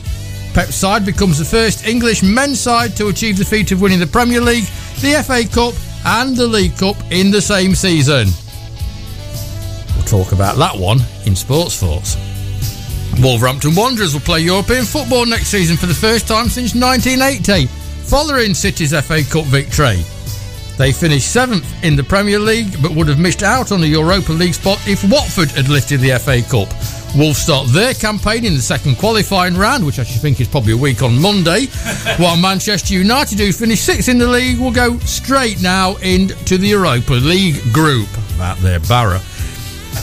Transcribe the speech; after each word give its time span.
Pep's 0.56 0.74
side 0.74 1.04
becomes 1.04 1.38
the 1.38 1.44
first 1.44 1.86
English 1.86 2.22
men's 2.22 2.58
side 2.58 2.96
to 2.96 3.08
achieve 3.08 3.36
the 3.36 3.44
feat 3.44 3.72
of 3.72 3.82
winning 3.82 4.00
the 4.00 4.06
Premier 4.06 4.40
League, 4.40 4.64
the 5.02 5.22
FA 5.22 5.46
Cup, 5.46 5.74
and 6.06 6.34
the 6.34 6.46
League 6.46 6.74
Cup 6.78 6.96
in 7.10 7.30
the 7.30 7.42
same 7.42 7.74
season. 7.74 8.28
We'll 9.94 10.06
talk 10.06 10.32
about 10.32 10.56
that 10.56 10.74
one 10.74 11.00
in 11.27 11.36
Sports 11.36 11.77
Thoughts. 11.77 12.16
Wolverhampton 13.20 13.74
Wanderers 13.74 14.14
will 14.14 14.22
play 14.22 14.40
European 14.40 14.86
football 14.86 15.27
next 15.27 15.48
season 15.48 15.77
for 15.77 15.84
the 15.84 15.92
first 15.92 16.27
time 16.27 16.48
since 16.48 16.74
1980, 16.74 17.66
following 18.08 18.55
City's 18.55 18.98
FA 19.05 19.22
Cup 19.24 19.45
victory. 19.45 20.02
They 20.78 20.90
finished 20.90 21.30
seventh 21.30 21.70
in 21.84 21.96
the 21.96 22.05
Premier 22.05 22.39
League, 22.39 22.80
but 22.80 22.92
would 22.92 23.08
have 23.08 23.20
missed 23.20 23.42
out 23.42 23.72
on 23.72 23.83
the 23.83 23.89
Europa 23.89 24.33
League 24.33 24.55
spot 24.55 24.80
if 24.89 25.05
Watford 25.05 25.50
had 25.50 25.68
lifted 25.68 26.00
the 26.00 26.18
FA 26.18 26.40
Cup. 26.40 26.95
Wolves 27.14 27.39
start 27.39 27.68
their 27.68 27.94
campaign 27.94 28.44
in 28.44 28.55
the 28.55 28.61
second 28.61 28.96
qualifying 28.96 29.56
round, 29.56 29.86
which 29.86 29.98
I 29.98 30.02
should 30.05 30.20
think 30.20 30.40
is 30.40 30.48
probably 30.48 30.72
a 30.72 30.77
week 30.77 31.02
on 31.02 31.20
Monday, 31.20 31.67
while 32.18 32.36
Manchester 32.36 32.94
United, 32.94 33.39
who 33.39 33.52
finished 33.52 33.84
sixth 33.84 34.08
in 34.08 34.18
the 34.18 34.27
league, 34.27 34.58
will 34.58 34.72
go 34.72 34.98
straight 35.00 35.62
now 35.62 35.96
into 35.96 36.58
the 36.58 36.68
Europa 36.68 37.14
League 37.14 37.72
group. 37.72 38.08
About 38.34 38.58
their 38.58 38.80
Barra. 38.80 39.20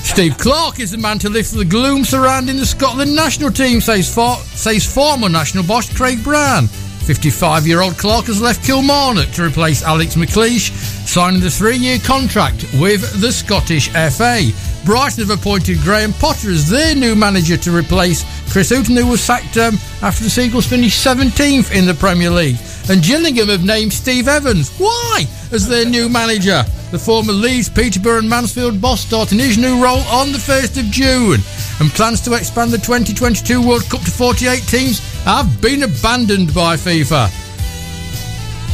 Steve 0.04 0.38
Clarke 0.38 0.80
is 0.80 0.92
the 0.92 0.98
man 0.98 1.18
to 1.20 1.30
lift 1.30 1.54
the 1.54 1.66
gloom 1.66 2.04
surrounding 2.04 2.58
the 2.58 2.66
Scotland 2.66 3.16
national 3.16 3.52
team, 3.52 3.80
says, 3.80 4.14
for, 4.14 4.36
says 4.38 4.86
former 4.86 5.30
national 5.30 5.64
boss 5.64 5.92
Craig 5.96 6.24
Brown. 6.24 6.68
55 6.68 7.68
year 7.68 7.82
old 7.82 7.98
Clarke 7.98 8.26
has 8.28 8.42
left 8.42 8.66
Kilmarnock 8.66 9.30
to 9.32 9.44
replace 9.44 9.84
Alex 9.84 10.16
McLeish, 10.16 10.72
signing 11.08 11.42
the 11.42 11.50
three 11.50 11.78
year 11.78 12.00
contract 12.00 12.66
with 12.80 13.22
the 13.22 13.32
Scottish 13.32 13.90
FA. 13.90 14.52
Brighton 14.86 15.26
have 15.26 15.40
appointed 15.40 15.80
Graham 15.80 16.12
Potter 16.14 16.52
as 16.52 16.70
their 16.70 16.94
new 16.94 17.16
manager 17.16 17.56
to 17.58 17.76
replace 17.76 18.24
Chris 18.52 18.70
Hughton, 18.70 18.98
who 18.98 19.08
was 19.08 19.24
sacked 19.24 19.58
um, 19.58 19.76
after 20.02 20.24
the 20.24 20.30
Seagulls 20.30 20.68
finished 20.68 21.06
17th 21.06 21.76
in 21.76 21.86
the 21.86 21.94
Premier 21.94 22.30
League. 22.30 22.58
And 22.90 23.02
Gillingham 23.02 23.48
have 23.48 23.64
named 23.64 23.94
Steve 23.94 24.28
Evans. 24.28 24.70
Why? 24.78 25.26
As 25.52 25.68
their 25.68 25.86
new 25.86 26.10
manager. 26.10 26.64
The 26.92 27.00
former 27.00 27.32
Leeds, 27.32 27.70
Peterborough, 27.70 28.20
and 28.20 28.30
Mansfield 28.30 28.82
boss 28.82 29.02
starting 29.02 29.40
his 29.40 29.58
new 29.58 29.82
role 29.82 30.02
on 30.12 30.32
the 30.32 30.38
1st 30.38 30.80
of 30.80 30.92
June. 30.92 31.40
And 31.80 31.90
plans 31.92 32.22
to 32.22 32.34
expand 32.34 32.72
the 32.72 32.78
2022 32.78 33.66
World 33.66 33.90
Cup 33.90 34.02
to 34.02 34.12
48 34.12 34.62
teams 34.64 35.00
have 35.24 35.62
been 35.62 35.84
abandoned 35.84 36.54
by 36.54 36.76
FIFA. 36.76 37.32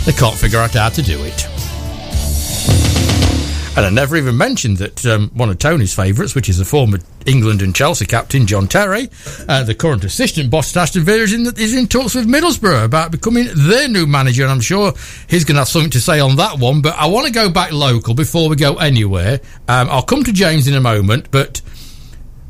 They 0.06 0.14
can't 0.14 0.36
figure 0.36 0.60
out 0.60 0.74
how 0.74 0.90
to 0.90 1.02
do 1.02 1.24
it. 1.24 1.59
And 3.80 3.86
I 3.86 3.92
never 3.92 4.18
even 4.18 4.36
mentioned 4.36 4.76
that 4.80 5.06
um, 5.06 5.30
one 5.34 5.50
of 5.50 5.58
Tony's 5.58 5.96
favourites, 5.96 6.36
which 6.36 6.50
is 6.50 6.58
the 6.58 6.66
former 6.66 6.98
England 7.26 7.62
and 7.62 7.74
Chelsea 7.74 8.06
captain 8.06 8.46
John 8.46 8.68
Terry, 8.68 9.08
uh, 9.48 9.64
the 9.64 9.74
current 9.74 10.04
assistant 10.04 10.52
boss 10.52 10.76
at 10.76 10.82
Aston 10.82 11.06
Villa, 11.06 11.20
is 11.20 11.32
in, 11.32 11.46
is 11.58 11.74
in 11.74 11.88
talks 11.88 12.14
with 12.14 12.28
Middlesbrough 12.28 12.84
about 12.84 13.10
becoming 13.10 13.48
their 13.56 13.88
new 13.88 14.06
manager. 14.06 14.44
And 14.44 14.52
I'm 14.52 14.60
sure 14.60 14.92
he's 15.30 15.46
going 15.46 15.56
to 15.56 15.62
have 15.62 15.70
something 15.70 15.92
to 15.92 16.02
say 16.02 16.20
on 16.20 16.36
that 16.36 16.60
one. 16.60 16.82
But 16.82 16.96
I 16.98 17.06
want 17.06 17.28
to 17.28 17.32
go 17.32 17.50
back 17.50 17.72
local 17.72 18.14
before 18.14 18.50
we 18.50 18.58
go 18.58 18.76
anywhere. 18.76 19.40
Um, 19.70 19.88
I'll 19.90 20.02
come 20.02 20.26
to 20.26 20.34
James 20.34 20.68
in 20.68 20.74
a 20.74 20.82
moment. 20.82 21.32
But 21.32 21.62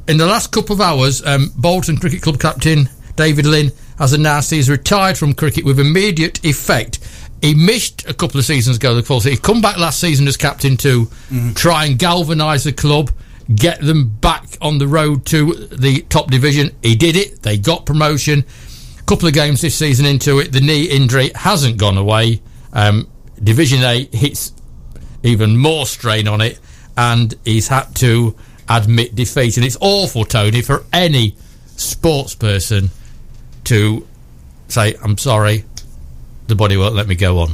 in 0.07 0.17
the 0.17 0.25
last 0.25 0.51
couple 0.51 0.73
of 0.73 0.81
hours, 0.81 1.23
um, 1.23 1.53
Bolton 1.55 1.97
Cricket 1.97 2.23
Club 2.23 2.39
captain 2.39 2.89
David 3.15 3.45
Lynn 3.45 3.71
has 3.99 4.13
announced 4.13 4.49
he's 4.49 4.69
retired 4.69 5.17
from 5.17 5.33
cricket 5.33 5.63
with 5.63 5.79
immediate 5.79 6.43
effect. 6.43 6.97
He 7.41 7.55
missed 7.55 8.07
a 8.07 8.13
couple 8.13 8.39
of 8.39 8.45
seasons 8.45 8.77
ago, 8.77 8.97
of 8.97 9.07
course. 9.07 9.23
He 9.23 9.37
come 9.37 9.61
back 9.61 9.77
last 9.77 9.99
season 9.99 10.27
as 10.27 10.37
captain 10.37 10.77
to 10.77 11.05
mm-hmm. 11.05 11.53
try 11.53 11.85
and 11.85 11.97
galvanise 11.97 12.65
the 12.65 12.73
club, 12.73 13.11
get 13.53 13.79
them 13.81 14.09
back 14.09 14.57
on 14.61 14.77
the 14.77 14.87
road 14.87 15.25
to 15.27 15.53
the 15.53 16.01
top 16.09 16.29
division. 16.29 16.75
He 16.81 16.95
did 16.95 17.15
it. 17.15 17.41
They 17.41 17.57
got 17.57 17.85
promotion. 17.85 18.43
A 18.99 19.03
couple 19.03 19.27
of 19.27 19.33
games 19.33 19.61
this 19.61 19.75
season 19.75 20.05
into 20.05 20.39
it, 20.39 20.51
the 20.51 20.61
knee 20.61 20.83
injury 20.83 21.31
hasn't 21.33 21.77
gone 21.77 21.97
away. 21.97 22.41
Um, 22.73 23.07
division 23.41 23.83
A 23.83 24.03
hits 24.11 24.53
even 25.23 25.57
more 25.57 25.85
strain 25.85 26.27
on 26.27 26.41
it, 26.41 26.59
and 26.97 27.33
he's 27.45 27.67
had 27.67 27.95
to 27.97 28.35
admit 28.67 29.15
defeat. 29.15 29.57
And 29.57 29.65
it's 29.65 29.77
awful, 29.81 30.25
Tony, 30.25 30.61
for 30.61 30.83
any 30.93 31.35
sports 31.75 32.35
person 32.35 32.89
to 33.65 34.07
say, 34.67 34.95
I'm 35.03 35.17
sorry, 35.17 35.65
the 36.49 36.55
body 36.55 36.75
won't 36.75 36.95
let 36.95 37.07
me 37.07 37.15
go 37.15 37.39
on. 37.39 37.53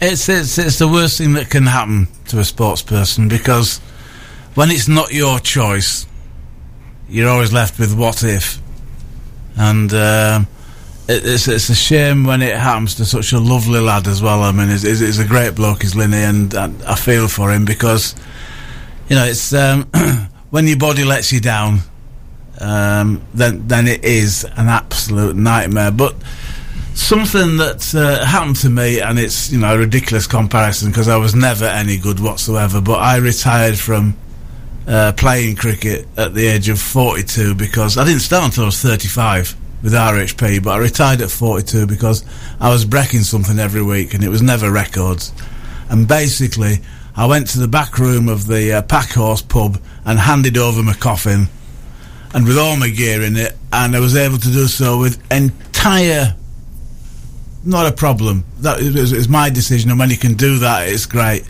It's, 0.00 0.28
it's, 0.28 0.56
it's 0.58 0.78
the 0.78 0.88
worst 0.88 1.18
thing 1.18 1.32
that 1.34 1.50
can 1.50 1.66
happen 1.66 2.08
to 2.28 2.38
a 2.38 2.44
sports 2.44 2.82
person 2.82 3.28
because 3.28 3.78
when 4.54 4.70
it's 4.70 4.88
not 4.88 5.12
your 5.12 5.40
choice, 5.40 6.06
you're 7.08 7.28
always 7.28 7.52
left 7.52 7.78
with 7.78 7.96
what 7.96 8.22
if. 8.22 8.58
And 9.56 9.92
um, 9.92 10.46
it, 11.08 11.26
it's, 11.26 11.48
it's 11.48 11.68
a 11.68 11.74
shame 11.74 12.24
when 12.24 12.40
it 12.40 12.56
happens 12.56 12.94
to 12.96 13.04
such 13.04 13.32
a 13.32 13.40
lovely 13.40 13.80
lad 13.80 14.06
as 14.06 14.22
well. 14.22 14.42
I 14.42 14.52
mean, 14.52 14.68
he's, 14.68 14.82
he's 14.82 15.18
a 15.18 15.26
great 15.26 15.54
bloke, 15.54 15.82
he's 15.82 15.94
Linny, 15.94 16.22
and, 16.22 16.54
and 16.54 16.82
I 16.84 16.94
feel 16.94 17.28
for 17.28 17.52
him 17.52 17.64
because, 17.64 18.14
you 19.08 19.16
know, 19.16 19.24
it's 19.24 19.52
um, 19.52 19.84
when 20.50 20.66
your 20.66 20.78
body 20.78 21.04
lets 21.04 21.32
you 21.32 21.40
down, 21.40 21.80
um, 22.60 23.22
then 23.32 23.66
then 23.68 23.88
it 23.88 24.04
is 24.04 24.44
an 24.44 24.68
absolute 24.68 25.34
nightmare. 25.34 25.90
But 25.90 26.14
something 26.94 27.56
that 27.58 27.94
uh, 27.94 28.24
happened 28.24 28.56
to 28.56 28.70
me, 28.70 29.00
and 29.00 29.18
it's 29.18 29.50
you 29.50 29.58
know 29.58 29.74
a 29.74 29.78
ridiculous 29.78 30.26
comparison 30.26 30.90
because 30.90 31.08
I 31.08 31.16
was 31.16 31.34
never 31.34 31.64
any 31.64 31.96
good 31.96 32.20
whatsoever. 32.20 32.80
But 32.80 33.00
I 33.00 33.16
retired 33.16 33.78
from 33.78 34.16
uh, 34.86 35.12
playing 35.16 35.56
cricket 35.56 36.06
at 36.16 36.34
the 36.34 36.46
age 36.46 36.68
of 36.68 36.80
42 36.80 37.54
because 37.54 37.96
I 37.96 38.04
didn't 38.04 38.20
start 38.20 38.44
until 38.44 38.64
I 38.64 38.66
was 38.66 38.82
35 38.82 39.56
with 39.82 39.92
RHP, 39.92 40.62
but 40.62 40.70
I 40.70 40.78
retired 40.78 41.20
at 41.20 41.30
42 41.30 41.86
because 41.86 42.24
I 42.60 42.70
was 42.70 42.84
breaking 42.84 43.20
something 43.20 43.58
every 43.58 43.82
week, 43.82 44.14
and 44.14 44.22
it 44.22 44.28
was 44.28 44.42
never 44.42 44.70
records. 44.70 45.32
And 45.88 46.06
basically, 46.06 46.78
I 47.16 47.26
went 47.26 47.48
to 47.50 47.58
the 47.58 47.68
back 47.68 47.98
room 47.98 48.28
of 48.28 48.46
the 48.46 48.74
uh, 48.74 48.82
Packhorse 48.82 49.42
pub 49.42 49.80
and 50.04 50.18
handed 50.18 50.56
over 50.56 50.82
my 50.82 50.94
coffin, 50.94 51.48
and 52.34 52.46
with 52.46 52.58
all 52.58 52.76
my 52.76 52.88
gear 52.88 53.22
in 53.22 53.36
it, 53.36 53.56
and 53.72 53.96
I 53.96 54.00
was 54.00 54.16
able 54.16 54.38
to 54.38 54.50
do 54.50 54.66
so 54.66 54.98
with 54.98 55.20
entire. 55.32 56.36
Not 57.64 57.86
a 57.86 57.92
problem. 57.92 58.44
That 58.60 58.80
is, 58.80 59.12
is 59.12 59.28
my 59.28 59.50
decision, 59.50 59.90
and 59.90 59.98
when 59.98 60.10
you 60.10 60.16
can 60.16 60.34
do 60.34 60.58
that, 60.58 60.88
it's 60.88 61.06
great. 61.06 61.48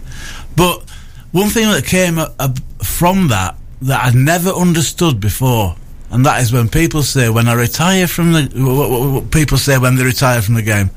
But 0.56 0.82
one 1.30 1.50
thing 1.50 1.70
that 1.70 1.84
came 1.84 2.18
uh, 2.18 2.28
uh, 2.38 2.52
from 2.82 3.28
that 3.28 3.56
that 3.82 4.04
I'd 4.04 4.14
never 4.14 4.50
understood 4.50 5.20
before, 5.20 5.76
and 6.10 6.26
that 6.26 6.42
is 6.42 6.52
when 6.52 6.68
people 6.68 7.02
say, 7.02 7.30
when 7.30 7.48
I 7.48 7.52
retire 7.52 8.08
from 8.08 8.32
the, 8.32 8.42
what, 8.54 8.90
what, 8.90 9.12
what 9.12 9.30
people 9.30 9.56
say 9.56 9.78
when 9.78 9.94
they 9.94 10.04
retire 10.04 10.42
from 10.42 10.54
the 10.54 10.62
game, 10.62 10.90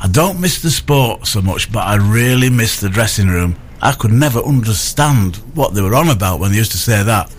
I 0.00 0.08
don't 0.08 0.40
miss 0.40 0.62
the 0.62 0.70
sport 0.70 1.26
so 1.26 1.40
much, 1.40 1.72
but 1.72 1.80
I 1.80 1.96
really 1.96 2.50
miss 2.50 2.80
the 2.80 2.88
dressing 2.88 3.28
room. 3.28 3.56
I 3.80 3.92
could 3.92 4.12
never 4.12 4.40
understand 4.40 5.36
what 5.54 5.74
they 5.74 5.82
were 5.82 5.94
on 5.94 6.08
about 6.08 6.38
when 6.38 6.52
they 6.52 6.58
used 6.58 6.72
to 6.72 6.78
say 6.78 7.02
that. 7.02 7.34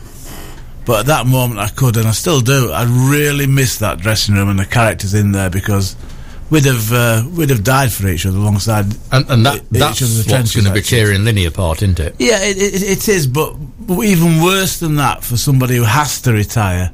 But 0.86 1.02
at 1.02 1.06
that 1.06 1.28
moment 1.28 1.60
I 1.60 1.70
could, 1.70 1.96
and 1.98 2.08
I 2.08 2.12
still 2.12 2.42
do. 2.42 2.72
I 2.72 2.84
really 2.84 3.46
miss 3.46 3.78
that 3.78 4.00
dressing 4.00 4.36
room 4.36 4.50
and 4.50 4.58
the 4.58 4.66
characters 4.66 5.14
in 5.14 5.32
there 5.32 5.50
because 5.50 5.96
we'd 6.50 6.66
have 6.66 6.92
uh, 6.92 7.24
we'd 7.36 7.50
have 7.50 7.64
died 7.64 7.92
for 7.92 8.08
each 8.08 8.26
other 8.26 8.38
alongside. 8.38 8.86
And, 9.12 9.30
and 9.30 9.46
that, 9.46 9.56
each 9.56 9.64
that's 9.70 10.02
other's 10.02 10.28
what's 10.28 10.56
going 10.56 10.68
to 10.68 10.74
be 10.74 10.82
tearing 10.82 11.24
Linny 11.24 11.46
apart, 11.46 11.82
isn't 11.82 12.00
it? 12.00 12.16
Yeah, 12.20 12.40
it, 12.42 12.58
it, 12.58 12.84
it 12.84 13.08
is, 13.08 13.28
but, 13.28 13.54
but 13.80 14.02
even 14.02 14.44
worse 14.44 14.80
than 14.80 14.96
that 14.96 15.24
for 15.24 15.38
somebody 15.38 15.76
who 15.76 15.84
has 15.84 16.22
to 16.22 16.34
retire, 16.34 16.92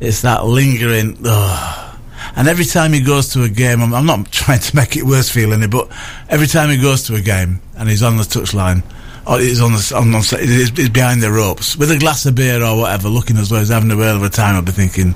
it's 0.00 0.22
that 0.22 0.44
lingering. 0.44 1.18
ugh. 1.24 1.88
And 2.34 2.48
every 2.48 2.64
time 2.64 2.92
he 2.92 3.00
goes 3.00 3.28
to 3.30 3.42
a 3.42 3.48
game, 3.48 3.82
I'm, 3.82 3.92
I'm 3.92 4.06
not 4.06 4.30
trying 4.30 4.60
to 4.60 4.76
make 4.76 4.96
it 4.96 5.04
worse 5.04 5.28
for 5.28 5.40
you, 5.40 5.48
Lenny, 5.48 5.66
but 5.66 5.90
every 6.28 6.46
time 6.46 6.70
he 6.70 6.76
goes 6.80 7.02
to 7.04 7.14
a 7.14 7.20
game 7.20 7.60
and 7.76 7.88
he's 7.88 8.02
on 8.02 8.16
the 8.16 8.22
touchline, 8.22 8.82
or 9.26 9.38
he's 9.38 9.60
on 9.60 9.72
the 9.72 9.92
on, 9.94 10.14
on 10.14 10.22
he's, 10.22 10.70
he's 10.70 10.88
behind 10.88 11.22
the 11.22 11.30
ropes 11.30 11.76
with 11.76 11.90
a 11.90 11.98
glass 11.98 12.26
of 12.26 12.34
beer 12.34 12.62
or 12.62 12.76
whatever, 12.76 13.08
looking 13.08 13.36
as 13.36 13.50
though 13.50 13.58
he's 13.58 13.68
having 13.68 13.90
a 13.90 13.96
whale 13.96 14.16
of 14.16 14.22
a 14.22 14.28
time, 14.28 14.56
I'll 14.56 14.62
be 14.62 14.72
thinking, 14.72 15.14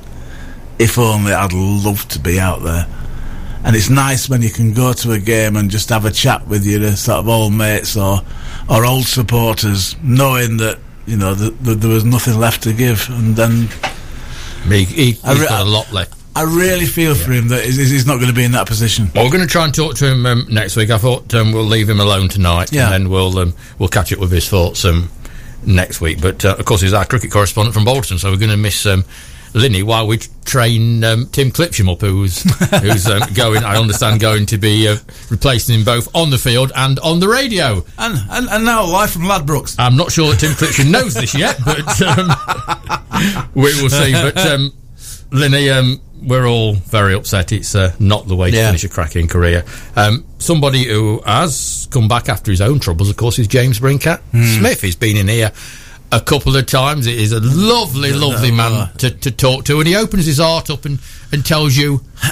if 0.79 0.99
only 0.99 1.33
I'd 1.33 1.53
love 1.53 2.07
to 2.09 2.19
be 2.19 2.39
out 2.39 2.63
there. 2.63 2.87
And 3.67 3.75
it's 3.75 3.91
nice 3.91 4.29
when 4.29 4.43
you 4.43 4.51
can 4.51 4.73
go 4.73 4.93
to 4.93 5.11
a 5.13 5.19
game 5.19 5.57
and 5.57 5.69
just 5.71 5.89
have 5.89 6.05
a 6.05 6.11
chat 6.13 6.47
with 6.47 6.65
your 6.65 6.85
uh, 6.85 6.95
sort 6.95 7.19
of 7.19 7.29
old 7.29 7.53
mates 7.53 7.97
or 7.97 8.21
or 8.71 8.87
old 8.87 9.07
supporters, 9.07 9.97
knowing 10.03 10.57
that 10.59 10.79
you 11.05 11.17
know 11.17 11.35
that, 11.35 11.63
that 11.65 11.75
there 11.81 11.91
was 11.91 12.05
nothing 12.05 12.39
left 12.39 12.63
to 12.63 12.73
give. 12.73 13.09
And 13.11 13.35
then 13.35 13.69
He, 14.69 14.85
he, 14.85 15.05
he's 15.13 15.25
I 15.25 15.33
re- 15.35 15.47
got 15.49 15.67
a 15.67 15.69
lot 15.69 15.93
left. 15.93 16.15
I 16.37 16.43
really 16.43 16.87
feel 16.87 17.15
for 17.15 17.33
him 17.33 17.49
that 17.49 17.65
he's, 17.65 17.77
he's 17.77 18.07
not 18.07 18.17
going 18.17 18.29
to 18.29 18.35
be 18.35 18.45
in 18.45 18.53
that 18.53 18.67
position. 18.69 19.11
Well, 19.15 19.25
we're 19.25 19.31
going 19.31 19.43
to 19.43 19.51
try 19.51 19.65
and 19.65 19.75
talk 19.75 19.95
to 19.97 20.07
him 20.13 20.27
um, 20.27 20.47
next 20.51 20.77
week. 20.77 20.91
I 20.91 20.99
thought 20.99 21.33
um, 21.35 21.51
we'll 21.53 21.65
leave 21.65 21.89
him 21.89 21.99
alone 21.99 22.29
tonight, 22.29 22.73
Yeah. 22.73 22.85
and 22.85 22.93
then 22.93 23.11
we'll 23.11 23.37
um, 23.39 23.55
we'll 23.79 23.89
catch 23.89 24.13
up 24.13 24.21
with 24.21 24.31
his 24.31 24.49
thoughts 24.49 24.85
um, 24.85 25.09
next 25.65 26.01
week. 26.01 26.21
But 26.21 26.45
uh, 26.45 26.55
of 26.59 26.65
course, 26.67 26.83
he's 26.83 26.93
our 26.93 27.05
cricket 27.07 27.33
correspondent 27.33 27.75
from 27.75 27.85
Bolton, 27.85 28.19
so 28.19 28.31
we're 28.31 28.37
going 28.37 28.51
to 28.51 28.57
miss 28.57 28.85
um, 28.87 29.05
Linny 29.57 29.83
while 29.83 30.07
we 30.07 30.19
train 30.45 31.03
um, 31.03 31.27
Tim 31.33 31.51
Clipsham 31.51 31.91
up, 31.91 32.03
who's 32.03 32.43
who's 32.83 33.07
um, 33.09 33.23
going. 33.35 33.65
I 33.65 33.77
understand 33.79 34.21
going 34.21 34.45
to 34.47 34.59
be 34.59 34.87
uh, 34.87 34.97
replacing 35.31 35.77
him 35.79 35.85
both 35.85 36.15
on 36.15 36.29
the 36.31 36.37
field 36.39 36.73
and 36.77 36.99
on 37.01 37.19
the 37.21 37.29
radio. 37.29 37.85
And 37.99 38.19
and, 38.31 38.49
and 38.51 38.65
now 38.67 38.85
live 38.85 39.11
from 39.11 39.23
Ladbrokes. 39.23 39.77
I'm 39.79 39.97
not 39.97 40.13
sure 40.13 40.31
that 40.31 40.41
Tim 40.41 40.53
Clipsham 40.53 40.91
knows 40.91 41.15
this 41.15 41.35
yet, 41.35 41.59
but 41.65 42.03
um, 42.03 42.31
we 43.55 43.81
will 43.83 43.89
see. 43.91 44.13
But 44.13 44.37
um, 44.39 44.73
Linny, 45.31 45.71
um, 45.71 46.01
we're 46.23 46.47
all 46.47 46.75
very 46.75 47.15
upset. 47.15 47.51
It's 47.53 47.75
uh, 47.75 47.95
not 47.99 48.29
the 48.29 48.37
way 48.37 48.51
to 48.51 48.57
Yeah. 48.57 48.67
finish 48.69 48.85
a 48.85 48.89
cracking 48.89 49.27
career. 49.27 49.65
Um, 49.97 50.25
somebody 50.39 50.85
who 50.85 51.23
has 51.25 51.89
come 51.91 52.09
back 52.09 52.29
after 52.29 52.51
his 52.51 52.61
own 52.61 52.79
troubles, 52.79 53.09
of 53.11 53.17
course, 53.17 53.39
is 53.39 53.49
James 53.49 53.81
Brincat 53.81 54.21
Smith. 54.59 54.83
He's 54.83 54.97
been 54.97 55.17
in 55.17 55.29
here 55.29 55.51
a 56.13 56.21
couple 56.21 56.57
of 56.57 56.67
times. 56.67 57.07
It 57.07 57.19
is 57.19 57.33
a 57.33 57.41
lovely, 57.41 58.13
lovely 58.13 58.51
man 58.51 58.91
to, 58.99 59.11
to 59.11 59.31
talk 59.31 59.65
to, 59.67 59.79
and 59.79 59.87
he 59.89 59.97
opens 59.97 60.27
his 60.27 60.39
heart 60.39 60.71
up 60.71 60.85
and, 60.85 60.99
and 61.33 61.45
tells 61.45 61.77
you 61.77 62.01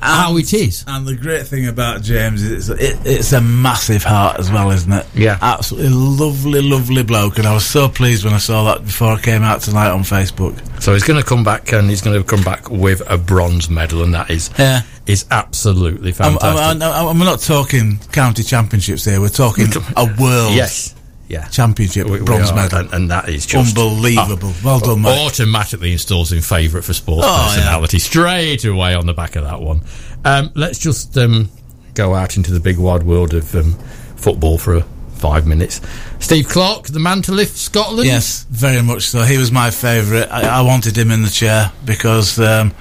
how 0.00 0.36
it 0.36 0.52
is. 0.54 0.84
And 0.86 1.06
the 1.06 1.16
great 1.16 1.46
thing 1.46 1.66
about 1.66 2.02
James 2.02 2.42
is 2.42 2.70
it, 2.70 2.98
it's 3.04 3.32
a 3.32 3.40
massive 3.40 4.04
heart 4.04 4.38
as 4.38 4.50
well, 4.50 4.70
isn't 4.70 4.92
it? 4.92 5.06
Yeah. 5.14 5.38
absolutely 5.40 5.90
lovely, 5.90 6.62
lovely 6.62 7.02
bloke. 7.02 7.38
And 7.38 7.46
I 7.46 7.54
was 7.54 7.66
so 7.66 7.88
pleased 7.88 8.24
when 8.24 8.32
I 8.34 8.38
saw 8.38 8.64
that 8.72 8.84
before 8.84 9.12
I 9.14 9.20
came 9.20 9.42
out 9.42 9.60
tonight 9.62 9.90
on 9.90 10.00
Facebook. 10.02 10.56
So 10.82 10.92
he's 10.92 11.04
going 11.04 11.20
to 11.20 11.26
come 11.26 11.42
back, 11.44 11.72
and 11.72 11.88
he's 11.90 12.00
going 12.00 12.16
to 12.20 12.24
come 12.26 12.44
back 12.44 12.70
with 12.70 13.02
a 13.10 13.18
bronze 13.18 13.68
medal, 13.68 14.02
and 14.04 14.14
that 14.14 14.30
is 14.30 14.50
Yeah. 14.58 14.82
is 15.06 15.24
absolutely 15.30 16.10
I'm, 16.10 16.38
fantastic. 16.38 16.82
I'm, 16.82 16.82
I'm, 16.82 17.06
I'm 17.08 17.18
not 17.18 17.40
talking 17.40 17.98
county 18.12 18.44
championships 18.44 19.04
here. 19.04 19.20
We're 19.20 19.28
talking 19.30 19.66
a 19.96 20.04
world 20.20 20.54
Yes. 20.54 20.94
Yeah. 21.28 21.46
championship 21.48 22.06
We- 22.06 22.18
we 22.20 22.24
bronze 22.24 22.50
are, 22.50 22.54
medal. 22.56 22.78
And, 22.78 22.92
and 22.94 23.10
that 23.10 23.28
is 23.28 23.44
just 23.46 23.76
Unbelievable. 23.76 24.52
well 24.64 24.80
done, 24.80 25.02
mate. 25.02 25.18
automatically 25.26 25.92
installs 25.92 26.32
in 26.32 26.40
favourite 26.40 26.84
for 26.84 26.92
sports 26.94 27.26
Oh, 27.28 27.30
yeah. 27.30 27.54
personality 27.54 27.98
straight 27.98 28.64
away 28.64 28.94
on 28.94 29.06
the 29.06 29.14
back 29.14 29.36
of 29.36 29.44
that 29.44 29.60
one. 29.60 29.82
Um, 30.24 30.50
let's 30.54 30.78
just 30.78 31.16
um, 31.18 31.50
go 31.94 32.14
out 32.14 32.36
into 32.36 32.52
the 32.52 32.60
big 32.60 32.78
wide 32.78 33.02
world 33.02 33.34
of 33.34 33.54
um, 33.54 33.74
football 34.16 34.56
for 34.58 34.76
uh, 34.76 34.82
five 35.16 35.46
minutes. 35.46 35.80
Steve 36.18 36.48
Clarke, 36.48 36.86
the 36.86 36.98
man 36.98 37.20
to 37.22 37.32
lift 37.32 37.56
Scotland. 37.56 38.06
Yes, 38.06 38.44
very 38.50 38.82
much 38.82 39.02
so. 39.08 39.22
He 39.22 39.36
was 39.36 39.52
my 39.52 39.70
favourite. 39.70 40.28
I, 40.30 40.60
I 40.60 40.62
wanted 40.62 40.96
him 40.96 41.10
in 41.10 41.22
the 41.22 41.28
chair 41.30 41.70
because 41.84 42.38
um, 42.40 42.72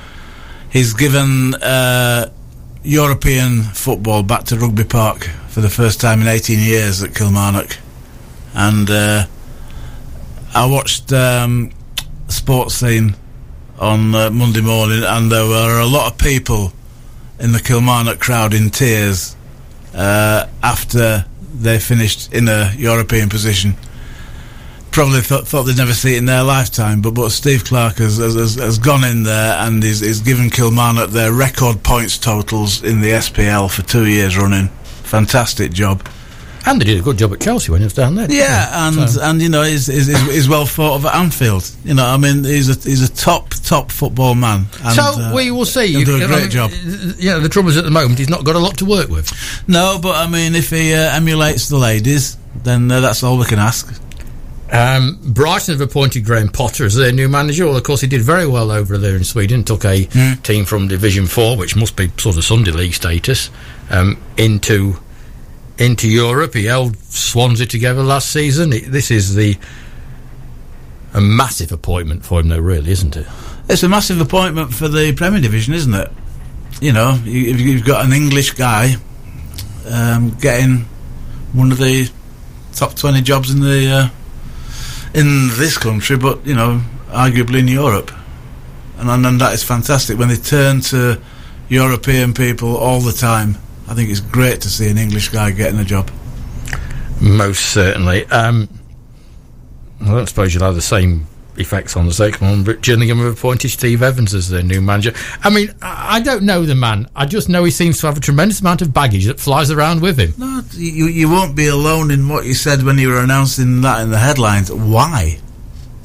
he's 0.71 0.93
given 0.93 1.53
uh, 1.55 2.29
European 2.83 3.63
football 3.63 4.23
back 4.23 4.45
to 4.45 4.55
Rugby 4.57 4.83
Park 4.85 5.25
for 5.49 5.61
the 5.61 5.69
first 5.69 5.99
time 5.99 6.21
in 6.21 6.27
18 6.27 6.59
years 6.59 7.03
at 7.03 7.13
Kilmarnock. 7.13 7.77
And 8.57 8.89
uh, 8.89 9.25
I 10.53 10.65
watched 10.65 11.13
um, 11.13 11.71
Sports 12.27 12.73
Scene 12.73 13.15
on 13.79 14.15
uh, 14.15 14.31
Monday 14.31 14.61
morning, 14.61 15.03
and 15.03 15.31
there 15.31 15.45
were 15.45 15.79
a 15.79 15.85
lot 15.85 16.11
of 16.11 16.17
people 16.17 16.73
in 17.39 17.51
the 17.51 17.59
Kilmarnock 17.59 18.19
crowd 18.19 18.55
in 18.55 18.71
tears 18.71 19.35
uh, 19.93 20.47
after 20.63 21.25
they 21.53 21.77
finished 21.77 22.33
in 22.33 22.47
a 22.49 22.73
European 22.75 23.29
position 23.29 23.75
probably 24.97 25.21
thought, 25.21 25.47
thought 25.47 25.61
they'd 25.61 25.77
never 25.77 25.93
see 25.93 26.15
it 26.15 26.17
in 26.17 26.25
their 26.25 26.41
lifetime. 26.41 27.03
But 27.03 27.11
but 27.11 27.29
Steve 27.29 27.63
Clarke 27.63 27.97
has 27.97 28.17
has, 28.17 28.33
has, 28.33 28.55
has 28.55 28.79
gone 28.79 29.03
in 29.03 29.21
there 29.21 29.53
and 29.59 29.83
is 29.83 30.01
is 30.01 30.21
given 30.21 30.49
Kilmarnock 30.49 31.11
their 31.11 31.31
record 31.31 31.83
points 31.83 32.17
totals 32.17 32.83
in 32.83 33.01
the 33.01 33.09
SPL 33.09 33.69
for 33.69 33.83
two 33.83 34.07
years 34.07 34.35
running. 34.35 34.69
Fantastic 35.03 35.71
job. 35.71 36.03
And 36.65 36.81
they 36.81 36.85
did 36.85 36.99
a 36.99 37.01
good 37.01 37.17
job 37.17 37.31
at 37.33 37.39
Chelsea 37.39 37.71
when 37.71 37.79
he 37.81 37.85
was 37.85 37.93
down 37.93 38.15
there. 38.15 38.27
Yeah, 38.29 38.87
and 38.87 39.09
So- 39.09 39.21
and 39.21 39.41
you 39.41 39.47
know 39.49 39.63
he's, 39.63 39.87
he's, 39.87 40.07
he's 40.07 40.49
well 40.49 40.65
thought 40.65 40.95
of 40.95 41.05
at 41.05 41.15
Anfield. 41.15 41.69
You 41.85 41.93
know, 41.93 42.05
I 42.05 42.17
mean 42.17 42.43
he's 42.43 42.67
a 42.69 42.73
he's 42.89 43.01
a 43.09 43.13
top 43.13 43.49
top 43.63 43.91
football 43.91 44.35
man. 44.35 44.65
And, 44.83 44.95
so 44.95 45.01
uh, 45.03 45.31
we 45.33 45.51
will 45.51 45.65
see. 45.65 45.87
He'll 45.87 46.05
do 46.05 46.23
a 46.23 46.27
great 46.27 46.51
job. 46.51 46.71
Yeah, 47.17 47.39
the 47.39 47.49
trouble 47.49 47.69
is 47.69 47.77
at 47.77 47.83
the 47.85 47.91
moment 47.91 48.19
he's 48.19 48.29
not 48.29 48.43
got 48.43 48.55
a 48.55 48.59
lot 48.59 48.77
to 48.79 48.85
work 48.85 49.09
with. 49.09 49.31
No, 49.67 49.99
but 50.01 50.15
I 50.15 50.29
mean 50.29 50.55
if 50.55 50.69
he 50.69 50.93
uh, 50.93 51.15
emulates 51.15 51.69
the 51.69 51.77
ladies, 51.77 52.37
then 52.63 52.91
uh, 52.91 52.99
that's 52.99 53.23
all 53.23 53.37
we 53.37 53.45
can 53.45 53.59
ask. 53.59 54.01
Um, 54.69 55.17
Brighton 55.23 55.75
have 55.79 55.81
appointed 55.81 56.25
Graham 56.25 56.49
Potter 56.49 56.83
as 56.85 56.95
their 56.95 57.13
new 57.13 57.29
manager. 57.29 57.65
Well, 57.65 57.77
of 57.77 57.83
course, 57.83 58.01
he 58.01 58.07
did 58.07 58.21
very 58.21 58.45
well 58.45 58.69
over 58.69 58.97
there 58.97 59.15
in 59.15 59.23
Sweden. 59.23 59.63
Took 59.63 59.85
a 59.85 60.03
Hmm. 60.11 60.33
team 60.41 60.65
from 60.65 60.89
Division 60.89 61.25
Four, 61.25 61.55
which 61.55 61.77
must 61.77 61.95
be 61.95 62.11
sort 62.17 62.35
of 62.35 62.43
Sunday 62.43 62.71
League 62.71 62.93
status, 62.93 63.49
um, 63.89 64.17
into 64.35 64.99
into 65.77 66.09
Europe. 66.09 66.53
He 66.53 66.65
held 66.65 66.97
Swansea 66.97 67.65
together 67.65 68.03
last 68.03 68.31
season. 68.31 68.73
It, 68.73 68.91
this 68.91 69.11
is 69.11 69.35
the 69.35 69.57
a 71.13 71.21
massive 71.21 71.71
appointment 71.71 72.25
for 72.25 72.39
him, 72.39 72.49
though, 72.49 72.59
really, 72.59 72.91
isn't 72.91 73.15
it? 73.17 73.25
It's 73.69 73.83
a 73.83 73.89
massive 73.89 74.21
appointment 74.21 74.73
for 74.73 74.87
the 74.87 75.13
Premier 75.13 75.41
Division, 75.41 75.73
isn't 75.73 75.93
it? 75.93 76.11
You 76.79 76.93
know, 76.93 77.19
you, 77.23 77.53
you've 77.55 77.85
got 77.85 78.05
an 78.05 78.13
English 78.13 78.51
guy 78.51 78.95
um, 79.89 80.37
getting 80.39 80.85
one 81.53 81.71
of 81.71 81.77
the 81.77 82.09
top 82.73 82.95
twenty 82.95 83.21
jobs 83.21 83.49
in 83.49 83.61
the 83.61 83.89
uh, 83.89 84.09
in 85.13 85.47
this 85.57 85.77
country, 85.77 86.17
but 86.17 86.45
you 86.45 86.53
know, 86.53 86.81
arguably 87.07 87.59
in 87.59 87.67
Europe, 87.67 88.11
and, 88.99 89.09
and 89.09 89.25
and 89.25 89.41
that 89.41 89.53
is 89.53 89.63
fantastic. 89.63 90.19
When 90.19 90.27
they 90.27 90.35
turn 90.35 90.81
to 90.81 91.19
European 91.69 92.33
people 92.33 92.77
all 92.77 92.99
the 92.99 93.13
time, 93.13 93.57
I 93.87 93.93
think 93.93 94.09
it's 94.09 94.19
great 94.19 94.61
to 94.61 94.69
see 94.69 94.89
an 94.89 94.97
English 94.97 95.29
guy 95.29 95.51
getting 95.51 95.79
a 95.79 95.85
job. 95.85 96.11
Most 97.21 97.71
certainly. 97.71 98.25
Um, 98.27 98.69
I 100.01 100.05
don't 100.11 100.27
suppose 100.27 100.53
you'll 100.53 100.63
have 100.63 100.75
the 100.75 100.81
same 100.81 101.25
effects 101.57 101.95
on 101.97 102.05
the 102.05 102.13
second 102.13 102.47
one, 102.47 102.63
but 102.63 102.81
Gillingham 102.81 103.17
have 103.17 103.33
appointed 103.37 103.69
Steve 103.69 104.03
Evans 104.03 104.33
as 104.33 104.49
their 104.49 104.61
new 104.61 104.79
manager. 104.81 105.13
I 105.43 105.49
mean, 105.49 105.73
I 105.81 106.17
I 106.17 106.19
don't 106.19 106.43
know 106.43 106.65
the 106.65 106.75
man. 106.75 107.07
I 107.15 107.25
just 107.25 107.49
know 107.49 107.63
he 107.63 107.71
seems 107.71 107.99
to 108.01 108.07
have 108.07 108.17
a 108.17 108.21
tremendous 108.21 108.59
amount 108.61 108.81
of 108.81 108.93
baggage 108.93 109.25
that 109.25 109.39
flies 109.39 109.71
around 109.71 110.01
with 110.01 110.19
him. 110.19 110.33
No, 110.37 110.61
you 110.73 111.07
you 111.07 111.29
won't 111.29 111.55
be 111.55 111.67
alone 111.67 112.11
in 112.11 112.29
what 112.29 112.45
you 112.45 112.53
said 112.53 112.83
when 112.83 112.97
you 112.97 113.09
were 113.09 113.21
announcing 113.21 113.81
that 113.81 114.01
in 114.01 114.11
the 114.11 114.19
headlines. 114.19 114.71
Why? 114.71 115.39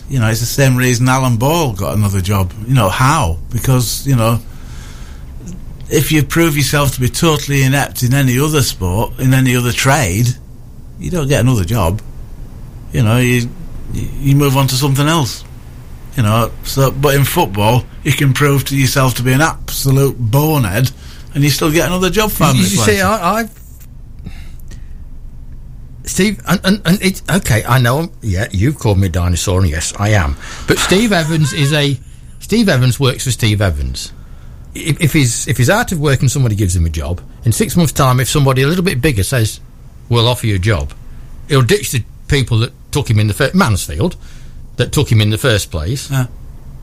You 0.08 0.20
know, 0.20 0.28
it's 0.28 0.40
the 0.40 0.46
same 0.46 0.76
reason 0.76 1.08
Alan 1.08 1.36
Ball 1.36 1.72
got 1.72 1.96
another 1.96 2.20
job. 2.20 2.52
You 2.66 2.74
know, 2.74 2.90
how? 2.90 3.38
Because, 3.50 4.06
you 4.06 4.14
know, 4.14 4.40
if 5.92 6.10
you 6.10 6.24
prove 6.24 6.56
yourself 6.56 6.94
to 6.94 7.00
be 7.00 7.08
totally 7.08 7.62
inept 7.62 8.02
in 8.02 8.14
any 8.14 8.38
other 8.38 8.62
sport, 8.62 9.20
in 9.20 9.34
any 9.34 9.54
other 9.54 9.72
trade, 9.72 10.26
you 10.98 11.10
don't 11.10 11.28
get 11.28 11.40
another 11.40 11.64
job. 11.64 12.00
You 12.92 13.02
know, 13.02 13.18
you 13.18 13.48
you 13.92 14.34
move 14.34 14.56
on 14.56 14.66
to 14.68 14.74
something 14.74 15.06
else. 15.06 15.44
You 16.16 16.22
know, 16.22 16.50
so 16.64 16.90
but 16.90 17.14
in 17.14 17.24
football, 17.24 17.84
you 18.04 18.12
can 18.12 18.32
prove 18.32 18.64
to 18.66 18.76
yourself 18.76 19.14
to 19.14 19.22
be 19.22 19.32
an 19.32 19.42
absolute 19.42 20.16
bonehead, 20.18 20.90
and 21.34 21.44
you 21.44 21.50
still 21.50 21.70
get 21.70 21.86
another 21.86 22.10
job 22.10 22.30
five 22.30 22.54
You, 22.56 22.62
you 22.62 22.66
see, 22.68 23.00
I, 23.00 23.40
I 23.40 23.48
Steve, 26.04 26.40
and, 26.46 26.60
and, 26.64 26.82
and 26.84 27.02
it's 27.02 27.22
okay. 27.30 27.64
I 27.64 27.78
know. 27.78 28.10
Yeah, 28.22 28.48
you've 28.50 28.78
called 28.78 28.98
me 28.98 29.06
a 29.06 29.10
dinosaur, 29.10 29.60
and 29.60 29.70
yes, 29.70 29.92
I 29.98 30.10
am. 30.10 30.36
But 30.66 30.78
Steve 30.78 31.12
Evans 31.12 31.52
is 31.52 31.72
a 31.72 31.98
Steve 32.40 32.68
Evans 32.68 32.98
works 32.98 33.24
for 33.24 33.30
Steve 33.30 33.60
Evans. 33.60 34.12
If, 34.74 35.00
if 35.00 35.12
he's 35.12 35.46
if 35.48 35.56
he's 35.58 35.68
out 35.70 35.92
of 35.92 36.00
work 36.00 36.20
and 36.20 36.30
somebody 36.30 36.54
gives 36.54 36.74
him 36.74 36.86
a 36.86 36.90
job 36.90 37.20
in 37.44 37.52
six 37.52 37.76
months' 37.76 37.92
time, 37.92 38.20
if 38.20 38.28
somebody 38.28 38.62
a 38.62 38.66
little 38.66 38.84
bit 38.84 39.00
bigger 39.02 39.22
says, 39.22 39.60
"We'll 40.08 40.28
offer 40.28 40.46
you 40.46 40.54
a 40.56 40.58
job," 40.58 40.92
he'll 41.48 41.62
ditch 41.62 41.92
the 41.92 42.02
people 42.28 42.58
that 42.60 42.72
took 42.90 43.08
him 43.10 43.18
in 43.18 43.26
the 43.26 43.34
first 43.34 43.54
Mansfield, 43.54 44.16
that 44.76 44.90
took 44.92 45.10
him 45.12 45.20
in 45.20 45.30
the 45.30 45.36
first 45.38 45.70
place, 45.70 46.10
Yeah. 46.10 46.26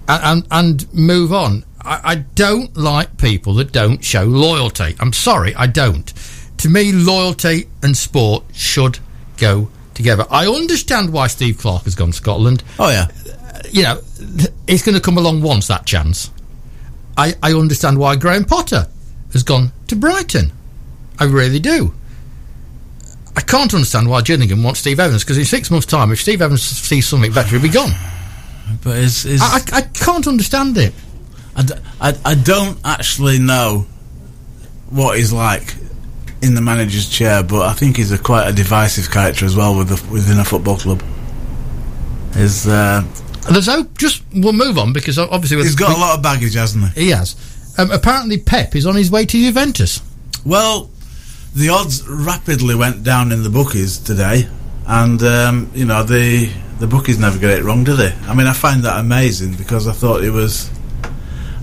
and, 0.07 0.23
and 0.23 0.47
and 0.51 0.93
move 0.93 1.33
on. 1.33 1.63
I, 1.81 1.99
I 2.03 2.15
don't 2.35 2.75
like 2.77 3.17
people 3.17 3.53
that 3.55 3.71
don't 3.71 4.03
show 4.03 4.23
loyalty. 4.23 4.95
I'm 4.99 5.13
sorry, 5.13 5.55
I 5.55 5.65
don't. 5.67 6.13
To 6.57 6.69
me, 6.69 6.91
loyalty 6.91 7.69
and 7.81 7.95
sport 7.97 8.43
should 8.53 8.99
go 9.37 9.69
together. 9.95 10.25
I 10.29 10.45
understand 10.45 11.11
why 11.11 11.27
Steve 11.27 11.57
Clarke 11.57 11.85
has 11.85 11.95
gone 11.95 12.11
to 12.11 12.13
Scotland. 12.17 12.63
Oh 12.77 12.89
yeah, 12.89 13.07
You 13.71 13.83
know, 13.83 14.01
it's 14.67 14.83
going 14.83 14.95
to 14.95 15.01
come 15.01 15.17
along 15.17 15.41
once 15.41 15.67
that 15.67 15.85
chance. 15.85 16.29
I, 17.19 17.33
I 17.43 17.53
understand 17.53 17.97
why 17.97 18.15
Graham 18.15 18.45
Potter 18.45 18.87
has 19.33 19.43
gone 19.43 19.73
to 19.87 19.97
Brighton. 19.97 20.53
I 21.19 21.25
really 21.25 21.59
do. 21.59 21.93
I 23.35 23.41
can't 23.41 23.73
understand 23.73 24.09
why 24.09 24.21
Gillingham 24.21 24.63
wants 24.63 24.79
Steve 24.79 25.01
Evans 25.01 25.25
because 25.25 25.37
in 25.37 25.43
six 25.43 25.69
months' 25.69 25.85
time, 25.85 26.13
if 26.13 26.21
Steve 26.21 26.41
Evans 26.41 26.61
sees 26.61 27.07
something 27.07 27.33
better, 27.33 27.49
he'll 27.49 27.61
be 27.61 27.67
gone. 27.67 27.91
but 28.83 28.97
it's, 28.97 29.25
it's 29.25 29.41
I, 29.41 29.57
I, 29.57 29.79
I 29.79 29.81
can't 29.81 30.27
understand 30.27 30.77
it. 30.77 30.93
I, 31.57 31.63
d- 31.63 31.73
I, 31.99 32.17
I 32.23 32.35
don't 32.35 32.79
actually 32.85 33.37
know 33.37 33.85
what 34.89 35.17
he's 35.17 35.33
like 35.33 35.75
in 36.41 36.55
the 36.55 36.61
manager's 36.61 37.09
chair, 37.09 37.43
but 37.43 37.67
I 37.67 37.73
think 37.73 37.97
he's 37.97 38.13
a 38.13 38.17
quite 38.17 38.47
a 38.47 38.53
divisive 38.53 39.11
character 39.11 39.45
as 39.45 39.57
well 39.57 39.77
with 39.77 39.89
the, 39.89 40.11
within 40.11 40.39
a 40.39 40.45
football 40.45 40.77
club. 40.77 41.03
Is 42.35 42.65
uh, 42.65 43.03
There's 43.51 43.67
no 43.67 43.83
just 43.97 44.23
we'll 44.33 44.53
move 44.53 44.77
on 44.77 44.93
because 44.93 45.17
obviously 45.17 45.57
he's 45.57 45.75
got 45.75 45.95
a 45.95 45.99
lot 45.99 46.17
of 46.17 46.23
baggage, 46.23 46.55
hasn't 46.55 46.93
he? 46.93 47.05
he 47.05 47.09
has. 47.09 47.35
Um, 47.77 47.91
apparently, 47.91 48.37
Pep 48.37 48.75
is 48.75 48.85
on 48.85 48.95
his 48.95 49.09
way 49.09 49.25
to 49.25 49.37
Juventus. 49.37 50.01
Well, 50.45 50.89
the 51.55 51.69
odds 51.69 52.07
rapidly 52.07 52.75
went 52.75 53.03
down 53.03 53.31
in 53.31 53.43
the 53.43 53.49
bookies 53.49 53.97
today, 53.97 54.47
and 54.87 55.21
um, 55.23 55.71
you 55.73 55.85
know 55.85 56.03
the 56.03 56.51
the 56.79 56.87
bookies 56.87 57.19
never 57.19 57.37
get 57.37 57.57
it 57.59 57.63
wrong, 57.63 57.83
do 57.83 57.95
they? 57.95 58.13
I 58.27 58.33
mean, 58.33 58.47
I 58.47 58.53
find 58.53 58.83
that 58.83 58.99
amazing 58.99 59.55
because 59.55 59.87
I 59.87 59.91
thought 59.91 60.23
it 60.23 60.31
was, 60.31 60.69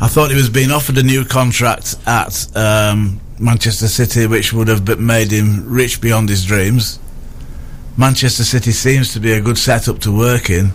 I 0.01 0.09
thought 0.09 0.31
he 0.31 0.37
was 0.37 0.51
being 0.51 0.71
offered 0.71 0.99
a 0.99 1.03
new 1.03 1.25
contract 1.25 1.97
at 2.07 2.55
um, 2.57 3.21
Manchester 3.39 3.89
City, 3.89 4.27
which 4.27 4.53
would 4.53 4.69
have 4.69 4.99
made 4.99 5.31
him 5.31 5.69
rich 5.73 6.01
beyond 6.01 6.29
his 6.29 6.45
dreams. 6.45 6.99
Manchester 7.97 8.45
City 8.45 8.73
seems 8.73 9.15
to 9.15 9.21
be 9.21 9.33
a 9.33 9.41
good 9.41 9.57
setup 9.57 10.01
to 10.01 10.15
work 10.15 10.51
in. 10.51 10.71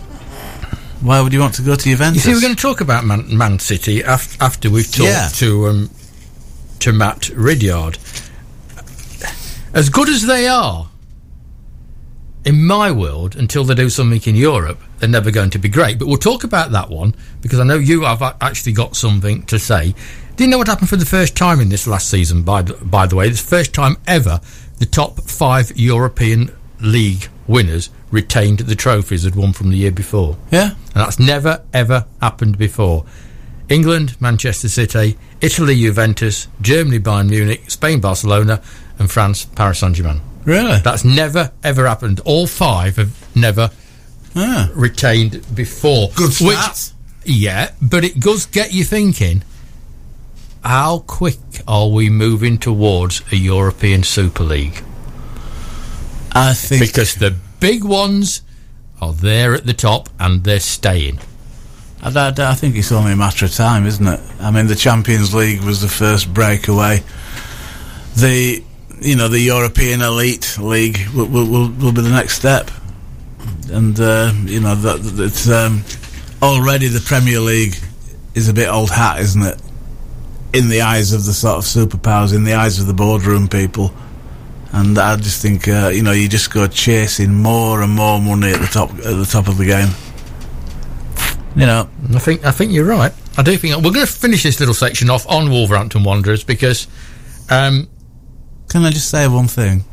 Why 1.02 1.20
would 1.20 1.32
you 1.32 1.40
want 1.40 1.54
to 1.54 1.62
go 1.62 1.74
to 1.74 1.88
You 1.90 1.96
Juventus? 1.96 2.22
see, 2.22 2.32
we're 2.32 2.40
going 2.40 2.54
to 2.54 2.60
talk 2.62 2.80
about 2.80 3.04
Man, 3.04 3.36
Man 3.36 3.58
City 3.58 4.00
af- 4.02 4.40
after 4.40 4.70
we've 4.70 4.86
talked 4.86 5.08
Yeah. 5.10 5.28
to 5.34 5.66
um, 5.68 5.90
to 6.78 6.92
Matt 6.92 7.28
Ridyard. 7.30 7.98
As 9.74 9.88
good 9.88 10.08
as 10.08 10.26
they 10.26 10.46
are, 10.46 10.88
in 12.44 12.64
my 12.64 12.90
world, 12.92 13.34
until 13.36 13.64
they 13.64 13.74
do 13.74 13.88
something 13.88 14.20
in 14.26 14.36
Europe, 14.36 14.80
they're 14.98 15.08
never 15.08 15.30
going 15.30 15.50
to 15.50 15.58
be 15.58 15.68
great. 15.68 15.98
But 15.98 16.08
we'll 16.08 16.18
talk 16.18 16.44
about 16.44 16.70
that 16.72 16.90
one 16.90 17.14
because 17.40 17.58
I 17.58 17.64
know 17.64 17.76
you 17.78 18.02
have 18.02 18.22
actually 18.40 18.72
got 18.72 18.96
something 18.96 19.42
to 19.46 19.58
say. 19.58 19.94
Do 20.36 20.44
you 20.44 20.50
know 20.50 20.58
what 20.58 20.66
happened 20.68 20.88
for 20.88 20.96
the 20.96 21.06
first 21.06 21.36
time 21.36 21.60
in 21.60 21.68
this 21.68 21.86
last 21.86 22.08
season? 22.08 22.42
By 22.42 22.62
the, 22.62 22.74
by 22.74 23.06
the 23.06 23.16
way, 23.16 23.28
this 23.28 23.40
first 23.40 23.72
time 23.72 23.96
ever, 24.06 24.40
the 24.78 24.86
top 24.86 25.20
five 25.22 25.72
European 25.76 26.50
league 26.82 27.28
winners 27.46 27.90
retained 28.10 28.58
the 28.60 28.74
trophies 28.74 29.22
they'd 29.22 29.34
won 29.34 29.52
from 29.52 29.70
the 29.70 29.76
year 29.76 29.90
before. 29.92 30.36
yeah, 30.50 30.70
And 30.94 30.94
that's 30.94 31.18
never, 31.18 31.62
ever 31.72 32.06
happened 32.20 32.58
before. 32.58 33.04
England, 33.68 34.16
Manchester 34.20 34.68
City, 34.68 35.16
Italy, 35.40 35.74
Juventus, 35.80 36.48
Germany, 36.60 36.98
Bayern 36.98 37.30
Munich, 37.30 37.70
Spain, 37.70 38.00
Barcelona, 38.00 38.60
and 38.98 39.10
France, 39.10 39.44
Paris 39.46 39.78
Saint 39.78 39.96
Germain. 39.96 40.20
really? 40.44 40.78
That's 40.80 41.04
never, 41.04 41.52
ever 41.64 41.86
happened. 41.86 42.20
All 42.24 42.46
five 42.46 42.96
have 42.96 43.12
never 43.34 43.70
Yeah. 44.34 44.68
retained 44.74 45.42
before. 45.54 46.10
Good 46.14 46.34
Which- 46.40 46.56
stats. 46.58 46.92
yeah, 47.24 47.70
but 47.80 48.04
it 48.04 48.20
does 48.20 48.44
get 48.46 48.72
you 48.72 48.84
thinking 48.84 49.42
how 50.64 50.98
quick 51.06 51.38
are 51.66 51.88
we 51.88 52.08
moving 52.10 52.58
towards 52.58 53.22
a 53.32 53.36
European 53.36 54.02
Super 54.02 54.44
League? 54.44 54.82
I 56.34 56.54
think 56.54 56.80
Because 56.82 57.14
the 57.16 57.34
big 57.60 57.84
ones 57.84 58.42
are 59.00 59.12
there 59.12 59.54
at 59.54 59.66
the 59.66 59.74
top 59.74 60.08
and 60.18 60.42
they're 60.44 60.60
staying. 60.60 61.18
I, 62.02 62.08
I- 62.08 62.50
I 62.50 62.54
think 62.54 62.76
it's 62.76 62.92
only 62.92 63.12
a 63.12 63.16
matter 63.16 63.44
of 63.44 63.54
time, 63.54 63.86
isn't 63.86 64.06
it? 64.06 64.20
I 64.40 64.50
mean, 64.50 64.66
the 64.66 64.74
Champions 64.74 65.34
League 65.34 65.62
was 65.62 65.80
the 65.80 65.88
first 65.88 66.32
breakaway. 66.32 67.02
The, 68.16 68.62
you 69.00 69.16
know, 69.16 69.28
the 69.28 69.40
European 69.40 70.00
Elite 70.02 70.58
League 70.58 70.98
will, 71.14 71.26
will, 71.26 71.46
will, 71.46 71.68
will 71.70 71.92
be 71.92 72.02
the 72.02 72.10
next 72.10 72.34
step, 72.34 72.70
and 73.70 73.98
uh, 73.98 74.32
you 74.44 74.60
know 74.60 74.74
that 74.74 75.00
it's 75.24 75.48
um, 75.48 75.82
already 76.42 76.88
the 76.88 77.00
Premier 77.00 77.40
League 77.40 77.74
is 78.34 78.48
a 78.48 78.52
bit 78.52 78.68
old 78.68 78.90
hat, 78.90 79.18
isn't 79.20 79.42
it? 79.42 79.60
In 80.52 80.68
the 80.68 80.82
eyes 80.82 81.12
of 81.14 81.24
the 81.24 81.32
sort 81.32 81.56
of 81.56 81.64
superpowers, 81.64 82.34
in 82.34 82.44
the 82.44 82.52
eyes 82.54 82.78
of 82.78 82.86
the 82.86 82.92
boardroom 82.92 83.48
people. 83.48 83.92
And 84.72 84.98
I 84.98 85.16
just 85.16 85.42
think, 85.42 85.68
uh, 85.68 85.90
you 85.92 86.02
know, 86.02 86.12
you 86.12 86.28
just 86.28 86.50
go 86.52 86.66
chasing 86.66 87.34
more 87.34 87.82
and 87.82 87.92
more 87.92 88.20
money 88.20 88.52
at 88.52 88.60
the 88.60 88.66
top 88.66 88.90
at 88.90 89.02
the 89.02 89.28
top 89.30 89.48
of 89.48 89.58
the 89.58 89.66
game. 89.66 89.88
You 91.54 91.66
know, 91.66 91.88
I 92.14 92.18
think 92.18 92.44
I 92.44 92.50
think 92.50 92.72
you're 92.72 92.86
right. 92.86 93.12
I 93.36 93.42
do 93.42 93.56
think 93.56 93.76
we're 93.76 93.92
going 93.92 94.06
to 94.06 94.12
finish 94.12 94.42
this 94.42 94.58
little 94.60 94.74
section 94.74 95.10
off 95.10 95.26
on 95.28 95.50
Wolverhampton 95.50 96.02
Wanderers 96.04 96.44
because 96.44 96.86
um, 97.50 97.88
Can 98.68 98.84
I 98.84 98.90
just 98.90 99.10
say 99.10 99.28
one 99.28 99.48
thing? 99.48 99.84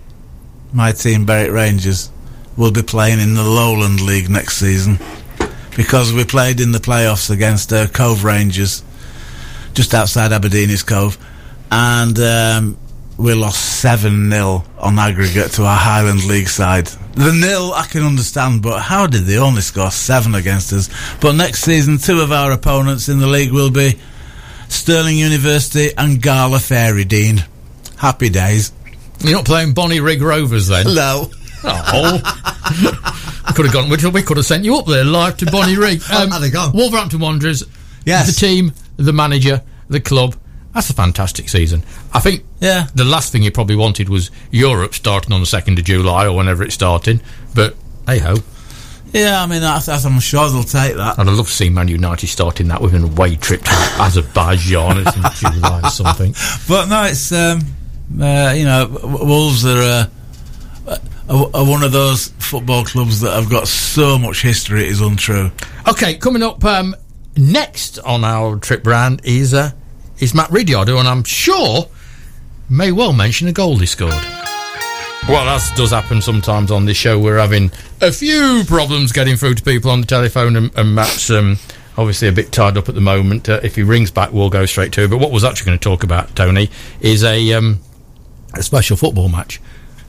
My 0.71 0.93
team, 0.93 1.25
Berwick 1.25 1.51
Rangers, 1.51 2.09
will 2.55 2.71
be 2.71 2.81
playing 2.83 3.19
in 3.19 3.33
the 3.33 3.43
Lowland 3.43 3.99
League 3.99 4.29
next 4.29 4.57
season 4.57 4.99
because 5.75 6.13
we 6.13 6.23
played 6.23 6.61
in 6.61 6.71
the 6.71 6.79
playoffs 6.79 7.29
against 7.29 7.73
uh, 7.73 7.87
Cove 7.87 8.23
Rangers, 8.23 8.83
just 9.73 9.93
outside 9.93 10.31
Aberdeen's 10.31 10.83
Cove, 10.83 11.17
and 11.71 12.17
um, 12.19 12.77
we 13.19 13.33
lost 13.33 13.81
7 13.81 14.29
0 14.31 14.63
on 14.79 14.97
aggregate 14.97 15.51
to 15.51 15.63
our 15.65 15.77
Highland 15.77 16.23
League 16.25 16.47
side. 16.47 16.87
The 16.87 17.33
nil 17.33 17.73
I 17.73 17.85
can 17.85 18.03
understand, 18.03 18.61
but 18.61 18.79
how 18.79 19.07
did 19.07 19.23
they 19.23 19.37
only 19.37 19.61
score 19.61 19.91
7 19.91 20.33
against 20.35 20.71
us? 20.71 20.89
But 21.19 21.33
next 21.33 21.61
season, 21.63 21.97
two 21.97 22.21
of 22.21 22.31
our 22.31 22.51
opponents 22.53 23.09
in 23.09 23.19
the 23.19 23.27
league 23.27 23.51
will 23.51 23.71
be 23.71 23.99
Stirling 24.69 25.17
University 25.17 25.89
and 25.97 26.21
Gala 26.21 26.59
Fairydean. 26.59 27.45
Happy 27.97 28.29
days. 28.29 28.71
you're 29.19 29.33
not 29.33 29.45
playing 29.45 29.73
Bonnyrigg 29.73 30.21
Rovers 30.21 30.67
then. 30.67 30.85
No. 30.95 31.29
Oh, 31.61 32.21
could 33.53 33.65
have 33.65 33.73
gone. 33.73 33.89
We 33.89 33.97
we 34.11 34.21
could 34.23 34.37
have 34.37 34.45
sent 34.45 34.63
you 34.63 34.77
up 34.77 34.85
there 34.85 35.03
live 35.03 35.35
to 35.37 35.45
Bonnyrigg. 35.45 35.99
Um, 36.15 36.31
Had 36.31 36.41
they 36.41 36.49
gone? 36.51 36.71
Wolverhampton 36.71 37.19
Wanderers. 37.19 37.65
Yes. 38.05 38.27
the 38.27 38.47
team, 38.47 38.71
the 38.95 39.11
manager, 39.11 39.61
the 39.89 39.99
club. 39.99 40.35
That's 40.73 40.89
a 40.89 40.93
fantastic 40.93 41.49
season. 41.49 41.83
I 42.13 42.19
think 42.19 42.43
Yeah. 42.59 42.87
the 42.93 43.03
last 43.05 43.31
thing 43.31 43.43
you 43.43 43.51
probably 43.51 43.75
wanted 43.75 44.07
was 44.09 44.29
Europe 44.51 44.93
starting 44.93 45.33
on 45.33 45.39
the 45.39 45.45
second 45.47 45.79
of 45.79 45.85
July 45.85 46.25
or 46.25 46.33
whenever 46.35 46.63
it's 46.63 46.75
starting. 46.75 47.21
But 47.55 47.75
hey 48.05 48.19
ho, 48.19 48.35
Yeah, 49.11 49.41
I 49.41 49.47
mean, 49.47 49.63
I, 49.63 49.77
I, 49.77 49.99
I'm 50.05 50.19
sure 50.19 50.47
they'll 50.49 50.63
take 50.63 50.95
that. 50.95 51.17
And 51.17 51.27
I'd 51.29 51.35
love 51.35 51.47
to 51.47 51.53
see 51.53 51.69
Man 51.69 51.87
United 51.87 52.27
starting 52.27 52.67
that 52.67 52.81
with 52.81 52.93
an 52.93 53.03
away 53.03 53.35
trip 53.35 53.63
to 53.63 53.71
Azerbaijan 53.99 54.99
in 54.99 55.05
July 55.35 55.81
or 55.83 55.89
something. 55.89 56.35
But 56.67 56.87
no, 56.87 57.03
it's, 57.05 57.31
um, 57.31 57.61
uh, 58.21 58.53
you 58.55 58.65
know, 58.65 58.87
Wolves 59.03 59.65
are, 59.65 59.81
uh, 60.87 60.97
are, 61.29 61.49
are 61.55 61.65
one 61.65 61.81
of 61.83 61.91
those 61.91 62.27
football 62.37 62.83
clubs 62.85 63.21
that 63.21 63.33
have 63.33 63.49
got 63.49 63.67
so 63.67 64.19
much 64.19 64.41
history, 64.43 64.83
it 64.85 64.89
is 64.89 65.01
untrue. 65.01 65.51
Okay, 65.87 66.15
coming 66.15 66.43
up 66.43 66.63
um, 66.63 66.95
next 67.35 67.97
on 67.99 68.23
our 68.23 68.57
trip 68.57 68.85
round 68.85 69.21
is 69.23 69.53
uh, 69.55 69.71
is 70.19 70.33
Matt 70.33 70.49
Ridyard, 70.51 70.89
and 70.89 71.07
I'm 71.07 71.23
sure 71.23 71.87
may 72.69 72.91
well 72.91 73.13
mention 73.13 73.47
a 73.47 73.53
goal 73.53 73.77
he 73.77 73.85
scored. 73.85 74.11
Well, 75.27 75.45
that 75.45 75.71
does 75.75 75.91
happen 75.91 76.21
sometimes 76.21 76.71
on 76.71 76.85
this 76.85 76.97
show. 76.97 77.19
We're 77.19 77.37
having 77.37 77.71
a 78.01 78.11
few 78.11 78.63
problems 78.65 79.11
getting 79.11 79.35
through 79.35 79.55
to 79.55 79.63
people 79.63 79.91
on 79.91 80.01
the 80.01 80.07
telephone, 80.07 80.55
and, 80.55 80.71
and 80.77 80.95
Matt's 80.95 81.29
um, 81.29 81.57
obviously 81.97 82.27
a 82.27 82.31
bit 82.31 82.51
tied 82.51 82.77
up 82.77 82.89
at 82.89 82.95
the 82.95 83.01
moment. 83.01 83.47
Uh, 83.47 83.59
if 83.61 83.75
he 83.75 83.83
rings 83.83 84.11
back, 84.11 84.31
we'll 84.31 84.49
go 84.49 84.65
straight 84.65 84.91
to. 84.93 85.03
it. 85.03 85.09
But 85.09 85.17
what 85.19 85.31
was 85.31 85.43
actually 85.43 85.67
going 85.67 85.79
to 85.79 85.83
talk 85.83 86.03
about, 86.03 86.35
Tony, 86.35 86.69
is 87.01 87.23
a 87.23 87.53
um, 87.53 87.79
a 88.55 88.63
special 88.63 88.97
football 88.97 89.29
match 89.29 89.61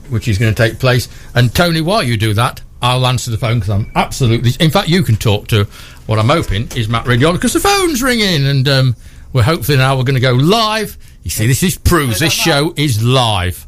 which 0.09 0.27
is 0.27 0.37
going 0.37 0.53
to 0.53 0.69
take 0.69 0.77
place. 0.77 1.07
And 1.33 1.53
Tony, 1.55 1.81
while 1.81 2.03
you 2.03 2.17
do 2.17 2.33
that, 2.33 2.61
I'll 2.81 3.05
answer 3.07 3.31
the 3.31 3.37
phone 3.37 3.59
because 3.59 3.69
I'm 3.69 3.91
absolutely. 3.95 4.51
In 4.59 4.71
fact, 4.71 4.89
you 4.89 5.03
can 5.03 5.15
talk 5.15 5.47
to 5.49 5.65
what 6.05 6.19
I'm 6.19 6.29
hoping 6.29 6.67
is 6.75 6.89
Matt 6.89 7.07
Riddle 7.07 7.33
because 7.33 7.53
the 7.53 7.59
phone's 7.59 8.01
ringing, 8.03 8.45
and 8.45 8.67
um, 8.67 8.95
we're 9.33 9.43
hopefully 9.43 9.77
now 9.77 9.97
we're 9.97 10.03
going 10.03 10.15
to 10.15 10.21
go 10.21 10.33
live. 10.33 10.97
You 11.23 11.29
see, 11.29 11.47
this 11.47 11.63
is 11.63 11.77
proves 11.77 12.19
this 12.19 12.33
show 12.33 12.73
is 12.75 13.03
live. 13.03 13.67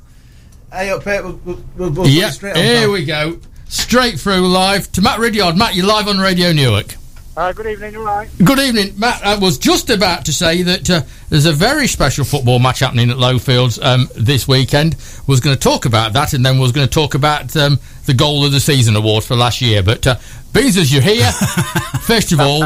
Hey, 0.72 0.89
up 0.89 1.03
here, 1.03 1.24
we'll, 1.24 1.39
we'll, 1.46 1.63
we'll, 1.77 1.91
we'll 1.91 2.08
yeah, 2.08 2.32
here 2.32 2.89
we 2.89 3.05
go. 3.05 3.39
Straight 3.67 4.20
through 4.20 4.48
live 4.48 4.91
to 4.93 5.01
Matt 5.01 5.20
Ridyard. 5.20 5.55
Matt, 5.55 5.75
you're 5.75 5.86
live 5.86 6.08
on 6.08 6.17
Radio 6.17 6.51
Newark. 6.51 6.96
Uh, 7.36 7.51
good 7.51 7.65
evening, 7.65 7.93
you 7.93 8.05
right? 8.05 8.29
Good 8.43 8.60
evening, 8.60 8.93
Matt. 9.00 9.25
I 9.25 9.36
was 9.38 9.58
just 9.58 9.89
about 9.89 10.25
to 10.25 10.34
say 10.34 10.62
that 10.62 10.88
uh, 10.88 11.01
there's 11.29 11.48
a 11.48 11.51
very 11.51 11.88
special 11.88 12.25
football 12.25 12.60
match 12.60 12.79
happening 12.79 13.10
at 13.10 13.17
Lowfields 13.17 13.84
um, 13.84 14.08
this 14.15 14.48
weekend. 14.48 14.96
Was 15.25 15.39
going 15.39 15.55
to 15.55 15.60
talk 15.60 15.86
about 15.86 16.13
that, 16.13 16.34
and 16.34 16.46
then 16.46 16.55
we 16.55 16.62
was 16.62 16.72
going 16.72 16.88
to 16.88 16.93
talk 16.93 17.15
about 17.15 17.55
um, 17.58 17.79
the 18.05 18.13
goal 18.13 18.46
of 18.46 18.51
the 18.51 18.60
season 18.60 18.96
award 18.96 19.24
for 19.24 19.36
last 19.36 19.62
year. 19.62 19.82
But 19.82 20.05
uh, 20.05 20.15
beans 20.53 20.77
as 20.77 20.93
you're 20.93 21.01
here, 21.01 21.32
first 22.01 22.34
of 22.34 22.39
all, 22.39 22.63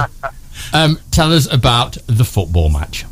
um, 0.73 0.99
tell 1.11 1.31
us 1.33 1.51
about 1.51 1.97
the 2.07 2.23
football 2.23 2.69
match. 2.69 3.05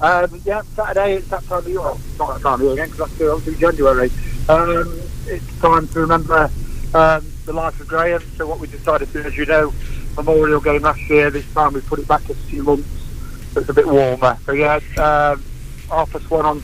Um, 0.00 0.40
yeah, 0.44 0.62
Saturday 0.74 1.14
it's 1.14 1.28
that 1.28 1.44
time 1.44 1.58
of 1.58 1.68
year. 1.68 1.80
Well, 1.80 2.00
not 2.18 2.34
that 2.34 2.42
time 2.42 2.54
of 2.54 2.60
year 2.62 2.72
again 2.72 2.90
because 2.90 3.10
that's 3.10 3.30
obviously 3.30 3.60
January. 3.60 4.10
Um, 4.48 5.00
it's 5.26 5.60
time 5.60 5.88
to 5.88 6.00
remember 6.00 6.50
um, 6.94 7.26
the 7.46 7.52
life 7.52 7.80
of 7.80 7.88
Graham. 7.88 8.22
So 8.36 8.46
what 8.46 8.60
we 8.60 8.66
decided 8.66 9.08
to 9.12 9.22
do, 9.22 9.28
as 9.28 9.36
you 9.36 9.46
know, 9.46 9.72
Memorial 10.16 10.60
game 10.60 10.82
last 10.82 11.00
year. 11.10 11.30
This 11.30 11.50
time 11.52 11.72
we 11.72 11.80
put 11.80 11.98
it 11.98 12.06
back 12.06 12.28
a 12.28 12.34
few 12.34 12.62
months. 12.62 12.88
So 13.52 13.60
it's 13.60 13.68
a 13.68 13.74
bit 13.74 13.86
warmer. 13.86 14.38
So 14.44 14.52
yeah, 14.52 14.76
um, 14.98 15.42
half 15.88 16.30
one 16.30 16.46
on 16.46 16.62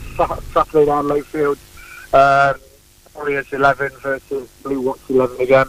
Saturday 0.53 0.85
down 0.85 1.07
Lowfield. 1.07 1.57
Um, 2.13 2.59
Warriors 3.13 3.51
11 3.51 3.91
versus 4.01 4.49
Blue 4.63 4.81
Watch 4.81 4.99
11 5.09 5.41
again 5.41 5.67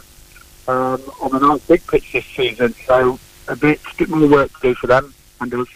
um, 0.67 1.01
on 1.21 1.35
a 1.35 1.39
nice 1.39 1.65
big 1.67 1.85
pitch 1.87 2.13
this 2.13 2.25
season. 2.25 2.73
So 2.85 3.19
a 3.47 3.55
bit, 3.55 3.79
bit 3.97 4.09
more 4.09 4.27
work 4.27 4.53
to 4.53 4.59
do 4.61 4.75
for 4.75 4.87
them 4.87 5.13
and 5.41 5.53
us. 5.53 5.67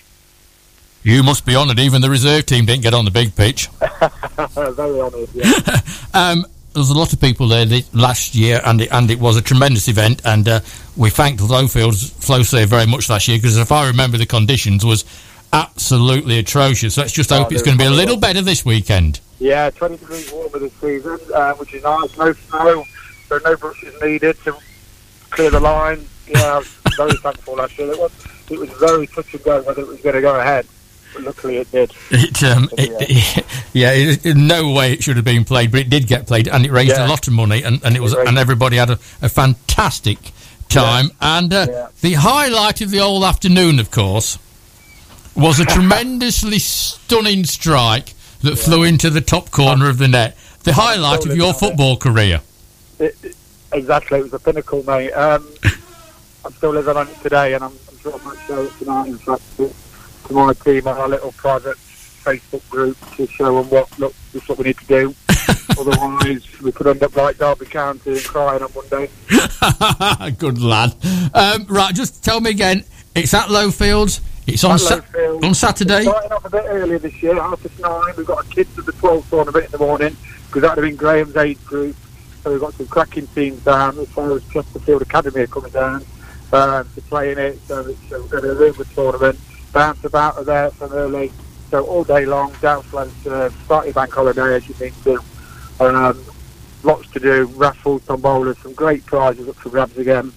You 1.04 1.24
must 1.24 1.46
be 1.46 1.56
honoured. 1.56 1.80
Even 1.80 2.02
the 2.02 2.10
reserve 2.10 2.46
team 2.46 2.66
didn't 2.66 2.84
get 2.84 2.94
on 2.94 3.06
the 3.06 3.12
big 3.12 3.36
pitch. 3.36 3.68
Very 4.54 5.00
honoured. 5.00 5.30
Yeah. 5.34 5.52
um, 6.14 6.46
there 6.74 6.82
was 6.82 6.90
a 6.90 6.98
lot 6.98 7.14
of 7.14 7.20
people 7.20 7.48
there 7.48 7.66
last 7.94 8.36
year, 8.36 8.62
and 8.64 8.82
it, 8.82 8.90
and 8.92 9.10
it 9.10 9.20
was 9.20 9.38
a 9.38 9.42
tremendous 9.42 9.88
event. 9.88 10.22
And 10.26 10.48
uh, 10.48 10.60
we 10.96 11.10
thanked 11.10 11.42
Lowfield's 11.42 12.12
Flowserve 12.12 12.68
very 12.68 12.86
much 12.86 13.10
last 13.10 13.28
year 13.28 13.38
because, 13.38 13.58
if 13.58 13.72
I 13.72 13.88
remember, 13.88 14.18
the 14.18 14.26
conditions 14.26 14.86
was 14.86 15.06
absolutely 15.54 16.40
atrocious. 16.40 16.98
Let's 16.98 17.14
just 17.14 17.30
hope 17.30 17.48
oh, 17.48 17.54
it's 17.54 17.64
going 17.64 17.78
to 17.78 17.84
be 17.84 17.88
a 17.88 17.92
little 17.92 18.18
better 18.18 18.42
this 18.42 18.66
weekend. 18.66 19.22
Yeah, 19.40 19.70
20 19.70 19.98
degrees 19.98 20.32
warmer 20.32 20.60
this 20.60 20.74
season, 20.74 21.18
uh, 21.34 21.54
which 21.56 21.74
is 21.74 21.84
nice. 21.84 22.18
No 22.18 22.34
snow, 22.34 22.84
so 23.28 23.40
no 23.44 23.56
brushes 23.56 24.00
needed 24.02 24.38
to 24.44 24.56
clear 25.30 25.50
the 25.50 25.60
line. 25.60 26.06
Yeah, 26.28 26.62
very 26.98 27.16
thankful 27.18 27.56
last 27.56 27.78
year. 27.78 27.92
It 27.92 28.00
was, 28.00 28.12
it 28.50 28.60
was 28.60 28.70
very 28.72 29.08
touch 29.08 29.34
and 29.34 29.44
go 29.44 29.62
whether 29.62 29.82
it 29.82 29.88
was 29.88 30.02
going 30.02 30.16
to 30.16 30.22
go 30.22 30.40
ahead 30.40 30.68
luckily 31.20 31.58
it 31.58 31.72
did. 31.72 31.92
It, 32.12 32.44
um, 32.44 32.70
it, 32.74 33.46
yeah, 33.74 33.92
it, 33.94 34.26
in 34.26 34.48
no 34.48 34.72
way 34.72 34.94
it 34.94 35.04
should 35.04 35.16
have 35.16 35.26
been 35.26 35.44
played, 35.44 35.72
but 35.72 35.80
it 35.80 35.90
did 35.90 36.08
get 36.08 36.28
played, 36.28 36.48
and 36.48 36.66
it 36.66 36.72
raised 36.72 36.96
yeah. 36.96 37.08
a 37.08 37.10
lot 37.10 37.28
of 37.28 37.34
money, 37.34 37.64
and, 37.64 37.84
and 37.84 37.96
it 37.96 38.02
was, 38.02 38.14
and 38.14 38.38
everybody 38.38 38.78
had 38.78 38.90
a, 38.90 39.00
a 39.22 39.30
fantastic 39.30 40.32
time. 40.70 41.08
Yeah. 41.08 41.38
And 41.38 41.54
uh, 41.54 41.68
yeah. 41.70 41.88
the 42.02 42.14
highlight 42.14 42.82
of 42.82 42.92
the 42.92 43.00
whole 43.00 43.26
afternoon, 43.26 43.80
of 43.80 43.92
course, 43.92 44.40
was 45.36 45.60
a 45.60 45.66
tremendously 45.66 46.60
stunning 46.60 47.46
strike 47.46 48.14
that 48.42 48.58
flew 48.58 48.84
into 48.84 49.10
the 49.10 49.22
top 49.22 49.52
corner 49.52 49.90
of 49.90 49.98
the 49.98 50.08
net. 50.08 50.38
The 50.64 50.74
highlight 50.74 51.26
of 51.26 51.36
your 51.36 51.54
football 51.54 51.96
career. 51.96 52.42
exactly, 53.72 54.20
it 54.20 54.24
was 54.24 54.34
a 54.34 54.40
pinnacle, 54.40 54.84
mate. 54.84 55.12
Um, 55.12 55.48
I'm 56.48 56.54
still 56.54 56.72
living 56.72 56.96
on 56.96 57.10
it 57.10 57.22
today, 57.22 57.56
and 57.56 57.64
I'm, 57.66 57.74
I'm 57.90 57.98
sure 58.00 58.18
I 58.18 58.24
might 58.24 58.38
show 58.48 58.62
it 58.64 58.72
tonight. 58.80 59.08
In 59.08 59.18
fact 59.18 59.42
to 59.58 60.34
my 60.34 60.54
team 60.54 60.88
on 60.88 60.98
our 60.98 61.10
little 61.10 61.34
private 61.34 61.76
Facebook 61.76 62.68
group 62.70 62.98
to 63.18 63.28
show 63.28 63.62
them 63.62 63.70
what 63.70 64.00
look 64.00 64.14
this 64.32 64.44
is 64.44 64.48
what 64.48 64.58
we 64.58 64.64
need 64.64 64.78
to 64.78 64.86
do. 64.86 65.16
Otherwise, 65.78 66.48
we 66.62 66.72
could 66.72 66.88
end 66.88 67.04
up 67.04 67.14
like 67.18 67.38
Derby 67.38 67.66
County 67.66 68.12
and 68.14 68.24
crying 68.24 68.64
on 68.64 68.70
Monday. 68.74 69.10
Good 70.38 70.62
lad. 70.62 70.96
Um, 71.34 71.66
right, 71.68 71.94
just 71.94 72.24
tell 72.24 72.40
me 72.40 72.52
again. 72.52 72.86
It's 73.14 73.34
at 73.34 73.48
Lowfields. 73.48 74.22
It's 74.48 74.64
on 74.64 74.80
sa- 74.80 75.02
on 75.44 75.54
Saturday. 75.54 75.98
It's 76.04 76.08
starting 76.08 76.32
off 76.32 76.46
a 76.46 76.50
bit 76.50 76.64
earlier 76.66 77.00
this 77.00 77.22
year, 77.22 77.36
half 77.36 77.62
past 77.62 77.78
nine. 77.80 78.14
We've 78.16 78.26
got 78.26 78.46
a 78.46 78.48
kids 78.48 78.78
of 78.78 78.86
the 78.86 78.94
12th 78.94 79.30
tournament 79.30 79.66
in 79.66 79.72
the 79.72 79.80
morning 79.80 80.16
because 80.46 80.62
that 80.62 80.78
would 80.78 80.86
have 80.86 80.92
been 80.92 80.96
Graham's 80.96 81.36
age 81.36 81.62
group. 81.66 81.94
So 82.42 82.52
we've 82.52 82.62
got 82.62 82.74
some 82.76 82.88
cracking 82.88 83.28
teams 83.28 83.62
down 83.66 84.00
as 84.00 84.08
far 84.10 84.32
as 84.32 84.48
Chesterfield 84.48 85.02
Academy 85.02 85.42
are 85.42 85.48
coming 85.48 85.72
down 85.72 86.06
um, 86.54 86.90
to 86.96 87.02
play 87.02 87.32
in 87.32 87.38
it. 87.38 87.60
So, 87.62 87.86
it's, 87.88 88.10
so 88.10 88.22
we're 88.22 88.42
going 88.42 88.74
to 88.74 88.82
a 88.82 88.86
tournament 88.86 89.40
bounce 89.74 90.04
about 90.04 90.46
there 90.46 90.72
from 90.72 90.92
early. 90.94 91.32
So 91.70 91.86
all 91.86 92.04
day 92.04 92.26
long, 92.26 92.54
down 92.62 92.82
Flensburg, 92.84 93.52
starting 93.66 93.92
bank 93.92 94.14
holiday 94.14 94.56
as 94.56 94.68
you 94.68 94.76
need 94.80 94.94
to. 95.04 95.20
Um, 95.80 96.24
lots 96.84 97.10
to 97.12 97.20
do, 97.20 97.46
raffles, 97.56 98.02
tombolas, 98.04 98.58
some 98.64 98.74
great 98.74 99.06
prizes 99.06 99.50
up 99.50 99.56
for 99.56 99.70
grabs 99.70 99.98
again. 99.98 100.32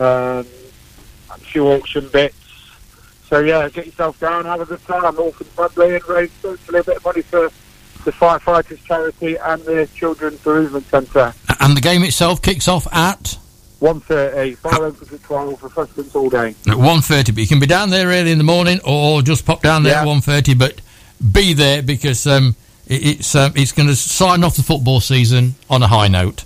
Um, 0.00 0.46
a 1.30 1.38
few 1.38 1.66
auction 1.68 2.08
bits. 2.08 2.36
So 3.28 3.38
yeah, 3.40 3.68
get 3.68 3.86
yourself 3.86 4.18
down, 4.20 4.44
have 4.44 4.60
a 4.60 4.66
good 4.66 4.84
time, 4.84 5.18
orphan 5.18 5.46
friendly, 5.46 5.94
and 5.94 6.08
raise 6.08 6.30
a 6.44 6.48
little 6.48 6.82
bit 6.82 6.96
of 6.96 7.04
money 7.04 7.22
for 7.22 7.50
the 8.04 8.12
firefighters 8.12 8.84
charity 8.84 9.36
and 9.36 9.62
the 9.62 9.88
children's 9.94 10.40
bereavement 10.40 10.86
centre. 10.86 11.32
And 11.60 11.76
the 11.76 11.80
game 11.80 12.02
itself 12.02 12.42
kicks 12.42 12.68
off 12.68 12.86
at 12.92 13.38
1.30, 13.84 14.56
fire 14.56 14.86
opens 14.86 15.12
at 15.12 15.22
12, 15.22 15.62
refreshments 15.62 16.16
all 16.16 16.30
day. 16.30 16.48
At 16.66 16.78
1.30, 16.78 17.26
but 17.26 17.36
you 17.36 17.46
can 17.46 17.60
be 17.60 17.66
down 17.66 17.90
there 17.90 18.06
early 18.06 18.32
in 18.32 18.38
the 18.38 18.44
morning 18.44 18.80
or 18.82 19.20
just 19.20 19.44
pop 19.44 19.60
down 19.60 19.82
there 19.82 19.92
yeah. 19.92 20.00
at 20.00 20.06
1.30, 20.06 20.58
but 20.58 20.80
be 21.32 21.52
there 21.52 21.82
because 21.82 22.26
um, 22.26 22.56
it, 22.86 23.06
it's 23.06 23.34
um, 23.34 23.52
it's 23.54 23.72
going 23.72 23.88
to 23.88 23.94
sign 23.94 24.42
off 24.42 24.56
the 24.56 24.62
football 24.62 25.00
season 25.00 25.54
on 25.68 25.82
a 25.82 25.86
high 25.86 26.08
note. 26.08 26.44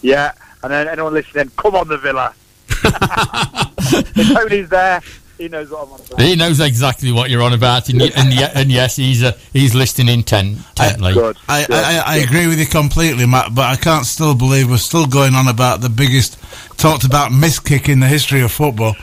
Yeah, 0.00 0.32
and 0.62 0.72
then 0.72 0.88
anyone 0.88 1.12
listening, 1.12 1.50
come 1.58 1.74
on 1.76 1.88
the 1.88 1.98
Villa. 1.98 2.34
The 3.88 4.34
tony's 4.34 4.68
there, 4.68 5.02
he 5.38 5.48
knows 5.48 5.70
what 5.70 5.86
I'm 5.86 5.92
on 5.92 6.00
about. 6.00 6.20
He 6.20 6.36
knows 6.36 6.60
exactly 6.60 7.12
what 7.12 7.30
you're 7.30 7.42
on 7.42 7.52
about, 7.52 7.88
and, 7.88 8.02
and, 8.02 8.32
and 8.32 8.70
yes, 8.70 8.96
he's 8.96 9.22
uh, 9.22 9.32
he's 9.52 9.74
listening 9.74 10.08
intently. 10.08 11.12
I, 11.16 11.34
I, 11.48 11.66
I, 11.70 12.02
I, 12.06 12.16
agree 12.18 12.46
with 12.48 12.58
you 12.58 12.66
completely, 12.66 13.24
Matt, 13.24 13.54
but 13.54 13.66
I 13.66 13.76
can't 13.76 14.04
still 14.04 14.34
believe 14.34 14.68
we're 14.68 14.78
still 14.78 15.06
going 15.06 15.34
on 15.34 15.46
about 15.48 15.80
the 15.80 15.88
biggest 15.88 16.38
talked 16.76 17.04
about 17.04 17.32
miss 17.32 17.58
kick 17.60 17.88
in 17.88 18.00
the 18.00 18.08
history 18.08 18.42
of 18.42 18.52
football. 18.52 18.94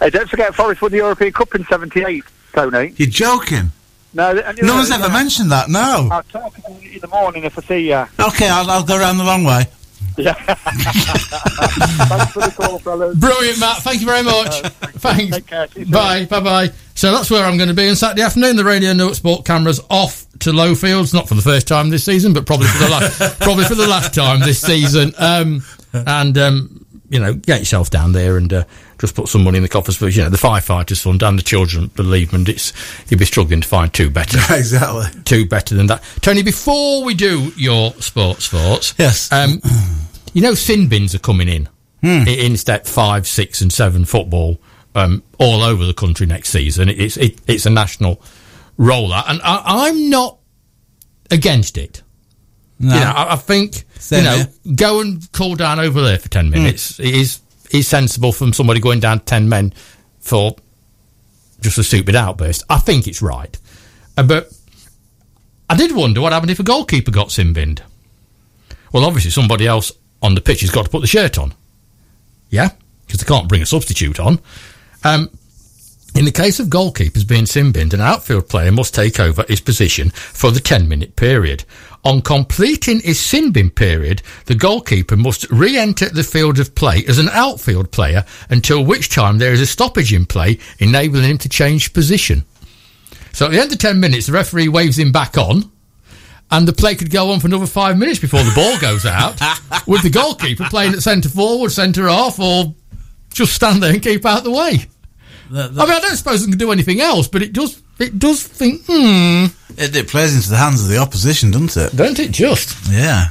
Hey, 0.00 0.10
don't 0.10 0.28
forget 0.28 0.54
Forest 0.54 0.82
won 0.82 0.90
the 0.90 0.98
European 0.98 1.32
Cup 1.32 1.54
in 1.54 1.64
'78, 1.64 2.24
Tony. 2.52 2.92
You're 2.96 3.08
joking. 3.08 3.70
No, 4.12 4.32
no 4.62 4.74
one's 4.76 4.90
ever 4.90 5.10
mentioned 5.10 5.50
that. 5.52 5.68
No. 5.68 6.08
I'll 6.10 6.22
talk 6.24 6.54
to 6.54 6.72
you 6.82 6.94
in 6.94 7.00
the 7.00 7.08
morning 7.08 7.44
if 7.44 7.58
I 7.58 7.62
see 7.62 7.88
you. 7.90 8.06
Okay, 8.18 8.48
I'll, 8.48 8.68
I'll 8.70 8.84
go 8.84 8.96
around 8.98 9.18
the 9.18 9.24
long 9.24 9.44
way. 9.44 9.66
Yeah. 10.16 10.34
Thanks 12.06 12.32
for 12.32 12.40
the 12.40 12.54
call, 12.56 12.78
fellas. 12.78 13.16
Brilliant, 13.18 13.60
Matt. 13.60 13.78
Thank 13.78 14.00
you 14.00 14.06
very 14.06 14.22
much. 14.22 14.64
Uh, 14.64 14.68
thanks. 14.98 15.38
Bye. 15.90 16.24
Bye. 16.24 16.40
Bye. 16.40 16.70
So 16.94 17.12
that's 17.12 17.30
where 17.30 17.44
I'm 17.44 17.56
going 17.58 17.68
to 17.68 17.74
be 17.74 17.88
on 17.88 17.96
Saturday 17.96 18.22
afternoon. 18.22 18.56
The 18.56 18.64
Radio 18.64 18.92
Newark 18.94 19.14
Sport 19.14 19.44
cameras 19.44 19.80
off 19.90 20.26
to 20.40 20.50
Lowfields, 20.50 21.12
not 21.12 21.28
for 21.28 21.34
the 21.34 21.42
first 21.42 21.68
time 21.68 21.90
this 21.90 22.04
season, 22.04 22.32
but 22.32 22.46
probably 22.46 22.68
for 22.68 22.84
the 22.84 22.90
last, 22.90 23.38
probably 23.40 23.64
for 23.64 23.74
the 23.74 23.86
last 23.86 24.14
time 24.14 24.40
this 24.40 24.60
season. 24.60 25.12
Um, 25.18 25.62
and 25.92 26.38
um, 26.38 26.86
you 27.08 27.20
know, 27.20 27.34
get 27.34 27.60
yourself 27.60 27.90
down 27.90 28.12
there 28.12 28.36
and 28.36 28.52
uh, 28.52 28.64
just 28.98 29.14
put 29.14 29.28
some 29.28 29.44
money 29.44 29.58
in 29.58 29.62
the 29.62 29.68
coffers 29.68 29.96
for 29.96 30.08
you 30.08 30.22
know 30.22 30.30
the 30.30 30.36
firefighters 30.36 31.02
fund 31.02 31.22
and 31.22 31.38
the 31.38 31.42
children 31.42 31.90
bereavement. 31.94 32.48
It's 32.48 32.72
you'll 33.08 33.18
be 33.18 33.24
struggling 33.24 33.60
to 33.60 33.68
find 33.68 33.92
two 33.92 34.10
better. 34.10 34.38
exactly, 34.54 35.22
two 35.24 35.46
better 35.46 35.74
than 35.74 35.86
that. 35.88 36.02
Tony, 36.20 36.42
before 36.42 37.04
we 37.04 37.14
do 37.14 37.52
your 37.56 37.92
sports 37.94 38.48
thoughts, 38.48 38.94
yes, 38.98 39.30
um, 39.32 39.60
you 40.36 40.42
know, 40.42 40.52
sin 40.52 40.86
bins 40.86 41.14
are 41.14 41.18
coming 41.18 41.48
in 41.48 41.66
hmm. 42.02 42.28
in 42.28 42.58
step 42.58 42.86
five, 42.86 43.26
six, 43.26 43.62
and 43.62 43.72
seven 43.72 44.04
football 44.04 44.60
um, 44.94 45.22
all 45.38 45.62
over 45.62 45.86
the 45.86 45.94
country 45.94 46.26
next 46.26 46.50
season. 46.50 46.90
It's 46.90 47.16
it, 47.16 47.40
it's 47.46 47.64
a 47.64 47.70
national 47.70 48.20
rollout, 48.78 49.24
and 49.28 49.40
I, 49.42 49.62
I'm 49.64 50.10
not 50.10 50.36
against 51.30 51.78
it. 51.78 52.02
No. 52.78 52.92
You 52.92 53.00
know, 53.00 53.12
I, 53.12 53.32
I 53.32 53.36
think 53.36 53.86
Same 53.98 54.24
you 54.24 54.24
know, 54.24 54.36
here. 54.36 54.74
go 54.74 55.00
and 55.00 55.32
cool 55.32 55.54
down 55.56 55.80
over 55.80 56.02
there 56.02 56.18
for 56.18 56.28
ten 56.28 56.50
minutes. 56.50 56.98
Mm. 56.98 57.06
It 57.06 57.14
is 57.14 57.40
is 57.70 57.88
sensible 57.88 58.30
from 58.30 58.52
somebody 58.52 58.78
going 58.78 59.00
down 59.00 59.20
ten 59.20 59.48
men 59.48 59.72
for 60.20 60.54
just 61.62 61.78
a 61.78 61.82
stupid 61.82 62.14
outburst. 62.14 62.62
I 62.68 62.76
think 62.76 63.08
it's 63.08 63.22
right, 63.22 63.58
uh, 64.18 64.22
but 64.22 64.52
I 65.70 65.78
did 65.78 65.96
wonder 65.96 66.20
what 66.20 66.34
happened 66.34 66.50
if 66.50 66.60
a 66.60 66.62
goalkeeper 66.62 67.10
got 67.10 67.32
sin 67.32 67.54
binned. 67.54 67.82
Well, 68.92 69.06
obviously 69.06 69.30
somebody 69.30 69.66
else 69.66 69.92
on 70.22 70.34
the 70.34 70.40
pitch 70.40 70.60
has 70.60 70.70
got 70.70 70.84
to 70.84 70.90
put 70.90 71.00
the 71.00 71.06
shirt 71.06 71.38
on. 71.38 71.54
Yeah, 72.50 72.70
because 73.06 73.20
they 73.20 73.26
can't 73.26 73.48
bring 73.48 73.62
a 73.62 73.66
substitute 73.66 74.18
on. 74.20 74.40
Um, 75.04 75.30
In 76.14 76.24
the 76.24 76.32
case 76.32 76.58
of 76.58 76.68
goalkeepers 76.68 77.28
being 77.28 77.44
sin 77.44 77.72
binned, 77.72 77.92
an 77.92 78.00
outfield 78.00 78.48
player 78.48 78.72
must 78.72 78.94
take 78.94 79.20
over 79.20 79.44
his 79.48 79.60
position 79.60 80.10
for 80.10 80.50
the 80.50 80.60
10 80.60 80.88
minute 80.88 81.14
period. 81.14 81.64
On 82.04 82.22
completing 82.22 83.00
his 83.00 83.20
sin 83.20 83.50
bin 83.52 83.68
period, 83.68 84.22
the 84.46 84.54
goalkeeper 84.54 85.16
must 85.16 85.44
re-enter 85.50 86.08
the 86.08 86.22
field 86.22 86.58
of 86.58 86.74
play 86.74 87.04
as 87.06 87.18
an 87.18 87.28
outfield 87.30 87.90
player 87.90 88.24
until 88.48 88.82
which 88.84 89.10
time 89.10 89.36
there 89.38 89.52
is 89.52 89.60
a 89.60 89.66
stoppage 89.66 90.14
in 90.14 90.24
play, 90.24 90.58
enabling 90.78 91.24
him 91.24 91.38
to 91.38 91.48
change 91.48 91.92
position. 91.92 92.44
So 93.32 93.46
at 93.46 93.50
the 93.52 93.60
end 93.60 93.72
of 93.72 93.78
10 93.78 94.00
minutes, 94.00 94.26
the 94.26 94.32
referee 94.32 94.68
waves 94.68 94.98
him 94.98 95.12
back 95.12 95.36
on, 95.36 95.70
and 96.50 96.66
the 96.68 96.72
play 96.72 96.94
could 96.94 97.10
go 97.10 97.30
on 97.32 97.40
for 97.40 97.46
another 97.46 97.66
five 97.66 97.98
minutes 97.98 98.18
before 98.20 98.42
the 98.42 98.52
ball 98.54 98.78
goes 98.78 99.04
out, 99.04 99.40
with 99.86 100.02
the 100.02 100.10
goalkeeper 100.10 100.64
playing 100.70 100.92
at 100.94 101.02
centre 101.02 101.28
forward, 101.28 101.70
centre 101.70 102.08
half, 102.08 102.38
or 102.38 102.74
just 103.32 103.52
stand 103.54 103.82
there 103.82 103.92
and 103.92 104.02
keep 104.02 104.24
out 104.24 104.44
the 104.44 104.50
way. 104.50 104.86
That- 105.50 105.70
I 105.72 105.84
mean, 105.86 105.94
I 105.94 106.00
don't 106.00 106.16
suppose 106.16 106.42
it 106.44 106.48
can 106.50 106.58
do 106.58 106.72
anything 106.72 107.00
else, 107.00 107.28
but 107.28 107.42
it 107.42 107.52
does. 107.52 107.82
It 107.98 108.18
does 108.18 108.42
think, 108.42 108.82
hmm, 108.86 109.46
It, 109.78 109.96
it 109.96 110.08
plays 110.08 110.36
into 110.36 110.50
the 110.50 110.58
hands 110.58 110.82
of 110.82 110.90
the 110.90 110.98
opposition, 110.98 111.50
doesn't 111.50 111.76
it? 111.78 111.96
don't 111.96 112.18
it 112.18 112.30
just? 112.30 112.76
Yeah. 112.90 113.30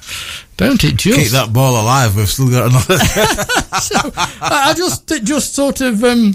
Don't 0.58 0.84
it 0.84 0.96
just? 0.96 1.20
Keep 1.20 1.32
that 1.34 1.54
ball 1.54 1.80
alive. 1.80 2.16
We've 2.16 2.28
still 2.28 2.50
got 2.50 2.72
another. 2.72 2.98
so, 3.80 3.96
I 4.42 4.70
I 4.70 4.74
just 4.76 5.12
it 5.12 5.24
just 5.24 5.54
sort 5.54 5.82
of 5.82 6.04
um, 6.04 6.34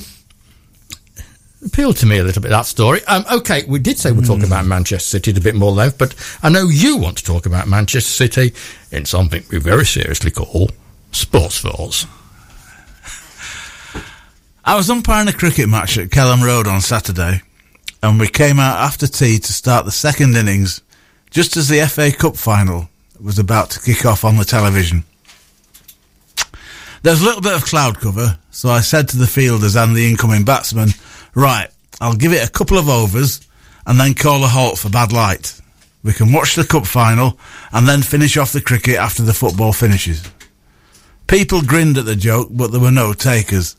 appealed 1.64 1.96
to 1.98 2.06
me 2.06 2.18
a 2.18 2.24
little 2.24 2.42
bit 2.42 2.50
that 2.50 2.66
story. 2.66 3.04
Um, 3.04 3.24
okay, 3.30 3.64
we 3.64 3.78
did 3.78 3.98
say 3.98 4.12
we're 4.12 4.22
talking 4.22 4.44
about 4.44 4.66
Manchester 4.66 5.18
City 5.18 5.32
a 5.32 5.40
bit 5.40 5.54
more 5.54 5.72
length, 5.72 5.98
but 5.98 6.14
I 6.42 6.48
know 6.48 6.68
you 6.68 6.96
want 6.96 7.18
to 7.18 7.24
talk 7.24 7.46
about 7.46 7.68
Manchester 7.68 8.10
City 8.10 8.54
in 8.90 9.04
something 9.04 9.42
we 9.50 9.58
very 9.58 9.84
seriously 9.84 10.30
call 10.30 10.70
sports 11.12 11.58
falls. 11.58 12.06
I 14.64 14.76
was 14.76 14.90
umpiring 14.90 15.28
a 15.28 15.32
cricket 15.32 15.68
match 15.68 15.98
at 15.98 16.10
Kelham 16.10 16.44
Road 16.44 16.66
on 16.66 16.80
Saturday, 16.80 17.42
and 18.02 18.20
we 18.20 18.28
came 18.28 18.60
out 18.60 18.78
after 18.78 19.06
tea 19.06 19.38
to 19.38 19.52
start 19.52 19.84
the 19.84 19.90
second 19.90 20.36
innings, 20.36 20.82
just 21.30 21.56
as 21.56 21.68
the 21.68 21.86
FA 21.86 22.12
Cup 22.12 22.36
final 22.36 22.88
was 23.20 23.38
about 23.38 23.70
to 23.70 23.80
kick 23.80 24.04
off 24.06 24.24
on 24.24 24.36
the 24.36 24.44
television. 24.44 25.04
There 27.02 27.12
was 27.12 27.22
a 27.22 27.24
little 27.24 27.40
bit 27.40 27.54
of 27.54 27.64
cloud 27.64 27.98
cover, 27.98 28.38
so 28.50 28.68
I 28.68 28.80
said 28.80 29.08
to 29.08 29.16
the 29.16 29.26
fielders 29.26 29.76
and 29.76 29.96
the 29.96 30.08
incoming 30.08 30.44
batsman, 30.44 30.90
Right, 31.34 31.68
I'll 32.00 32.16
give 32.16 32.32
it 32.32 32.46
a 32.46 32.50
couple 32.50 32.78
of 32.78 32.88
overs 32.88 33.40
and 33.86 33.98
then 33.98 34.14
call 34.14 34.44
a 34.44 34.48
halt 34.48 34.78
for 34.78 34.88
bad 34.88 35.12
light. 35.12 35.60
We 36.02 36.12
can 36.12 36.32
watch 36.32 36.54
the 36.54 36.64
cup 36.64 36.86
final 36.86 37.38
and 37.72 37.86
then 37.86 38.02
finish 38.02 38.36
off 38.36 38.52
the 38.52 38.60
cricket 38.60 38.96
after 38.96 39.22
the 39.22 39.34
football 39.34 39.72
finishes. 39.72 40.22
People 41.26 41.62
grinned 41.62 41.98
at 41.98 42.06
the 42.06 42.16
joke, 42.16 42.48
but 42.50 42.72
there 42.72 42.80
were 42.80 42.90
no 42.90 43.12
takers. 43.12 43.76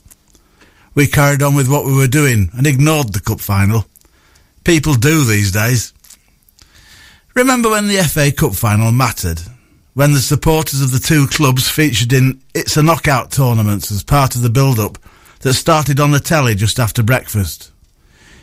We 0.94 1.08
carried 1.08 1.42
on 1.42 1.56
with 1.56 1.70
what 1.70 1.86
we 1.86 1.94
were 1.96 2.08
doing 2.08 2.50
and 2.54 2.68
ignored 2.68 3.14
the 3.14 3.20
cup 3.20 3.40
final. 3.40 3.86
People 4.64 4.94
do 4.94 5.24
these 5.24 5.52
days. 5.52 5.94
Remember 7.34 7.70
when 7.70 7.88
the 7.88 8.04
FA 8.04 8.32
Cup 8.32 8.54
final 8.54 8.92
mattered? 8.92 9.42
When 9.94 10.14
the 10.14 10.20
supporters 10.20 10.82
of 10.82 10.92
the 10.92 11.00
two 11.00 11.28
clubs 11.28 11.70
featured 11.70 12.14
in 12.14 12.42
It's 12.54 12.78
a 12.78 12.84
Knockout 12.84 13.32
tournaments 13.32 13.92
as 13.92 14.04
part 14.04 14.36
of 14.36 14.42
the 14.42 14.50
build-up 14.50 14.98
that 15.42 15.54
started 15.54 16.00
on 16.00 16.12
the 16.12 16.20
telly 16.20 16.56
just 16.56 16.80
after 16.80 17.04
breakfast? 17.04 17.72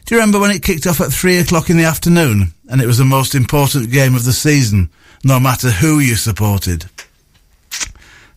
Do 0.04 0.14
you 0.14 0.20
remember 0.20 0.40
when 0.40 0.50
it 0.50 0.62
kicked 0.62 0.87
off 0.87 1.00
at 1.00 1.12
three 1.12 1.38
o'clock 1.38 1.68
in 1.68 1.76
the 1.76 1.84
afternoon 1.84 2.54
and 2.70 2.80
it 2.80 2.87
was 2.87 2.98
the 2.98 3.04
most 3.04 3.34
important 3.34 3.92
game 3.92 4.14
of 4.14 4.24
the 4.24 4.32
season, 4.32 4.90
no 5.22 5.38
matter 5.38 5.70
who 5.70 5.98
you 5.98 6.16
supported? 6.16 6.87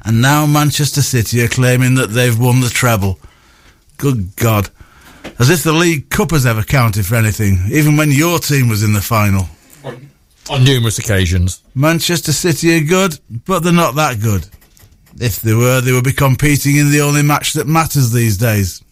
And 0.04 0.22
now 0.22 0.46
Manchester 0.46 1.02
City 1.02 1.42
are 1.44 1.48
claiming 1.48 1.96
that 1.96 2.08
they've 2.08 2.38
won 2.38 2.60
the 2.60 2.70
treble. 2.70 3.20
Good 3.98 4.36
God. 4.36 4.70
As 5.40 5.50
if 5.50 5.64
the 5.64 5.72
League 5.72 6.10
Cup 6.10 6.32
has 6.32 6.46
ever 6.46 6.64
counted 6.64 7.06
for 7.06 7.16
anything, 7.16 7.60
even 7.72 7.98
when 7.98 8.12
your 8.12 8.40
team 8.40 8.68
was 8.68 8.84
in 8.84 8.94
the 8.94 9.02
final. 9.02 9.48
On 10.50 10.64
numerous 10.64 10.98
occasions. 10.98 11.62
Manchester 11.76 12.34
City 12.34 12.76
are 12.78 12.84
good, 12.84 13.20
but 13.46 13.60
they're 13.60 13.72
not 13.72 13.96
that 13.96 14.20
good. 14.20 14.48
If 15.20 15.42
they 15.42 15.54
were, 15.54 15.82
they 15.82 15.92
would 15.92 16.04
be 16.04 16.14
competing 16.14 16.78
in 16.78 16.92
the 16.92 17.02
only 17.02 17.24
match 17.24 17.54
that 17.54 17.68
matters 17.68 18.12
these 18.12 18.38
days. 18.38 18.84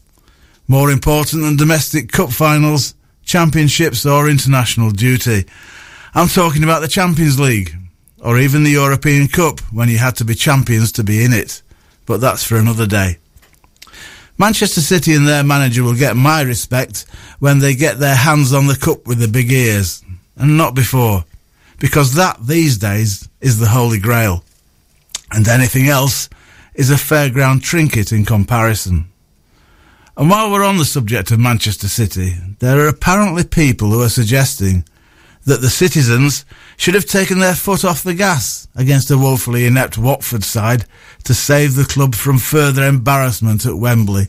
More 0.67 0.91
important 0.91 1.43
than 1.43 1.55
domestic 1.55 2.12
cup 2.12 2.32
finals, 2.32 2.93
championships 3.23 4.05
or 4.05 4.29
international 4.29 4.91
duty. 4.91 5.45
I'm 6.13 6.27
talking 6.27 6.63
about 6.63 6.82
the 6.82 6.88
Champions 6.88 7.39
League, 7.39 7.75
or 8.21 8.38
even 8.38 8.63
the 8.63 8.71
European 8.71 9.27
Cup 9.27 9.60
when 9.71 9.89
you 9.89 9.97
had 9.97 10.15
to 10.17 10.25
be 10.25 10.36
champions 10.36 10.91
to 10.93 11.03
be 11.03 11.23
in 11.23 11.34
it. 11.34 11.62
But 12.05 12.21
that's 12.21 12.43
for 12.43 12.58
another 12.58 12.88
day. 12.88 13.17
Manchester 14.38 14.82
City 14.82 15.13
and 15.13 15.27
their 15.27 15.43
manager 15.43 15.84
will 15.84 15.95
get 15.95 16.15
my 16.15 16.41
respect 16.41 17.05
when 17.39 17.60
they 17.60 17.75
get 17.75 17.99
their 17.99 18.15
hands 18.15 18.53
on 18.53 18.67
the 18.67 18.75
cup 18.75 19.05
with 19.05 19.19
the 19.19 19.27
big 19.27 19.51
ears, 19.51 20.03
and 20.38 20.58
not 20.58 20.73
before, 20.73 21.25
because 21.77 22.15
that 22.15 22.38
these 22.47 22.77
days 22.77 23.27
is 23.41 23.60
the 23.60 23.67
holy 23.67 23.99
grail, 23.99 24.43
and 25.31 25.47
anything 25.47 25.87
else 25.87 26.29
is 26.73 26.89
a 26.89 26.95
fairground 26.95 27.61
trinket 27.61 28.11
in 28.11 28.25
comparison. 28.25 29.09
And 30.17 30.29
while 30.29 30.51
we're 30.51 30.65
on 30.65 30.77
the 30.77 30.85
subject 30.85 31.31
of 31.31 31.39
Manchester 31.39 31.87
City, 31.87 32.35
there 32.59 32.79
are 32.79 32.87
apparently 32.87 33.43
people 33.43 33.89
who 33.89 34.01
are 34.01 34.09
suggesting 34.09 34.83
that 35.45 35.61
the 35.61 35.69
citizens 35.69 36.45
should 36.77 36.93
have 36.93 37.05
taken 37.05 37.39
their 37.39 37.55
foot 37.55 37.85
off 37.85 38.03
the 38.03 38.13
gas 38.13 38.67
against 38.75 39.11
a 39.11 39.17
woefully 39.17 39.65
inept 39.65 39.97
Watford 39.97 40.43
side 40.43 40.85
to 41.23 41.33
save 41.33 41.75
the 41.75 41.85
club 41.85 42.15
from 42.15 42.37
further 42.37 42.83
embarrassment 42.83 43.65
at 43.65 43.77
Wembley. 43.77 44.27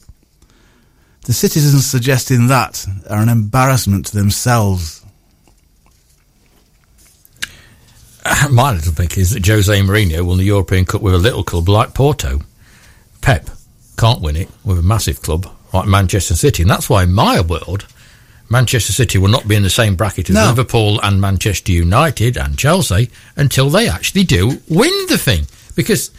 The 1.26 1.32
citizens 1.32 1.86
suggesting 1.86 2.46
that 2.46 2.86
are 3.08 3.22
an 3.22 3.28
embarrassment 3.28 4.06
to 4.06 4.16
themselves. 4.16 4.99
My 8.50 8.72
little 8.72 8.92
think 8.92 9.16
is 9.18 9.30
that 9.30 9.46
Jose 9.46 9.72
Mourinho 9.80 10.22
won 10.22 10.38
the 10.38 10.44
European 10.44 10.85
Cup 10.85 11.02
with 11.02 11.14
a 11.14 11.18
little 11.18 11.42
club 11.44 11.68
like 11.68 11.94
Porto. 11.94 12.40
Pep 13.20 13.50
can't 13.98 14.20
win 14.20 14.37
it 14.37 14.48
with 14.64 14.78
a 14.78 14.83
massive 14.83 15.20
club 15.22 15.46
like 15.72 15.87
Manchester 15.87 16.35
City, 16.35 16.62
and 16.62 16.70
that's 16.70 16.88
why 16.90 17.02
in 17.02 17.12
my 17.12 17.40
world, 17.40 17.87
Manchester 18.48 18.92
City 18.92 19.18
will 19.18 19.28
not 19.28 19.46
be 19.46 19.54
in 19.54 19.62
the 19.62 19.70
same 19.70 19.94
bracket 19.94 20.28
as 20.30 20.35
No. 20.35 20.46
Liverpool 20.48 21.00
and 21.02 21.20
Manchester 21.20 21.72
United 21.72 22.37
and 22.37 22.59
Chelsea 22.59 23.11
until 23.37 23.70
they 23.70 23.88
actually 23.88 24.24
do 24.24 24.61
win 24.68 24.92
the 25.09 25.18
thing. 25.18 25.46
Because 25.76 26.11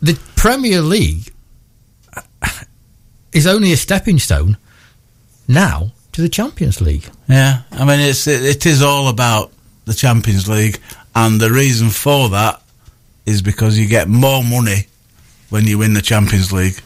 the 0.00 0.18
Premier 0.36 0.80
League 0.80 1.30
is 3.32 3.46
only 3.46 3.72
a 3.72 3.76
stepping 3.76 4.18
stone 4.18 4.56
now 5.46 5.92
to 6.12 6.22
the 6.22 6.28
Champions 6.28 6.80
League. 6.80 7.08
Yeah, 7.28 7.62
I 7.72 7.84
mean 7.84 8.00
it's 8.00 8.26
it, 8.26 8.42
it 8.42 8.66
is 8.66 8.82
all 8.82 9.08
about 9.08 9.52
the 9.88 9.94
Champions 9.94 10.48
League, 10.48 10.78
and 11.14 11.40
the 11.40 11.50
reason 11.50 11.88
for 11.90 12.28
that 12.28 12.62
is 13.26 13.42
because 13.42 13.78
you 13.78 13.86
get 13.88 14.08
more 14.08 14.44
money 14.44 14.86
when 15.50 15.66
you 15.66 15.78
win 15.78 15.94
the 15.94 16.02
Champions 16.02 16.52
League, 16.52 16.80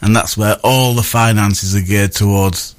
and 0.00 0.14
that's 0.14 0.36
where 0.36 0.56
all 0.62 0.94
the 0.94 1.02
finances 1.02 1.74
are 1.74 1.80
geared 1.80 2.12
towards. 2.12 2.74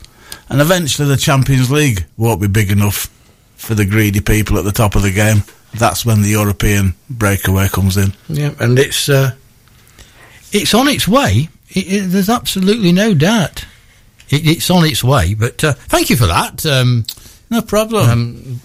And 0.50 0.62
eventually, 0.62 1.08
the 1.08 1.18
Champions 1.18 1.70
League 1.72 2.06
won't 2.16 2.40
be 2.42 2.48
big 2.48 2.72
enough 2.72 3.10
for 3.56 3.74
the 3.76 3.86
greedy 3.86 4.22
people 4.22 4.58
at 4.58 4.64
the 4.66 4.72
top 4.72 4.96
of 4.96 5.02
the 5.02 5.12
game. 5.12 5.44
That's 5.74 6.06
when 6.06 6.22
the 6.22 6.30
European 6.30 6.94
breakaway 7.10 7.68
comes 7.68 7.98
in. 7.98 8.14
Yeah, 8.30 8.54
and 8.60 8.78
it's 8.80 9.10
uh, 9.10 9.32
it's 10.54 10.74
on 10.74 10.88
its 10.88 11.08
way. 11.08 11.50
It, 11.70 11.88
it, 11.88 12.02
there's 12.10 12.30
absolutely 12.30 12.92
no 12.94 13.14
doubt. 13.14 13.66
It, 14.30 14.48
it's 14.48 14.70
on 14.70 14.86
its 14.86 15.04
way. 15.04 15.34
But 15.34 15.64
uh, 15.64 15.74
thank 15.74 16.10
you 16.10 16.16
for 16.16 16.28
that. 16.28 16.66
Um, 16.66 17.06
No 17.50 17.62
problem. 17.62 18.10
um, 18.10 18.62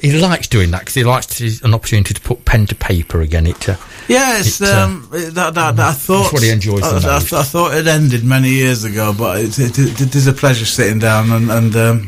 he 0.00 0.12
likes 0.18 0.46
doing 0.48 0.70
that 0.70 0.80
because 0.80 0.94
he 0.94 1.04
likes 1.04 1.26
to, 1.38 1.50
an 1.66 1.74
opportunity 1.74 2.14
to 2.14 2.20
put 2.20 2.44
pen 2.44 2.66
to 2.66 2.74
paper 2.74 3.20
again. 3.20 3.46
It 3.46 3.68
uh, 3.68 3.76
Yeah, 4.08 4.38
it's 4.38 4.60
It, 4.60 4.68
uh, 4.68 4.84
um, 4.84 5.08
it- 5.12 5.34
that, 5.34 5.54
that, 5.54 5.76
that 5.76 5.88
I 5.88 5.92
thought. 5.92 6.32
what 6.32 6.42
he 6.42 6.50
enjoys 6.50 6.82
I, 6.82 6.98
the 6.98 7.08
I, 7.08 7.12
most. 7.14 7.32
I 7.32 7.42
thought 7.42 7.74
it 7.74 7.86
ended 7.86 8.24
many 8.24 8.50
years 8.50 8.84
ago, 8.84 9.14
but 9.16 9.38
it, 9.40 9.58
it, 9.58 9.78
it, 9.78 10.14
is 10.14 10.26
a 10.26 10.32
pleasure 10.32 10.64
sitting 10.66 10.98
down 10.98 11.30
and, 11.32 11.50
and 11.50 11.76
um, 11.76 12.02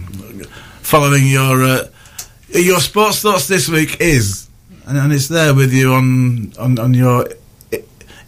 following 0.83 1.27
your 1.27 1.63
uh, 1.63 1.87
your 2.51 2.81
sports 2.81 3.21
thoughts 3.21 3.47
this 3.49 3.69
week 3.69 3.97
is, 4.01 4.49
and, 4.87 4.99
and 4.99 5.13
it's 5.13 5.29
there 5.29 5.55
with 5.55 5.73
you 5.73 5.93
on 5.95 6.53
on, 6.59 6.79
on 6.79 6.95
your 6.95 7.29
i- 7.29 7.35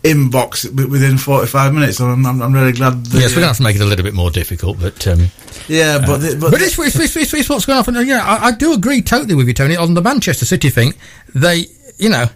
inbox 0.02 0.64
within 0.88 1.16
forty 1.18 1.46
five 1.46 1.72
minutes. 1.72 1.98
So 1.98 2.06
I'm, 2.06 2.24
I'm, 2.26 2.42
I'm 2.42 2.52
really 2.52 2.72
glad. 2.72 3.04
That, 3.06 3.20
yes, 3.20 3.30
we're 3.30 3.36
going 3.36 3.42
to 3.42 3.46
have 3.48 3.56
to 3.58 3.62
make 3.62 3.76
it 3.76 3.82
a 3.82 3.84
little 3.84 4.04
bit 4.04 4.14
more 4.14 4.30
difficult. 4.30 4.80
But 4.80 5.06
um, 5.06 5.28
yeah, 5.68 5.98
but 6.04 6.18
the, 6.18 6.36
but, 6.40 6.50
but 6.50 6.60
it's, 6.62 6.78
it's, 6.78 7.16
it's, 7.16 7.34
it's, 7.34 7.48
what's 7.48 7.66
going 7.66 7.78
on. 7.78 7.96
And, 7.96 8.08
yeah, 8.08 8.24
I, 8.24 8.48
I 8.48 8.52
do 8.52 8.72
agree 8.72 9.02
totally 9.02 9.34
with 9.34 9.46
you, 9.46 9.54
Tony. 9.54 9.76
On 9.76 9.94
the 9.94 10.02
Manchester 10.02 10.44
City 10.44 10.70
thing, 10.70 10.94
they, 11.34 11.66
you 11.98 12.08
know, 12.08 12.26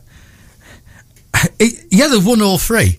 it, 1.58 1.84
yeah, 1.90 2.08
they've 2.08 2.24
won 2.24 2.40
all 2.40 2.58
three. 2.58 2.98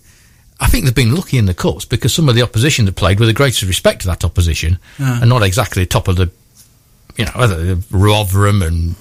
I 0.59 0.67
think 0.67 0.85
they've 0.85 0.95
been 0.95 1.15
lucky 1.15 1.37
in 1.37 1.45
the 1.45 1.53
cups 1.53 1.85
because 1.85 2.13
some 2.13 2.27
of 2.27 2.35
the 2.35 2.41
opposition 2.41 2.85
they 2.85 2.91
played 2.91 3.19
with 3.19 3.29
the 3.29 3.33
greatest 3.33 3.61
respect 3.61 4.01
to 4.01 4.07
that 4.07 4.25
opposition 4.25 4.79
Yeah. 4.99 5.21
and 5.21 5.29
not 5.29 5.43
exactly 5.43 5.85
top 5.85 6.07
of 6.07 6.15
the, 6.15 6.31
you 7.15 7.25
know, 7.25 7.31
whether 7.35 7.75
Rotherham 7.91 8.63
and 8.63 8.95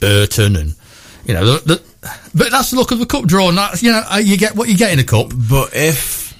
Burton 0.00 0.54
and, 0.54 0.74
you 1.24 1.32
know, 1.32 1.44
the, 1.44 1.74
the, 1.76 1.87
but 2.00 2.50
that's 2.50 2.70
the 2.70 2.76
look 2.76 2.90
of 2.92 2.98
the 2.98 3.06
cup 3.06 3.24
draw. 3.24 3.48
And 3.48 3.58
that, 3.58 3.82
you 3.82 3.92
know, 3.92 4.02
uh, 4.10 4.18
you 4.18 4.36
get 4.36 4.54
what 4.54 4.68
you 4.68 4.76
get 4.76 4.92
in 4.92 4.98
a 4.98 5.04
cup. 5.04 5.32
but 5.34 5.70
if 5.74 6.36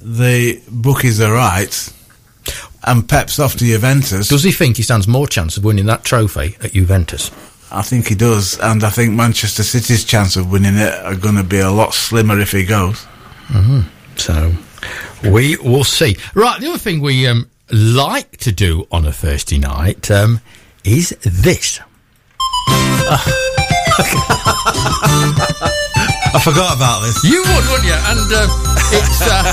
the 0.00 0.60
bookies 0.70 1.20
are 1.20 1.32
right, 1.32 1.92
and 2.86 3.08
Pep's 3.08 3.38
off 3.38 3.56
to 3.56 3.64
Juventus. 3.64 4.28
Does 4.28 4.42
he 4.42 4.52
think 4.52 4.76
he 4.76 4.82
stands 4.82 5.08
more 5.08 5.26
chance 5.26 5.56
of 5.56 5.64
winning 5.64 5.86
that 5.86 6.04
trophy 6.04 6.56
at 6.62 6.72
Juventus? 6.72 7.30
I 7.70 7.82
think 7.82 8.08
he 8.08 8.14
does, 8.14 8.58
and 8.60 8.84
I 8.84 8.90
think 8.90 9.14
Manchester 9.14 9.62
City's 9.62 10.04
chance 10.04 10.36
of 10.36 10.50
winning 10.50 10.76
it 10.76 10.92
are 11.02 11.16
going 11.16 11.36
to 11.36 11.42
be 11.42 11.58
a 11.58 11.70
lot 11.70 11.94
slimmer 11.94 12.38
if 12.38 12.52
he 12.52 12.64
goes. 12.64 13.06
So 14.16 14.52
we 15.24 15.56
will 15.56 15.84
see. 15.84 16.16
Right, 16.34 16.60
the 16.60 16.68
other 16.68 16.78
thing 16.78 17.00
we 17.00 17.26
um, 17.26 17.50
like 17.72 18.36
to 18.38 18.52
do 18.52 18.86
on 18.92 19.06
a 19.06 19.12
Thursday 19.12 19.58
night 19.58 20.10
um, 20.10 20.40
is 20.84 21.10
this. 21.22 21.80
I 26.34 26.40
forgot 26.42 26.76
about 26.76 27.02
this. 27.02 27.22
You 27.22 27.42
would, 27.42 27.64
wouldn't 27.70 27.86
you? 27.86 27.94
And 27.94 28.32
uh, 28.32 28.48
it's 28.92 29.20
uh, 29.22 29.52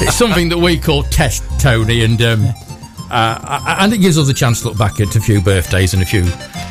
it's 0.02 0.16
something 0.16 0.48
that 0.50 0.58
we 0.58 0.78
call 0.78 1.02
test, 1.04 1.42
Tony, 1.58 2.04
and 2.04 2.20
um, 2.20 2.44
uh, 3.10 3.76
and 3.80 3.92
it 3.92 3.98
gives 3.98 4.18
us 4.18 4.28
a 4.28 4.34
chance 4.34 4.60
to 4.62 4.68
look 4.68 4.78
back 4.78 5.00
at 5.00 5.16
a 5.16 5.20
few 5.20 5.40
birthdays 5.40 5.94
and 5.94 6.02
a 6.02 6.06
few 6.06 6.24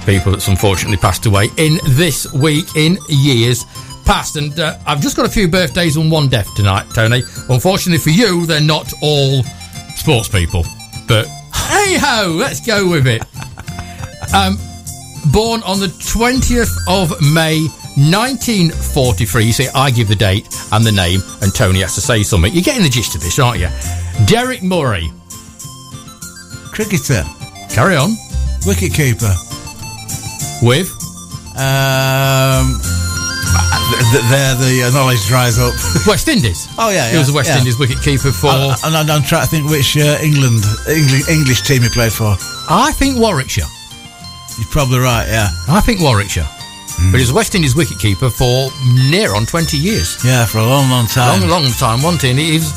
people 0.05 0.31
that's 0.31 0.47
unfortunately 0.47 0.97
passed 0.97 1.25
away 1.25 1.49
in 1.57 1.79
this 1.89 2.31
week 2.33 2.75
in 2.75 2.97
years 3.09 3.65
past. 4.05 4.35
And 4.35 4.59
uh, 4.59 4.77
I've 4.85 5.01
just 5.01 5.17
got 5.17 5.25
a 5.25 5.31
few 5.31 5.47
birthdays 5.47 5.97
and 5.97 6.11
one 6.11 6.27
death 6.29 6.53
tonight, 6.55 6.85
Tony. 6.93 7.23
Unfortunately 7.49 7.97
for 7.97 8.11
you, 8.11 8.45
they're 8.45 8.61
not 8.61 8.93
all 9.01 9.41
sports 9.95 10.29
people, 10.29 10.63
but 11.07 11.25
hey 11.25 11.97
ho, 11.97 12.35
let's 12.37 12.61
go 12.63 12.87
with 12.87 13.07
it. 13.07 13.23
Um, 14.33 14.57
born 15.31 15.61
on 15.63 15.79
the 15.79 15.87
20th 15.87 16.71
of 16.87 17.09
May 17.33 17.61
1943. 17.97 19.43
You 19.45 19.53
see, 19.53 19.67
I 19.73 19.91
give 19.91 20.07
the 20.07 20.15
date 20.15 20.47
and 20.71 20.85
the 20.85 20.91
name, 20.91 21.21
and 21.41 21.53
Tony 21.53 21.81
has 21.81 21.95
to 21.95 22.01
say 22.01 22.23
something. 22.23 22.53
You're 22.53 22.63
getting 22.63 22.83
the 22.83 22.89
gist 22.89 23.15
of 23.15 23.21
this, 23.21 23.39
aren't 23.39 23.59
you? 23.59 23.67
Deryck 24.25 24.61
Murray. 24.63 25.11
Cricketer, 26.71 27.23
Carry 27.69 27.95
on. 27.95 28.11
wicket 28.65 28.93
keeper. 28.93 29.33
With. 30.61 30.89
Um, 31.57 32.77
th- 33.89 34.05
th- 34.11 34.25
there 34.29 34.53
the 34.55 34.83
uh, 34.87 34.91
knowledge 34.93 35.25
dries 35.25 35.57
up. 35.57 35.73
West 36.07 36.27
Indies. 36.27 36.67
Oh, 36.77 36.89
yeah, 36.91 37.09
He 37.09 37.17
was 37.17 37.27
yeah, 37.27 37.31
the 37.31 37.35
West 37.35 37.49
yeah. 37.49 37.57
Indies 37.57 37.79
wicket 37.79 37.99
keeper 38.01 38.31
for. 38.31 38.47
And 38.85 38.95
I'm, 38.95 39.09
I'm 39.09 39.23
trying 39.23 39.43
to 39.45 39.49
think 39.49 39.69
which 39.69 39.97
uh, 39.97 40.17
England 40.21 40.63
English, 40.87 41.27
English 41.29 41.61
team 41.61 41.81
he 41.81 41.89
played 41.89 42.13
for. 42.13 42.35
I 42.69 42.91
think 42.93 43.17
Warwickshire. 43.19 43.65
You're 44.57 44.67
probably 44.69 44.99
right. 44.99 45.27
Yeah, 45.27 45.49
I 45.67 45.81
think 45.81 46.01
Warwickshire. 46.01 46.47
Hmm. 46.47 47.11
But 47.11 47.17
he 47.19 47.23
was 47.23 47.31
West 47.33 47.53
Indies 47.55 47.75
wicket 47.75 47.99
keeper 47.99 48.29
for 48.29 48.69
near 49.11 49.35
on 49.35 49.45
20 49.45 49.77
years. 49.77 50.17
yeah, 50.25 50.45
for 50.45 50.57
a 50.59 50.65
long, 50.65 50.89
long 50.89 51.05
time. 51.07 51.41
long, 51.41 51.49
long 51.49 51.71
time, 51.73 52.01
wasn't 52.01 52.23
he? 52.23 52.29
And 52.31 52.39
he 52.39 52.53
was, 52.53 52.73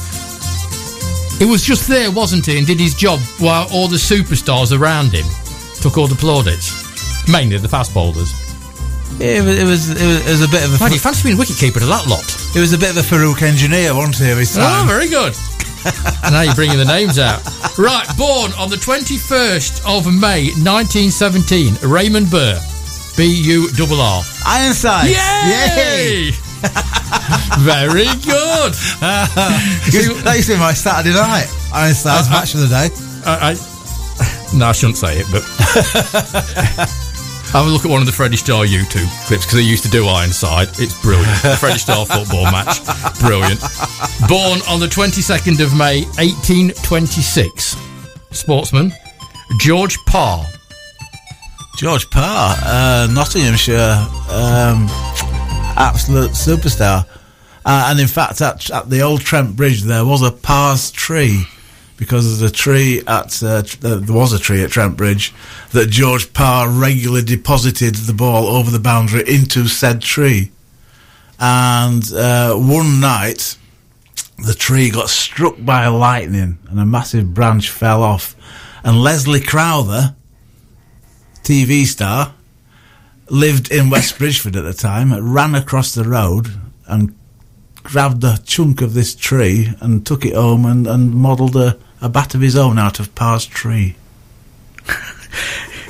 he 1.38 1.44
was 1.46 1.62
just 1.62 1.88
there, 1.88 2.10
wasn't 2.10 2.44
he? 2.44 2.58
And 2.58 2.66
did 2.66 2.78
his 2.78 2.94
job 2.94 3.18
while 3.38 3.66
all 3.72 3.88
the 3.88 3.96
superstars 3.96 4.78
around 4.78 5.12
him 5.12 5.24
took 5.80 5.96
all 5.96 6.06
the 6.06 6.14
plaudits. 6.16 6.76
Mainly 7.28 7.56
the 7.56 7.68
fast 7.68 7.94
bowlers. 7.94 8.32
It 9.20 9.44
was, 9.44 9.56
it 9.58 9.64
was, 9.64 9.90
it 9.90 10.06
was, 10.06 10.26
it 10.26 10.30
was 10.30 10.42
a 10.42 10.48
bit 10.48 10.64
of 10.64 10.74
a, 10.74 10.76
Right, 10.84 10.92
you 10.92 10.98
fancy 10.98 11.24
being 11.28 11.38
wicket 11.38 11.56
keeper 11.56 11.80
to 11.80 11.86
that 11.86 12.06
lot? 12.06 12.24
it 12.56 12.60
was 12.60 12.72
a 12.72 12.78
bit 12.78 12.90
of 12.90 12.96
a 12.96 13.00
Farokh 13.04 13.42
Engineer, 13.42 13.94
wasn't 13.94 14.16
he? 14.16 14.30
Of 14.32 14.38
his 14.38 14.56
Oh, 14.58 14.84
very 14.86 15.08
good. 15.08 15.32
Now 16.30 16.42
you're 16.42 16.54
bringing 16.54 16.78
the 16.78 16.84
names 16.84 17.18
out. 17.18 17.42
Right, 17.78 18.06
born 18.16 18.52
on 18.58 18.68
the 18.70 18.76
21st 18.76 19.82
of 19.86 20.06
May 20.06 20.50
1917, 20.60 21.74
Raymond 21.88 22.30
Burr. 22.30 22.60
B 23.16 23.24
U 23.44 23.68
R 23.68 24.00
R. 24.00 24.22
Ironside. 24.46 25.10
Yay! 25.10 26.30
Very 27.60 28.06
good. 28.24 28.72
Used- 29.92 30.24
that 30.24 30.34
used 30.36 30.48
to 30.48 30.54
be 30.54 30.58
my 30.60 30.72
Saturday 30.72 31.14
night. 31.14 31.48
Ironside's 31.72 32.28
Uh, 32.28 32.30
uh, 32.30 32.32
match 32.40 32.54
of 32.54 32.60
the 32.60 32.68
day. 32.68 32.90
I, 33.26 33.50
I, 33.52 34.56
no, 34.56 34.66
I 34.68 34.72
shouldn't 34.72 34.98
say 34.98 35.18
it, 35.20 35.26
but 35.30 35.42
have 37.52 37.66
a 37.66 37.68
look 37.68 37.84
at 37.84 37.90
one 37.90 38.00
of 38.00 38.06
the 38.06 38.12
Freddie 38.12 38.36
Starr 38.36 38.64
YouTube 38.64 39.08
clips 39.26 39.44
because 39.44 39.54
they 39.58 39.62
used 39.62 39.82
to 39.82 39.90
do 39.90 40.06
Ironside. 40.06 40.68
It's 40.78 41.00
brilliant. 41.02 41.42
The 41.42 41.56
Freddie 41.58 41.78
Starr 41.78 42.06
football 42.06 42.44
match, 42.44 42.78
brilliant. 43.18 43.60
Born 44.28 44.60
on 44.68 44.78
the 44.78 44.86
22nd 44.86 45.60
of 45.60 45.76
May, 45.76 46.02
1826. 46.18 47.76
Sportsman, 48.30 48.92
George 49.58 49.98
Parr. 50.06 50.46
George 51.76 52.08
Parr, 52.10 52.56
uh, 52.62 53.08
Nottinghamshire, 53.10 53.96
um, 54.30 54.86
absolute 55.76 56.30
superstar. 56.32 57.06
Uh, 57.64 57.86
and 57.90 57.98
in 57.98 58.06
fact, 58.06 58.40
at, 58.40 58.70
at 58.70 58.88
the 58.88 59.00
old 59.00 59.22
Trent 59.22 59.56
Bridge, 59.56 59.82
there 59.82 60.04
was 60.04 60.22
a 60.22 60.30
Parr's 60.30 60.90
tree 60.92 61.44
because 62.00 62.26
there's 62.26 62.50
a 62.50 62.52
tree 62.52 63.02
at 63.06 63.42
uh, 63.42 63.62
uh, 63.84 63.96
there 63.96 64.16
was 64.16 64.32
a 64.32 64.38
tree 64.38 64.62
at 64.62 64.70
Trent 64.70 64.96
Bridge 64.96 65.34
that 65.72 65.90
George 65.90 66.32
Parr 66.32 66.68
regularly 66.70 67.22
deposited 67.22 67.94
the 67.94 68.14
ball 68.14 68.46
over 68.48 68.70
the 68.70 68.80
boundary 68.80 69.22
into 69.28 69.68
said 69.68 70.00
tree. 70.00 70.50
And 71.38 72.02
uh, 72.12 72.54
one 72.54 73.00
night, 73.00 73.58
the 74.38 74.54
tree 74.54 74.90
got 74.90 75.10
struck 75.10 75.56
by 75.58 75.86
lightning 75.88 76.58
and 76.70 76.80
a 76.80 76.86
massive 76.86 77.34
branch 77.34 77.70
fell 77.70 78.02
off. 78.02 78.34
And 78.82 79.02
Leslie 79.02 79.42
Crowther, 79.42 80.14
TV 81.42 81.84
star, 81.84 82.34
lived 83.28 83.70
in 83.70 83.90
West 83.90 84.16
Bridgford 84.16 84.56
at 84.56 84.64
the 84.64 84.72
time, 84.72 85.12
ran 85.32 85.54
across 85.54 85.94
the 85.94 86.04
road 86.04 86.48
and 86.86 87.14
grabbed 87.82 88.24
a 88.24 88.38
chunk 88.44 88.80
of 88.80 88.94
this 88.94 89.14
tree 89.14 89.68
and 89.80 90.06
took 90.06 90.24
it 90.24 90.34
home 90.34 90.64
and, 90.64 90.86
and 90.86 91.14
modelled 91.14 91.56
a, 91.56 91.78
a 92.00 92.08
bat 92.08 92.34
of 92.34 92.40
his 92.40 92.56
own 92.56 92.78
out 92.78 93.00
of 93.00 93.14
Parr's 93.14 93.46
tree. 93.46 93.96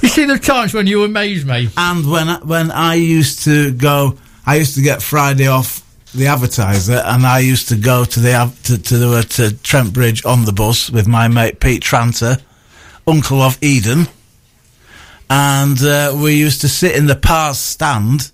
You 0.02 0.08
see 0.08 0.24
the 0.24 0.38
times 0.38 0.72
when 0.72 0.86
you 0.86 1.04
amaze 1.04 1.44
me. 1.44 1.68
And 1.76 2.10
when 2.10 2.28
I, 2.28 2.38
when 2.38 2.70
I 2.70 2.94
used 2.94 3.44
to 3.44 3.70
go, 3.70 4.16
I 4.46 4.56
used 4.56 4.74
to 4.76 4.82
get 4.82 5.02
Friday 5.02 5.46
off 5.46 5.86
the 6.14 6.26
advertiser, 6.26 7.02
and 7.04 7.26
I 7.26 7.40
used 7.40 7.68
to 7.68 7.76
go 7.76 8.04
to 8.04 8.20
the 8.20 8.52
to 8.64 8.78
to, 8.78 8.98
the, 8.98 9.22
to 9.22 9.62
Trent 9.62 9.92
Bridge 9.92 10.24
on 10.24 10.44
the 10.44 10.52
bus 10.52 10.90
with 10.90 11.06
my 11.06 11.28
mate 11.28 11.60
Pete 11.60 11.82
Tranter, 11.82 12.38
uncle 13.06 13.42
of 13.42 13.62
Eden, 13.62 14.08
and 15.28 15.80
uh, 15.82 16.16
we 16.16 16.34
used 16.34 16.62
to 16.62 16.68
sit 16.68 16.96
in 16.96 17.06
the 17.06 17.14
Parr's 17.14 17.58
stand 17.58 18.32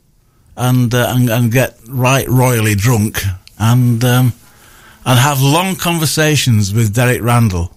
and 0.57 0.95
uh, 0.95 1.13
and, 1.15 1.29
and 1.29 1.53
get 1.53 1.79
right 1.89 2.29
royally 2.29 2.77
drunk 2.77 3.23
and 3.59 4.05
um, 4.05 4.33
and 5.07 5.19
have 5.19 5.41
long 5.41 5.77
conversations 5.77 6.75
with 6.75 6.93
Derek 6.95 7.23
Randall 7.23 7.73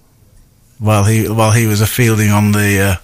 while 0.79 1.03
he 1.05 1.29
while 1.29 1.51
he 1.51 1.65
was 1.67 1.79
a 1.81 1.87
fielding 1.87 2.29
on 2.31 2.51
the. 2.51 2.79
Uh, 2.81 2.95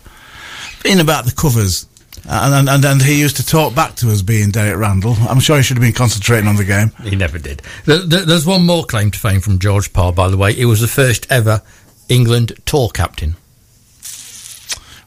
in 0.89 0.99
about 0.99 1.25
the 1.25 1.31
covers. 1.31 1.87
And, 2.27 2.67
and 2.69 2.83
and 2.85 3.01
he 3.03 3.19
used 3.19 3.35
to 3.37 3.45
talk 3.45 3.75
back 3.75 3.95
to 3.97 4.09
us, 4.11 4.21
being 4.23 4.49
Derek 4.49 4.79
Randall. 4.79 5.15
I'm 5.29 5.39
sure 5.39 5.57
he 5.57 5.63
should 5.63 5.77
have 5.77 5.83
been 5.83 5.93
concentrating 5.93 6.47
on 6.47 6.55
the 6.55 6.63
game. 6.65 6.89
He 7.03 7.15
never 7.15 7.37
did. 7.37 7.61
There, 7.85 7.99
there- 7.99 8.25
there's 8.25 8.45
one 8.47 8.65
more 8.65 8.83
claim 8.83 9.11
to 9.11 9.19
fame 9.19 9.41
from 9.41 9.59
George 9.59 9.93
Parr, 9.93 10.11
by 10.11 10.29
the 10.29 10.37
way. 10.37 10.53
He 10.53 10.65
was 10.65 10.81
the 10.81 10.87
first 10.87 11.27
ever 11.29 11.61
England 12.09 12.53
tour 12.65 12.89
captain. 12.89 13.35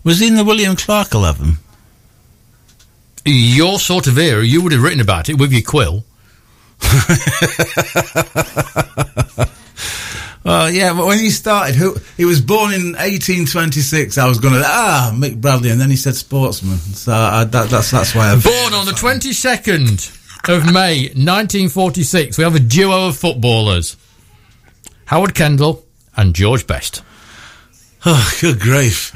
Was 0.04 0.20
he 0.20 0.28
in 0.28 0.36
the 0.36 0.44
William 0.44 0.76
Clarke 0.76 1.12
eleven? 1.14 1.58
Your 3.24 3.78
sort 3.78 4.06
of 4.06 4.16
era, 4.18 4.44
you 4.44 4.62
would 4.62 4.72
have 4.72 4.82
written 4.82 5.00
about 5.00 5.28
it 5.28 5.38
with 5.38 5.52
your 5.52 5.62
quill. 5.62 6.04
Well, 10.44 10.70
yeah, 10.70 10.94
but 10.94 11.04
when 11.04 11.18
he 11.18 11.28
started, 11.28 11.74
who 11.74 11.96
he 12.16 12.24
was 12.24 12.40
born 12.40 12.72
in 12.72 12.92
1826. 12.92 14.16
I 14.16 14.26
was 14.26 14.38
going 14.38 14.54
to 14.54 14.62
ah 14.64 15.12
Mick 15.14 15.38
Bradley, 15.42 15.68
and 15.68 15.78
then 15.78 15.90
he 15.90 15.96
said 15.96 16.14
sportsman. 16.14 16.78
So 16.78 17.12
I, 17.12 17.44
that, 17.44 17.68
that's 17.68 17.90
that's 17.90 18.14
why 18.14 18.32
I'm 18.32 18.40
Born 18.40 18.72
on 18.72 18.86
the 18.86 18.92
22nd 18.92 20.48
of 20.48 20.72
May 20.72 21.02
1946, 21.08 22.38
we 22.38 22.44
have 22.44 22.54
a 22.54 22.60
duo 22.60 23.08
of 23.08 23.18
footballers 23.18 23.98
Howard 25.04 25.34
Kendall 25.34 25.84
and 26.16 26.34
George 26.34 26.66
Best. 26.66 27.02
Oh, 28.06 28.38
good 28.40 28.58
grief! 28.58 29.14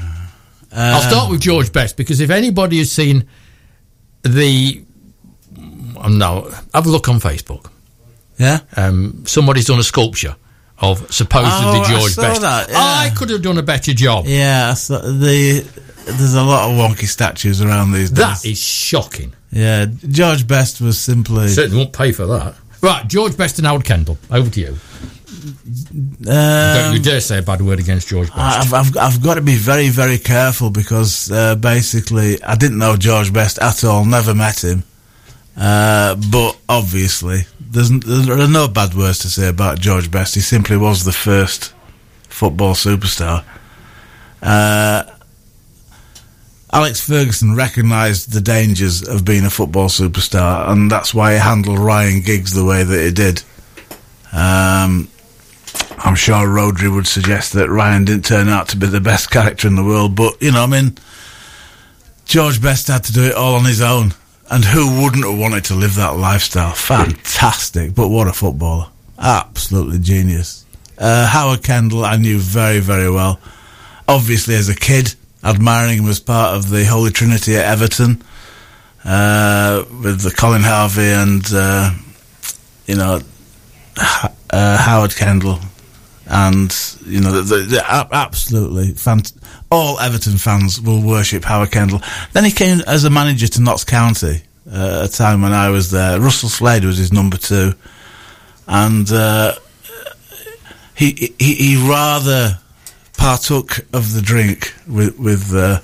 I'll 0.71 1.01
start 1.01 1.31
with 1.31 1.41
George 1.41 1.73
Best 1.73 1.97
because 1.97 2.19
if 2.19 2.29
anybody 2.29 2.77
has 2.77 2.91
seen 2.91 3.27
the. 4.21 4.82
Um, 6.03 6.17
no, 6.17 6.51
have 6.73 6.85
a 6.85 6.89
look 6.89 7.07
on 7.09 7.19
Facebook. 7.19 7.69
Yeah, 8.37 8.59
Um, 8.75 9.23
somebody's 9.25 9.65
done 9.65 9.79
a 9.79 9.83
sculpture 9.83 10.35
of 10.79 11.11
supposedly 11.13 11.79
Oh, 11.79 11.81
I 11.83 11.89
George 11.89 12.11
saw 12.13 12.21
Best. 12.23 12.41
that, 12.41 12.69
yeah. 12.69 12.75
I 12.77 13.11
could 13.15 13.29
have 13.29 13.41
done 13.41 13.57
a 13.57 13.63
better 13.63 13.93
job. 13.93 14.25
yeah. 14.27 14.73
The 14.73 15.65
there's 16.05 16.33
a 16.33 16.43
lot 16.43 16.69
of 16.69 16.75
wonky 16.77 17.07
statues 17.07 17.61
around 17.61 17.93
these 17.93 18.09
days. 18.09 18.41
That 18.41 18.45
is 18.45 18.59
shocking. 18.59 19.33
yeah. 19.51 19.85
George 20.09 20.45
Best 20.47 20.81
was 20.81 20.99
simply 20.99 21.47
Certainly 21.47 21.77
won't 21.77 21.93
pay 21.93 22.11
for 22.11 22.25
that. 22.25 22.55
Right, 22.81 23.07
George 23.07 23.37
Best 23.37 23.59
and 23.59 23.67
Howard 23.67 23.85
Kendall. 23.85 24.17
Over 24.29 24.49
to 24.49 24.59
you. 24.59 24.77
Don't 26.21 26.85
um, 26.87 26.93
you 26.93 26.99
dare 26.99 27.21
say 27.21 27.37
a 27.39 27.41
bad 27.41 27.61
word 27.61 27.79
against 27.79 28.07
George 28.07 28.29
Best. 28.29 28.39
I've, 28.39 28.73
I've, 28.73 28.97
I've 28.97 29.23
got 29.23 29.35
to 29.35 29.41
be 29.41 29.55
very, 29.55 29.89
very 29.89 30.17
careful 30.17 30.69
because 30.69 31.31
uh, 31.31 31.55
basically 31.55 32.41
I 32.43 32.55
didn't 32.55 32.77
know 32.79 32.95
George 32.97 33.31
Best 33.31 33.59
at 33.59 33.83
all, 33.83 34.05
never 34.05 34.33
met 34.33 34.63
him. 34.63 34.83
Uh, 35.55 36.15
but 36.31 36.57
obviously, 36.67 37.41
there's, 37.59 37.89
there 37.89 38.39
are 38.39 38.47
no 38.47 38.67
bad 38.67 38.95
words 38.95 39.19
to 39.19 39.29
say 39.29 39.47
about 39.47 39.79
George 39.79 40.09
Best. 40.09 40.35
He 40.35 40.41
simply 40.41 40.77
was 40.77 41.03
the 41.03 41.11
first 41.11 41.73
football 42.27 42.73
superstar. 42.73 43.43
Uh, 44.41 45.03
Alex 46.71 47.07
Ferguson 47.07 47.55
recognised 47.55 48.33
the 48.33 48.41
dangers 48.41 49.07
of 49.07 49.23
being 49.23 49.45
a 49.45 49.49
football 49.51 49.89
superstar, 49.89 50.69
and 50.69 50.89
that's 50.89 51.13
why 51.13 51.33
he 51.33 51.39
handled 51.39 51.77
Ryan 51.77 52.21
Giggs 52.21 52.53
the 52.53 52.65
way 52.65 52.83
that 52.83 53.03
he 53.03 53.11
did. 53.11 53.43
Um, 54.31 55.07
I'm 55.99 56.15
sure 56.15 56.47
Rhodri 56.47 56.93
would 56.93 57.05
suggest 57.05 57.53
that 57.53 57.69
Ryan 57.69 58.05
didn't 58.05 58.25
turn 58.25 58.49
out 58.49 58.69
to 58.69 58.77
be 58.77 58.87
the 58.87 58.99
best 58.99 59.29
character 59.29 59.67
in 59.67 59.75
the 59.75 59.83
world, 59.83 60.15
but 60.15 60.41
you 60.41 60.51
know, 60.51 60.63
I 60.63 60.67
mean, 60.67 60.97
George 62.25 62.59
Best 62.59 62.87
had 62.87 63.03
to 63.03 63.13
do 63.13 63.23
it 63.23 63.35
all 63.35 63.53
on 63.53 63.65
his 63.65 63.79
own, 63.81 64.15
and 64.53 64.63
who 64.63 65.01
wouldn't 65.01 65.25
have 65.25 65.37
wanted 65.37 65.65
to 65.65 65.73
live 65.73 65.95
that 65.95 66.15
lifestyle? 66.15 66.73
Fantastic, 66.75 67.95
but 67.95 68.09
what 68.09 68.27
a 68.27 68.33
footballer! 68.33 68.87
Absolutely 69.17 69.97
genius. 69.97 70.63
Uh, 70.95 71.25
Howard 71.25 71.63
Kendall, 71.63 72.05
I 72.05 72.17
knew 72.17 72.37
very, 72.37 72.79
very 72.79 73.09
well. 73.09 73.39
Obviously, 74.07 74.53
as 74.53 74.69
a 74.69 74.75
kid, 74.75 75.15
admiring 75.43 76.03
him 76.03 76.09
as 76.09 76.19
part 76.19 76.55
of 76.55 76.69
the 76.69 76.85
Holy 76.85 77.09
Trinity 77.09 77.55
at 77.55 77.65
Everton, 77.65 78.21
uh, 79.03 79.85
with 80.03 80.21
the 80.21 80.29
Colin 80.29 80.61
Harvey 80.61 81.01
and 81.09 81.43
uh, 81.51 81.91
you 82.85 82.95
know 82.95 83.21
uh, 84.51 84.77
Howard 84.77 85.15
Kendall, 85.15 85.57
and 86.33 86.97
you 87.05 87.21
know, 87.21 87.43
the, 87.43 87.57
the, 87.57 88.07
absolutely 88.11 88.87
fant- 88.93 89.37
all 89.69 89.99
Everton 89.99 90.37
fans 90.37 90.81
will 90.81 90.99
worship 90.99 91.43
Howard 91.43 91.71
Kendall. 91.71 92.01
Then 92.31 92.43
he 92.43 92.49
came 92.49 92.81
as 92.87 93.03
a 93.03 93.11
manager 93.11 93.47
to 93.49 93.61
Notts 93.61 93.83
County 93.83 94.41
uh, 94.71 95.01
at 95.03 95.09
a 95.09 95.11
time 95.11 95.43
when 95.43 95.53
I 95.53 95.69
was 95.69 95.91
there. 95.91 96.19
Russell 96.19 96.49
Slade 96.49 96.85
was 96.85 96.97
his 96.97 97.13
number 97.13 97.37
two, 97.37 97.73
and 98.67 99.11
uh, 99.11 99.53
he, 100.95 101.33
he 101.37 101.53
he 101.53 101.87
rather 101.87 102.57
partook 103.15 103.85
of 103.93 104.13
the 104.13 104.21
drink 104.23 104.73
with 104.87 105.19
with 105.19 105.53
uh, 105.53 105.81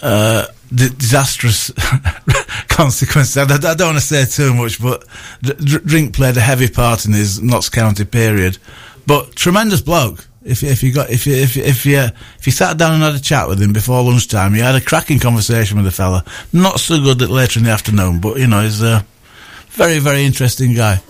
uh, 0.00 0.46
disastrous 0.74 1.70
consequences. 2.68 3.36
I, 3.36 3.42
I, 3.42 3.74
don't 3.74 3.88
want 3.88 3.98
to 3.98 4.00
say 4.00 4.24
too 4.24 4.54
much, 4.54 4.80
but 4.80 5.04
d- 5.42 5.52
drink 5.84 6.14
played 6.14 6.38
a 6.38 6.40
heavy 6.40 6.68
part 6.68 7.04
in 7.04 7.12
his 7.12 7.42
Notts 7.42 7.68
County 7.68 8.06
period. 8.06 8.56
But 9.06 9.34
tremendous 9.34 9.80
bloke. 9.80 10.28
If 10.44 10.62
if 10.62 10.82
you 10.82 10.92
got 10.92 11.10
if 11.10 11.26
you 11.26 11.34
if 11.34 11.56
you, 11.56 11.62
if 11.62 11.86
you 11.86 11.98
if 11.98 12.46
you 12.46 12.52
sat 12.52 12.76
down 12.76 12.94
and 12.94 13.02
had 13.02 13.14
a 13.14 13.20
chat 13.20 13.48
with 13.48 13.62
him 13.62 13.72
before 13.72 14.02
lunchtime, 14.02 14.54
you 14.54 14.62
had 14.62 14.74
a 14.74 14.80
cracking 14.80 15.18
conversation 15.18 15.76
with 15.76 15.86
the 15.86 15.92
fella. 15.92 16.24
Not 16.52 16.80
so 16.80 17.00
good 17.00 17.18
that 17.20 17.30
later 17.30 17.58
in 17.60 17.64
the 17.64 17.70
afternoon, 17.70 18.20
but 18.20 18.38
you 18.38 18.46
know 18.46 18.62
he's 18.62 18.82
a 18.82 19.06
very 19.70 19.98
very 19.98 20.24
interesting 20.24 20.74
guy 20.74 21.00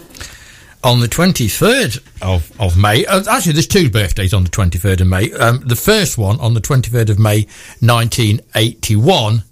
on 0.84 1.00
the 1.00 1.08
23rd 1.08 1.98
of, 2.20 2.52
of 2.60 2.76
May. 2.76 3.06
Uh, 3.06 3.24
actually, 3.28 3.54
there's 3.54 3.66
two 3.66 3.90
birthdays 3.90 4.34
on 4.34 4.44
the 4.44 4.50
23rd 4.50 5.00
of 5.00 5.06
May. 5.06 5.32
Um, 5.32 5.60
the 5.60 5.76
first 5.76 6.18
one 6.18 6.38
on 6.40 6.52
the 6.52 6.60
23rd 6.60 7.08
of 7.08 7.18
May, 7.18 7.46
1981, 7.80 9.42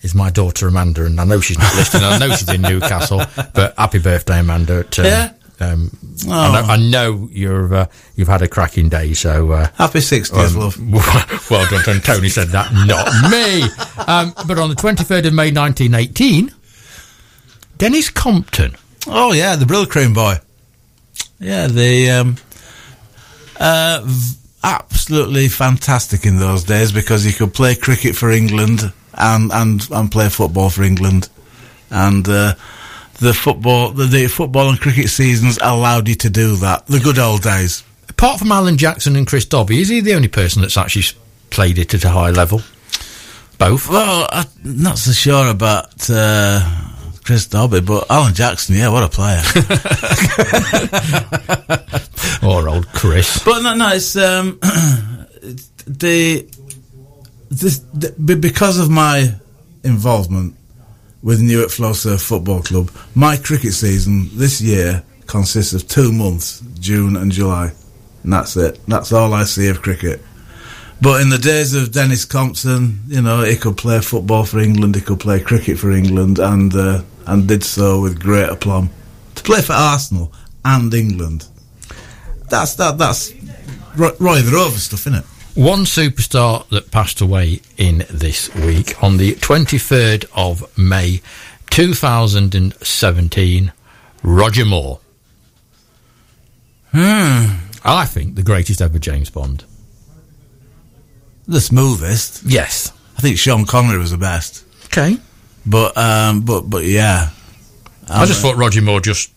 is 0.00 0.14
my 0.14 0.30
daughter 0.30 0.68
Amanda, 0.68 1.04
and 1.04 1.20
I 1.20 1.24
know 1.24 1.40
she's 1.40 1.58
not 1.58 1.74
listening. 1.76 2.04
I 2.04 2.18
know 2.18 2.30
she's 2.34 2.48
in 2.48 2.62
Newcastle, 2.62 3.18
but 3.54 3.74
happy 3.76 3.98
birthday, 3.98 4.40
Amanda! 4.40 4.80
At, 4.80 4.98
um, 4.98 5.04
yeah. 5.04 5.32
Um, 5.60 5.96
oh. 6.26 6.32
I, 6.32 6.52
know, 6.52 6.66
I 6.68 6.76
know 6.76 7.28
you've 7.30 7.72
uh, 7.72 7.86
you've 8.16 8.28
had 8.28 8.42
a 8.42 8.48
cracking 8.48 8.88
day, 8.88 9.12
so 9.12 9.52
uh, 9.52 9.68
happy 9.76 10.00
sixtieth, 10.00 10.54
um, 10.54 10.60
love. 10.60 10.78
well 11.50 11.70
done, 11.70 11.84
and 11.86 12.04
Tony 12.04 12.28
said 12.28 12.48
that, 12.48 12.72
not 12.86 13.06
me. 13.30 13.62
Um, 14.06 14.34
but 14.48 14.58
on 14.58 14.68
the 14.68 14.74
twenty 14.74 15.04
third 15.04 15.26
of 15.26 15.32
May, 15.32 15.50
nineteen 15.50 15.94
eighteen, 15.94 16.52
Denis 17.78 18.10
Compton 18.10 18.76
Oh 19.06 19.32
yeah, 19.32 19.56
the 19.56 19.64
Brylcreem 19.64 20.14
boy. 20.14 20.36
Yeah, 21.38 21.66
the 21.66 22.10
um, 22.10 22.36
uh, 23.58 24.02
v- 24.04 24.38
absolutely 24.62 25.48
fantastic 25.48 26.24
in 26.24 26.38
those 26.38 26.64
days 26.64 26.90
because 26.90 27.22
he 27.22 27.32
could 27.32 27.52
play 27.52 27.74
cricket 27.74 28.16
for 28.16 28.30
England 28.30 28.92
and 29.12 29.52
and 29.52 29.86
and 29.90 30.10
play 30.10 30.28
football 30.28 30.70
for 30.70 30.82
England, 30.82 31.28
and 31.90 32.26
uh, 32.28 32.54
the 33.20 33.34
football 33.34 33.90
the, 33.90 34.04
the 34.04 34.26
football 34.28 34.68
and 34.68 34.80
cricket 34.80 35.08
seasons 35.08 35.58
allowed 35.60 36.08
you 36.08 36.14
to 36.16 36.30
do 36.30 36.56
that. 36.56 36.86
The 36.86 37.00
good 37.00 37.18
old 37.18 37.42
days. 37.42 37.84
Apart 38.08 38.38
from 38.38 38.52
Alan 38.52 38.76
Jackson 38.76 39.16
and 39.16 39.26
Chris 39.26 39.46
Dobey, 39.46 39.80
is 39.80 39.88
he 39.88 40.00
the 40.00 40.14
only 40.14 40.28
person 40.28 40.62
that's 40.62 40.76
actually 40.76 41.04
played 41.50 41.78
it 41.78 41.94
at 41.94 42.04
a 42.04 42.10
high 42.10 42.30
level? 42.30 42.60
Both. 43.58 43.88
Well, 43.88 44.28
I'm 44.30 44.46
not 44.62 44.98
so 44.98 45.12
sure 45.12 45.48
about. 45.48 46.08
Uh, 46.10 46.90
Chris 47.24 47.46
Dobey, 47.46 47.84
but 47.84 48.10
Alan 48.10 48.34
Jackson, 48.34 48.76
yeah, 48.76 48.90
what 48.90 49.02
a 49.02 49.08
player. 49.08 49.40
or 52.42 52.68
old 52.68 52.86
Chris. 52.88 53.42
But 53.42 53.62
no, 53.62 53.74
no, 53.74 53.88
it's 53.94 54.14
um, 54.14 54.58
the, 55.86 56.46
this, 57.50 57.78
the 57.94 58.36
because 58.36 58.78
of 58.78 58.90
my 58.90 59.34
involvement 59.84 60.54
with 61.24 61.40
Newark 61.40 61.70
Flowserve 61.70 62.20
Football 62.20 62.62
Club, 62.62 62.90
my 63.14 63.36
cricket 63.38 63.72
season 63.72 64.28
this 64.34 64.60
year 64.60 65.02
consists 65.26 65.72
of 65.72 65.88
two 65.88 66.12
months, 66.12 66.62
June 66.78 67.16
and 67.16 67.32
July, 67.32 67.72
and 68.22 68.32
that's 68.32 68.56
it. 68.56 68.78
That's 68.86 69.10
all 69.10 69.32
I 69.32 69.44
see 69.44 69.68
of 69.68 69.80
cricket. 69.80 70.20
But 71.00 71.22
in 71.22 71.30
the 71.30 71.38
days 71.38 71.74
of 71.74 71.92
Denis 71.92 72.26
Compton, 72.26 73.00
you 73.08 73.22
know, 73.22 73.42
he 73.42 73.56
could 73.56 73.78
play 73.78 74.00
football 74.00 74.44
for 74.44 74.60
England, 74.60 74.94
he 74.94 75.00
could 75.00 75.18
play 75.18 75.40
cricket 75.40 75.78
for 75.78 75.90
England, 75.90 76.38
and 76.38 76.72
uh, 76.74 77.02
and 77.26 77.48
did 77.48 77.64
so 77.64 78.02
with 78.02 78.20
great 78.20 78.50
aplomb. 78.50 78.90
To 79.36 79.42
play 79.42 79.62
for 79.62 79.72
Arsenal 79.72 80.32
and 80.64 80.92
England, 80.92 81.48
that's 82.50 82.74
that 82.74 82.98
that's 82.98 83.32
Roy 83.96 84.40
the 84.40 84.52
Rover 84.54 84.78
stuff, 84.78 85.06
isn't 85.06 85.14
it? 85.14 85.24
One 85.54 85.84
superstar 85.84 86.68
that 86.70 86.90
passed 86.90 87.20
away 87.20 87.60
in 87.76 88.04
this 88.10 88.52
week 88.56 89.00
on 89.02 89.18
the 89.18 89.34
23rd 89.36 90.24
of 90.34 90.76
May 90.76 91.22
2017, 91.70 93.72
Roger 94.24 94.64
Moore. 94.64 94.98
Hmm. 96.90 97.44
I 97.84 98.06
think 98.06 98.34
the 98.34 98.42
greatest 98.42 98.82
ever 98.82 98.98
James 98.98 99.30
Bond. 99.30 99.64
The 101.46 101.60
smoothest? 101.60 102.42
Yes. 102.44 102.92
I 103.16 103.20
think 103.20 103.38
Sean 103.38 103.66
Connery 103.66 103.98
was 103.98 104.10
the 104.10 104.18
best. 104.18 104.64
Okay. 104.86 105.18
But 105.66 105.96
um, 105.96 106.40
but 106.42 106.62
but 106.62 106.84
yeah, 106.84 107.30
I, 108.08 108.22
I 108.22 108.26
just 108.26 108.42
thought 108.42 108.56
Roger 108.56 108.82
Moore 108.82 109.00
just. 109.00 109.30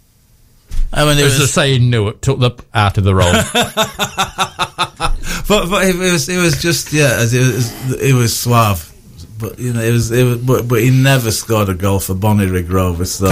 I 0.94 1.06
mean, 1.06 1.18
it 1.18 1.26
as 1.26 1.38
was 1.38 1.40
the 1.40 1.48
saying 1.48 1.90
knew 1.90 2.08
it 2.08 2.22
took 2.22 2.40
the 2.40 2.52
out 2.74 2.98
of 2.98 3.04
the 3.04 3.14
role. 3.14 3.32
but 5.48 5.70
but 5.70 5.86
it 5.86 5.96
was 5.96 6.30
it 6.30 6.38
was 6.38 6.62
just 6.62 6.94
yeah, 6.94 7.16
as 7.16 7.34
it 7.34 7.40
was 7.40 8.02
it 8.02 8.14
was 8.14 8.38
suave 8.38 8.94
but 9.38 9.60
you 9.60 9.74
know 9.74 9.82
it 9.82 9.92
was 9.92 10.12
it 10.12 10.24
was 10.24 10.38
but, 10.38 10.68
but 10.68 10.82
he 10.82 10.90
never 10.90 11.32
scored 11.32 11.70
a 11.70 11.74
goal 11.74 12.00
for 12.00 12.14
Bonnyrigg 12.16 12.70
Rovers 12.72 13.12
so 13.12 13.26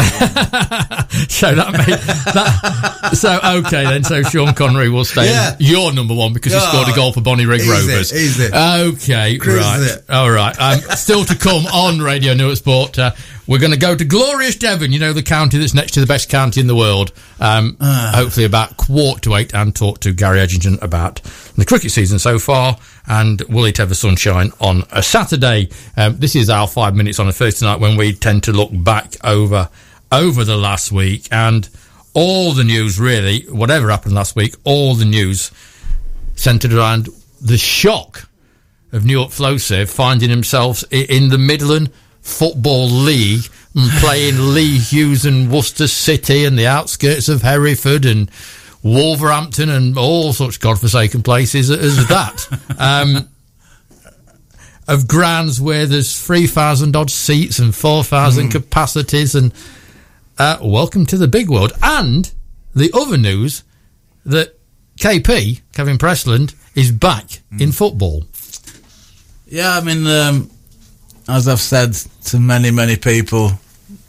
so 1.30 1.56
that 1.56 1.72
made 1.74 2.00
that 2.34 3.12
so 3.13 3.39
okay 3.60 3.84
then 3.84 4.04
so 4.04 4.24
Sean 4.24 4.54
Connery 4.54 4.89
will 4.89 5.06
stay 5.06 5.26
yeah. 5.26 5.56
your 5.60 5.94
number 5.94 6.13
one 6.13 6.34
because 6.34 6.54
he 6.54 6.60
oh, 6.62 6.70
scored 6.70 6.89
a 6.89 6.96
goal 6.96 7.13
for 7.13 7.22
Bonnyrigg 7.22 7.60
easy, 7.60 7.70
Rovers 7.70 8.13
easy. 8.13 8.54
okay 8.54 9.38
Chris 9.38 9.62
right 9.62 9.98
all 10.10 10.30
right 10.30 10.56
um, 10.60 10.80
still 10.96 11.26
to 11.26 11.36
come 11.36 11.65
on 11.68 12.00
Radio 12.00 12.34
Newark 12.34 12.58
Sport 12.58 13.00
uh, 13.00 13.12
we're 13.48 13.60
going 13.60 13.74
to 13.74 13.78
go 13.78 13.96
to 13.96 14.04
glorious 14.04 14.56
Devon, 14.56 14.91
you 14.91 15.00
know, 15.00 15.13
the 15.13 15.22
county 15.22 15.60
that's 15.60 15.76
next 15.76 15.94
to 15.94 16.00
the 16.00 16.08
best 16.08 16.30
county 16.30 16.62
in 16.62 16.68
the 16.68 16.76
world. 16.76 17.12
Um, 17.39 17.78
uh. 17.80 18.15
Hopefully, 18.15 18.46
about 18.46 18.76
quarter 18.78 19.22
to 19.22 19.36
eight, 19.36 19.54
and 19.54 19.76
talk 19.76 20.00
to 20.00 20.13
Gary 20.13 20.39
Edgington 20.39 20.82
about 20.82 21.22
the 21.56 21.65
cricket 21.65 21.91
season 21.91 22.18
so 22.18 22.39
far 22.39 22.78
and 23.08 23.41
will 23.41 23.65
it 23.65 23.80
ever 23.80 23.94
sunshine 23.94 24.52
on 24.60 24.84
a 24.91 25.04
Saturday. 25.04 25.70
Um, 25.96 26.18
this 26.18 26.36
is 26.36 26.50
our 26.50 26.68
five 26.68 26.96
minutes 26.96 27.20
on 27.20 27.28
a 27.28 27.32
Thursday 27.32 27.65
night 27.65 27.80
when 27.80 27.98
we 27.98 28.13
tend 28.13 28.44
to 28.44 28.52
look 28.52 28.72
back 28.72 29.13
over 29.24 29.70
over 30.12 30.44
the 30.44 30.58
last 30.58 30.91
week 30.91 31.28
and 31.32 31.70
all 32.13 32.54
the 32.54 32.63
news 32.63 33.00
really, 33.00 33.41
whatever 33.50 33.89
happened 33.89 34.15
last 34.15 34.36
week, 34.36 34.56
all 34.63 34.96
the 34.96 35.06
news 35.06 35.52
centered 36.36 36.74
around 36.74 37.10
the 37.41 37.58
shock 37.58 38.30
of 38.91 39.06
Newark 39.06 39.30
Flowserve 39.30 39.89
finding 39.89 40.30
themselves 40.30 40.84
in 40.91 41.30
the 41.30 41.38
Midland 41.38 41.91
Football 42.22 42.88
League 42.88 43.46
and 43.76 43.91
playing 44.00 44.36
Lee 44.54 44.79
Hughes 44.79 45.25
and 45.25 45.52
Worcester 45.52 45.88
City 45.88 46.46
and 46.46 46.58
the 46.58 46.67
outskirts 46.67 47.29
of 47.29 47.42
Hereford 47.42 48.06
and 48.06 48.32
Wolverhampton 48.86 49.69
and 49.69 49.98
all 49.98 50.31
such 50.31 50.60
godforsaken 50.60 51.23
places 51.23 51.71
as 51.71 52.08
that. 52.08 52.48
um, 52.77 53.27
of 54.88 55.08
grounds 55.08 55.60
where 55.60 55.88
there's 55.88 56.23
3,000 56.23 56.96
odd 56.96 57.10
seats 57.10 57.58
and 57.58 57.73
4,000 57.73 58.48
mm. 58.48 58.52
capacities 58.52 59.33
and 59.33 59.52
uh, 60.38 60.60
welcome 60.62 61.08
to 61.08 61.17
the 61.17 61.27
big 61.27 61.50
world. 61.50 61.73
And 61.81 62.31
the 62.75 62.92
other 62.94 63.17
news 63.17 63.63
that 64.23 64.56
KP, 65.00 65.62
Kevin 65.73 65.98
Pressland, 65.98 66.54
is 66.75 66.92
back 66.92 67.42
mm. 67.52 67.62
in 67.62 67.71
football. 67.71 68.23
Yeah, 69.48 69.71
I 69.71 69.81
mean, 69.81 70.06
um, 70.06 70.52
as 71.27 71.48
I've 71.48 71.60
said 71.60 71.94
to 72.25 72.40
many, 72.40 72.69
many 72.69 72.98
people 72.98 73.50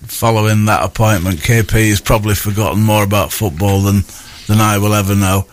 following 0.02 0.66
that 0.66 0.84
appointment, 0.84 1.38
KP 1.38 1.88
has 1.88 2.02
probably 2.02 2.34
forgotten 2.34 2.82
more 2.82 3.04
about 3.04 3.32
football 3.32 3.80
than 3.80 4.02
than 4.46 4.60
I 4.60 4.78
will 4.78 4.94
ever 4.94 5.14
know. 5.14 5.46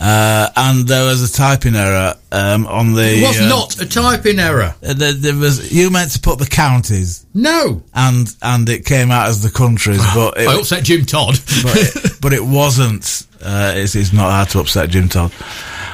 Uh, 0.00 0.48
and 0.56 0.86
there 0.86 1.04
was 1.06 1.28
a 1.28 1.32
typing 1.36 1.74
error 1.74 2.14
um, 2.30 2.66
on 2.68 2.92
the. 2.94 3.18
It 3.18 3.26
was 3.26 3.40
uh, 3.40 3.48
not 3.48 3.80
a 3.80 3.86
typing 3.88 4.38
error. 4.38 4.72
uh, 4.86 4.94
There, 4.94 5.12
there 5.12 5.34
was 5.34 5.72
you 5.72 5.90
meant 5.90 6.12
to 6.12 6.20
put 6.20 6.38
the 6.38 6.46
counties, 6.46 7.26
No. 7.34 7.82
and 7.94 8.28
and 8.40 8.68
it 8.68 8.84
came 8.84 9.10
out 9.10 9.26
as 9.28 9.42
the 9.42 9.50
countries, 9.50 10.00
but 10.14 10.38
it, 10.38 10.46
I 10.48 10.56
upset 10.56 10.84
Jim 10.84 11.04
Todd. 11.04 11.34
but 11.64 11.76
it, 11.76 12.12
but 12.20 12.32
it 12.32 12.44
wasn't. 12.44 13.26
Uh, 13.42 13.72
it's, 13.74 13.96
it's 13.96 14.12
not 14.12 14.30
hard 14.30 14.48
to 14.50 14.60
upset 14.60 14.88
Jim 14.90 15.08
Todd, 15.08 15.32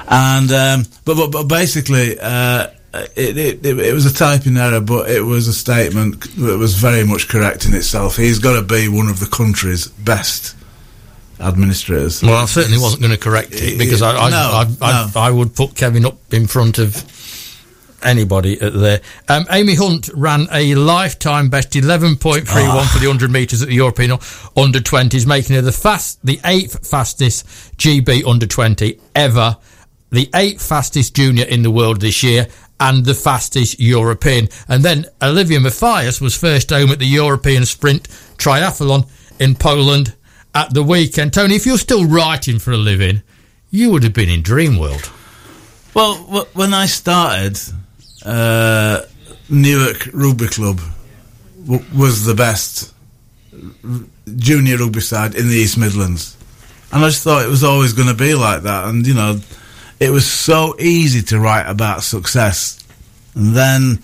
and 0.08 0.52
um, 0.52 0.84
but, 1.06 1.14
but 1.14 1.30
but 1.32 1.44
basically, 1.44 2.18
uh, 2.20 2.66
it, 3.16 3.38
it 3.38 3.64
it 3.66 3.78
it 3.78 3.94
was 3.94 4.04
a 4.04 4.12
typing 4.12 4.58
error, 4.58 4.80
but 4.82 5.08
it 5.08 5.22
was 5.22 5.48
a 5.48 5.52
statement 5.54 6.20
that 6.36 6.58
was 6.58 6.74
very 6.74 7.06
much 7.06 7.26
correct 7.28 7.64
in 7.64 7.72
itself. 7.72 8.18
He's 8.18 8.38
got 8.38 8.56
to 8.60 8.62
be 8.62 8.86
one 8.86 9.08
of 9.08 9.18
the 9.18 9.26
country's 9.34 9.88
best 9.88 10.54
administrators. 11.45 12.22
well, 12.22 12.34
I 12.42 12.47
certainly 12.47 12.78
wasn't 12.78 13.03
going 13.03 13.12
to 13.14 13.18
correct 13.18 13.53
it 13.53 13.78
because 13.78 14.03
I 14.03 14.16
I, 14.16 14.30
No, 14.30 14.36
I, 14.36 14.66
I, 14.80 15.11
no. 15.14 15.20
I 15.20 15.30
would 15.30 15.55
put 15.55 15.74
Kevin 15.74 16.05
up 16.07 16.18
in 16.32 16.47
front 16.47 16.78
of 16.78 17.05
anybody 18.03 18.61
at 18.61 18.72
there. 18.74 19.01
Um, 19.28 19.47
Amy 19.51 19.74
Hunt 19.74 20.11
ran 20.14 20.47
a 20.53 20.74
lifetime 20.74 21.49
best 21.49 21.70
11.31 21.70 22.45
Ah. 22.49 22.90
for 22.92 22.99
the 22.99 23.07
100 23.07 23.30
metres 23.30 23.62
at 23.62 23.68
the 23.68 23.74
European 23.74 24.18
under 24.57 24.80
20s, 24.80 25.26
making 25.26 25.57
her 25.57 25.62
the 25.62 25.72
fast, 25.72 26.18
the 26.24 26.40
eighth 26.45 26.86
fastest 26.88 27.47
GB 27.78 28.26
under 28.26 28.47
20 28.47 29.01
ever, 29.14 29.57
the 30.11 30.28
eighth 30.34 30.66
fastest 30.66 31.14
junior 31.16 31.45
in 31.45 31.62
the 31.62 31.70
world 31.70 32.01
this 32.01 32.22
year, 32.22 32.47
and 32.78 33.05
the 33.07 33.14
fastest 33.14 33.80
European. 33.80 34.49
And 34.68 34.84
then 34.84 35.07
Olivia 35.22 35.61
Mathias 35.61 36.20
was 36.20 36.36
first 36.36 36.70
home 36.70 36.90
at 36.90 36.99
the 36.99 37.07
European 37.07 37.64
Sprint 37.64 38.09
Triathlon 38.36 39.09
in 39.40 39.55
Poland 39.55 40.14
at 40.55 40.72
the 40.72 40.82
weekend. 40.82 41.32
Tony, 41.32 41.57
if 41.57 41.66
you're 41.66 41.78
still 41.78 42.05
writing 42.07 42.59
for 42.59 42.72
a 42.72 42.76
living, 42.76 43.22
you 43.70 43.90
would 43.90 44.02
have 44.05 44.12
been 44.14 44.28
in 44.28 44.42
Dream 44.42 44.78
World. 44.78 45.11
Well, 45.94 46.14
wh- 46.14 46.57
when 46.57 46.72
I 46.74 46.86
started, 46.86 47.59
uh, 48.24 49.02
Newark 49.48 50.09
Rugby 50.12 50.46
Club 50.48 50.80
w- 51.66 51.84
was 51.96 52.24
the 52.24 52.34
best 52.34 52.92
r- 53.52 54.00
junior 54.36 54.76
rugby 54.78 55.00
side 55.00 55.34
in 55.34 55.48
the 55.48 55.55
East 55.57 55.76
Midlands, 55.76 56.36
and 56.92 57.05
I 57.05 57.09
just 57.09 57.22
thought 57.22 57.44
it 57.44 57.48
was 57.48 57.64
always 57.64 57.92
going 57.92 58.09
to 58.09 58.14
be 58.14 58.34
like 58.34 58.62
that. 58.62 58.86
And 58.86 59.07
you 59.07 59.14
know, 59.14 59.40
it 60.00 60.11
was 60.11 60.26
so 60.30 60.74
easy 60.78 61.22
to 61.22 61.38
write 61.40 61.68
about 61.68 62.02
success, 62.02 62.82
and 63.34 63.55
then 63.55 64.02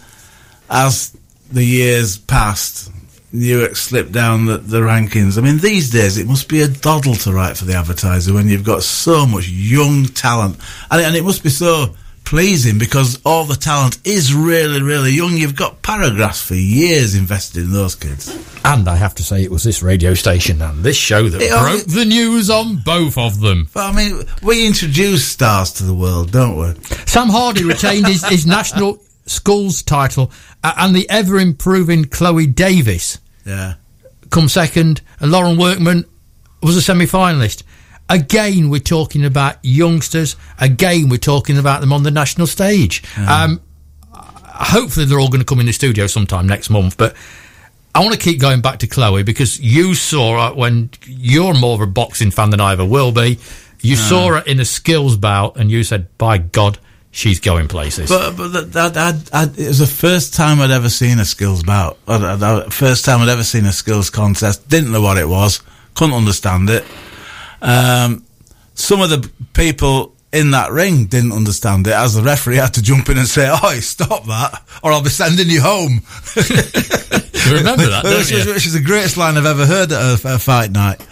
as 0.68 1.16
the 1.50 1.64
years 1.64 2.18
passed. 2.18 2.90
Newark 3.32 3.76
slipped 3.76 4.12
down 4.12 4.46
the, 4.46 4.58
the 4.58 4.80
rankings. 4.80 5.38
I 5.38 5.40
mean, 5.40 5.58
these 5.58 5.90
days 5.90 6.18
it 6.18 6.26
must 6.26 6.48
be 6.48 6.62
a 6.62 6.68
doddle 6.68 7.14
to 7.14 7.32
write 7.32 7.56
for 7.56 7.64
the 7.64 7.74
advertiser 7.74 8.34
when 8.34 8.48
you've 8.48 8.64
got 8.64 8.82
so 8.82 9.24
much 9.26 9.48
young 9.48 10.04
talent, 10.06 10.58
and, 10.90 11.00
and 11.00 11.14
it 11.16 11.24
must 11.24 11.42
be 11.42 11.50
so 11.50 11.94
pleasing 12.24 12.78
because 12.78 13.20
all 13.24 13.44
the 13.44 13.56
talent 13.56 13.98
is 14.04 14.32
really, 14.32 14.80
really 14.80 15.10
young. 15.10 15.36
You've 15.36 15.56
got 15.56 15.82
paragraphs 15.82 16.40
for 16.40 16.54
years 16.54 17.16
invested 17.16 17.64
in 17.64 17.72
those 17.72 17.96
kids. 17.96 18.28
And 18.64 18.88
I 18.88 18.94
have 18.94 19.16
to 19.16 19.24
say, 19.24 19.42
it 19.42 19.50
was 19.50 19.64
this 19.64 19.82
radio 19.82 20.14
station 20.14 20.62
and 20.62 20.84
this 20.84 20.96
show 20.96 21.28
that 21.28 21.42
It 21.42 21.50
broke 21.50 21.86
the 21.86 22.04
news 22.04 22.48
on 22.48 22.76
both 22.84 23.18
of 23.18 23.40
them. 23.40 23.68
But 23.74 23.92
I 23.92 23.96
mean, 23.96 24.24
we 24.44 24.64
introduce 24.64 25.26
stars 25.26 25.72
to 25.74 25.82
the 25.82 25.94
world, 25.94 26.30
don't 26.30 26.56
we? 26.56 26.72
Sam 27.06 27.30
Hardy 27.30 27.64
retained 27.64 28.06
his, 28.06 28.24
his 28.24 28.46
national 28.46 29.02
schools 29.26 29.82
title, 29.82 30.30
uh, 30.64 30.72
and 30.78 30.94
the 30.94 31.08
ever 31.10 31.38
improving 31.38 32.04
Chloe 32.04 32.46
Davis 32.46 33.18
Yeah. 33.46 33.74
come 34.30 34.48
second, 34.48 35.00
and 35.20 35.30
Lauren 35.30 35.56
Workman 35.56 36.04
was 36.62 36.76
a 36.76 36.82
semi 36.82 37.06
finalist. 37.06 37.62
Again, 38.08 38.70
we're 38.70 38.80
talking 38.80 39.24
about 39.24 39.56
youngsters. 39.62 40.34
Again, 40.58 41.08
we're 41.08 41.16
talking 41.18 41.56
about 41.58 41.80
them 41.80 41.92
on 41.92 42.02
the 42.02 42.10
national 42.10 42.48
stage. 42.48 43.02
Um, 43.16 43.60
hopefully, 44.44 45.06
they're 45.06 45.20
all 45.20 45.28
going 45.28 45.40
to 45.40 45.46
come 45.46 45.60
in 45.60 45.66
the 45.66 45.72
studio 45.72 46.06
sometime 46.06 46.46
next 46.46 46.70
month. 46.70 46.96
But 46.96 47.14
I 47.94 48.00
want 48.00 48.12
to 48.12 48.18
keep 48.18 48.40
going 48.40 48.60
back 48.62 48.80
to 48.80 48.86
Chloe 48.86 49.22
because 49.22 49.60
you 49.60 49.94
saw 49.94 50.48
her 50.50 50.54
when 50.56 50.90
you're 51.06 51.54
more 51.54 51.74
of 51.74 51.80
a 51.80 51.86
boxing 51.86 52.30
fan 52.32 52.50
than 52.50 52.60
I 52.60 52.72
ever 52.72 52.84
will 52.84 53.12
be. 53.12 53.38
You 53.82 53.96
saw 53.96 54.28
her 54.28 54.38
in 54.40 54.60
a 54.60 54.64
skills 54.64 55.16
bout, 55.16 55.56
and 55.56 55.70
you 55.70 55.82
said, 55.84 56.06
"By 56.18 56.38
God, 56.38 56.78
she's 57.10 57.40
going 57.40 57.68
places." 57.68 58.10
But, 58.10 58.36
but 58.36 58.48
that, 58.72 58.94
that, 58.94 59.24
that, 59.26 59.58
it 59.58 59.68
was 59.68 59.78
the 59.78 59.86
first 59.86 60.34
time 60.34 60.60
I'd 60.60 60.70
ever 60.70 60.88
seen 60.88 61.18
a 61.18 61.24
skills 61.24 61.62
bout. 61.62 61.98
Uh, 62.06 62.38
uh, 62.40 62.70
First 62.70 63.04
time 63.04 63.20
I'd 63.20 63.28
ever 63.28 63.44
seen 63.44 63.64
a 63.64 63.72
skills 63.72 64.10
contest. 64.10 64.68
Didn't 64.68 64.92
know 64.92 65.02
what 65.02 65.18
it 65.18 65.28
was. 65.28 65.62
Couldn't 65.94 66.14
understand 66.14 66.70
it. 66.70 66.84
Um, 67.62 68.24
some 68.74 69.00
of 69.00 69.10
the 69.10 69.30
people 69.52 70.14
in 70.32 70.52
that 70.52 70.70
ring 70.70 71.06
didn't 71.06 71.32
understand 71.32 71.86
it, 71.86 71.92
as 71.92 72.14
the 72.14 72.22
referee 72.22 72.56
had 72.56 72.74
to 72.74 72.82
jump 72.82 73.08
in 73.08 73.18
and 73.18 73.26
say, 73.26 73.48
"Oh, 73.50 73.74
stop 73.80 74.24
that, 74.26 74.62
or 74.82 74.92
I'll 74.92 75.02
be 75.02 75.10
sending 75.10 75.48
you 75.48 75.60
home." 75.60 76.02
you 76.36 77.56
remember 77.56 77.88
that, 77.88 78.00
don't 78.04 78.18
which, 78.18 78.30
you? 78.30 78.52
which 78.52 78.66
is 78.66 78.72
the 78.72 78.82
greatest 78.82 79.16
line 79.16 79.36
I've 79.36 79.46
ever 79.46 79.66
heard 79.66 79.92
at 79.92 80.24
a, 80.24 80.34
a 80.34 80.38
fight 80.38 80.70
night. 80.70 81.04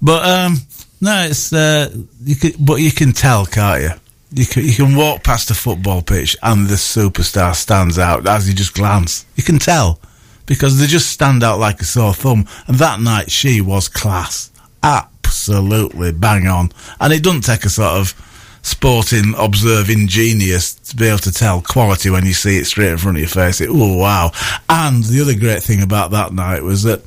But 0.00 0.24
um, 0.26 0.56
no, 1.00 1.26
it's 1.26 1.52
uh, 1.52 1.90
you 2.22 2.36
can, 2.36 2.52
but 2.58 2.76
you 2.76 2.92
can 2.92 3.12
tell, 3.12 3.46
can't 3.46 3.82
you? 3.82 3.90
You 4.34 4.46
can, 4.46 4.64
you 4.64 4.74
can 4.74 4.96
walk 4.96 5.24
past 5.24 5.50
a 5.50 5.54
football 5.54 6.02
pitch 6.02 6.36
and 6.42 6.66
the 6.66 6.76
superstar 6.76 7.54
stands 7.54 7.98
out 7.98 8.26
as 8.26 8.48
you 8.48 8.54
just 8.54 8.74
glance. 8.74 9.26
You 9.36 9.42
can 9.42 9.58
tell 9.58 10.00
because 10.46 10.78
they 10.78 10.86
just 10.86 11.10
stand 11.10 11.42
out 11.42 11.58
like 11.58 11.80
a 11.80 11.84
sore 11.84 12.14
thumb. 12.14 12.46
And 12.66 12.76
that 12.78 13.00
night 13.00 13.30
she 13.30 13.60
was 13.60 13.88
class, 13.88 14.50
absolutely 14.82 16.12
bang 16.12 16.46
on. 16.46 16.70
And 17.00 17.12
it 17.12 17.22
doesn't 17.22 17.42
take 17.42 17.64
a 17.64 17.70
sort 17.70 17.92
of 17.92 18.14
sporting 18.62 19.34
observing 19.36 20.06
genius 20.06 20.74
to 20.74 20.96
be 20.96 21.06
able 21.06 21.18
to 21.18 21.32
tell 21.32 21.60
quality 21.60 22.10
when 22.10 22.24
you 22.24 22.32
see 22.32 22.56
it 22.58 22.64
straight 22.64 22.92
in 22.92 22.98
front 22.98 23.16
of 23.16 23.20
your 23.20 23.28
face. 23.28 23.60
It, 23.60 23.68
oh 23.70 23.96
wow! 23.96 24.30
And 24.68 25.04
the 25.04 25.20
other 25.20 25.34
great 25.34 25.62
thing 25.62 25.82
about 25.82 26.12
that 26.12 26.32
night 26.32 26.62
was 26.62 26.84
that. 26.84 27.02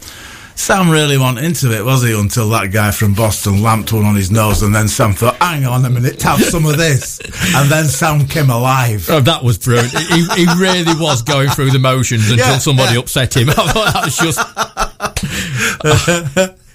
Sam 0.55 0.89
really 0.89 1.17
wasn't 1.17 1.45
into 1.45 1.71
it, 1.73 1.83
was 1.83 2.01
he? 2.03 2.17
Until 2.17 2.49
that 2.49 2.71
guy 2.71 2.89
from 2.91 3.13
Boston 3.13 3.61
lamped 3.61 3.91
one 3.93 4.05
on 4.05 4.15
his 4.15 4.31
nose, 4.31 4.61
and 4.63 4.73
then 4.73 4.87
Sam 4.87 5.13
thought, 5.13 5.35
"Hang 5.35 5.65
on 5.65 5.83
a 5.85 5.89
minute, 5.89 6.21
have 6.23 6.41
some 6.43 6.65
of 6.65 6.77
this." 6.77 7.19
and 7.55 7.69
then 7.69 7.85
Sam 7.85 8.25
came 8.25 8.49
alive. 8.49 9.07
Oh, 9.09 9.19
that 9.19 9.43
was 9.43 9.57
brilliant. 9.57 9.91
he, 9.95 10.23
he 10.25 10.45
really 10.57 10.93
was 10.99 11.21
going 11.21 11.49
through 11.49 11.71
the 11.71 11.79
motions 11.79 12.31
until 12.31 12.47
Yeah, 12.47 12.57
somebody 12.57 12.93
yeah. 12.93 12.99
upset 12.99 13.35
him. 13.35 13.49
I 13.51 13.53
thought 13.53 13.93
that 13.93 14.05
was 14.05 14.17
just. 14.17 14.39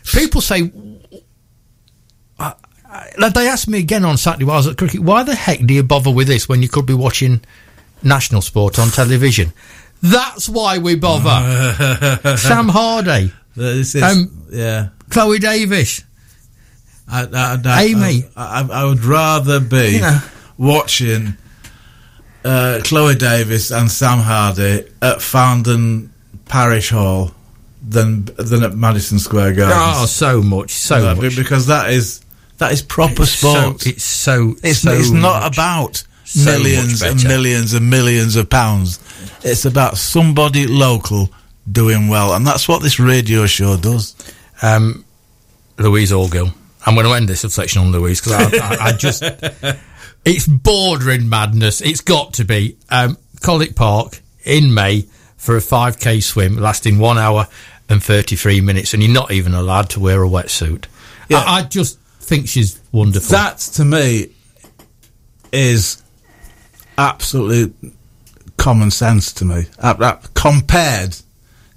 People 0.14 0.40
say. 0.40 0.70
I- 2.38 2.54
I- 2.88 3.10
like, 3.18 3.34
they 3.34 3.48
asked 3.48 3.68
me 3.68 3.78
again 3.78 4.04
on 4.04 4.16
Saturday 4.18 4.44
while 4.44 4.54
I 4.54 4.58
was 4.58 4.66
at 4.68 4.76
cricket, 4.76 5.00
why 5.00 5.22
the 5.22 5.34
heck 5.34 5.60
do 5.60 5.72
you 5.74 5.82
bother 5.82 6.10
with 6.10 6.26
this 6.28 6.48
when 6.48 6.62
you 6.62 6.68
could 6.68 6.86
be 6.86 6.94
watching 6.94 7.40
national 8.02 8.42
sport 8.42 8.78
on 8.78 8.88
television? 8.90 9.52
That's 10.02 10.48
why 10.48 10.78
we 10.78 10.94
bother. 10.96 12.36
Sam 12.38 12.68
Hardy, 12.68 13.32
This 13.56 13.94
is, 13.94 14.02
Um, 14.02 14.46
yeah. 14.50 14.88
Chloe 15.10 15.38
Davis. 15.38 16.04
I, 17.08 17.22
I, 17.24 17.60
I, 17.64 17.82
Amy. 17.84 18.24
I, 18.36 18.84
would 18.84 19.02
rather 19.04 19.58
be 19.60 19.98
Yeah. 19.98 20.20
watching 20.58 21.36
uh, 22.44 22.80
Chloe 22.84 23.16
Davis 23.16 23.70
and 23.72 23.90
Sam 23.90 24.18
Hardy 24.20 24.84
at 25.02 25.20
Fountain 25.20 26.12
Parish 26.46 26.90
Hall 26.90 27.34
than 27.86 28.26
than 28.38 28.62
at 28.62 28.74
Madison 28.76 29.18
Square 29.18 29.54
Garden. 29.54 29.76
Oh, 29.78 30.06
so 30.06 30.40
much, 30.42 30.70
so 30.70 31.14
be- 31.16 31.22
much. 31.22 31.36
because 31.36 31.66
that 31.66 31.90
is 31.90 32.20
that 32.58 32.72
is 32.72 32.82
proper 32.82 33.22
It's 33.22 33.32
so, 33.32 33.52
sport. 33.54 33.86
it's 33.86 34.04
so. 34.04 34.54
It's, 34.62 34.78
so 34.80 34.92
it's 34.92 35.10
not 35.10 35.42
much. 35.42 35.54
about 35.56 36.04
So 36.24 36.44
millions 36.44 37.02
and 37.02 37.22
millions 37.24 37.72
and 37.74 37.90
millions 37.90 38.36
of 38.36 38.48
pounds. 38.48 39.00
It's 39.42 39.64
about 39.64 39.96
somebody 39.98 40.66
local 40.68 41.28
doing 41.70 42.08
well, 42.08 42.34
and 42.34 42.46
that's 42.46 42.68
what 42.68 42.82
this 42.82 42.98
radio 42.98 43.46
show 43.46 43.76
does. 43.76 44.14
um, 44.62 45.04
Louise 45.78 46.12
Orgill. 46.12 46.52
I'm 46.86 46.94
going 46.94 47.06
to 47.06 47.12
end 47.12 47.28
this 47.28 47.40
section 47.40 47.82
on 47.82 47.92
Louise 47.92 48.20
because 48.20 48.54
I, 48.54 48.58
I, 48.58 48.76
I 48.88 48.92
just 48.92 49.22
it's 50.24 50.46
bordering 50.46 51.28
madness. 51.28 51.80
It's 51.80 52.00
got 52.00 52.34
to 52.34 52.44
be 52.44 52.76
um, 52.88 53.16
Colwick 53.42 53.74
Park 53.74 54.20
in 54.44 54.72
May 54.72 55.02
for 55.36 55.56
a 55.56 55.60
5k 55.60 56.22
swim 56.22 56.56
lasting 56.56 56.98
one 56.98 57.18
hour 57.18 57.46
and 57.88 58.02
33 58.02 58.60
minutes, 58.60 58.94
and 58.94 59.02
you're 59.02 59.12
not 59.12 59.30
even 59.32 59.54
allowed 59.54 59.90
to 59.90 60.00
wear 60.00 60.22
a 60.22 60.28
wetsuit. 60.28 60.86
Yeah. 61.28 61.38
I, 61.38 61.60
I 61.60 61.62
just 61.62 61.98
think 62.00 62.48
she's 62.48 62.80
wonderful. 62.92 63.30
That 63.32 63.58
to 63.58 63.84
me 63.84 64.30
is 65.52 66.02
absolutely 66.96 67.92
common 68.56 68.90
sense 68.90 69.32
to 69.34 69.44
me. 69.44 69.64
Uh, 69.78 69.94
uh, 69.98 70.20
compared 70.34 71.16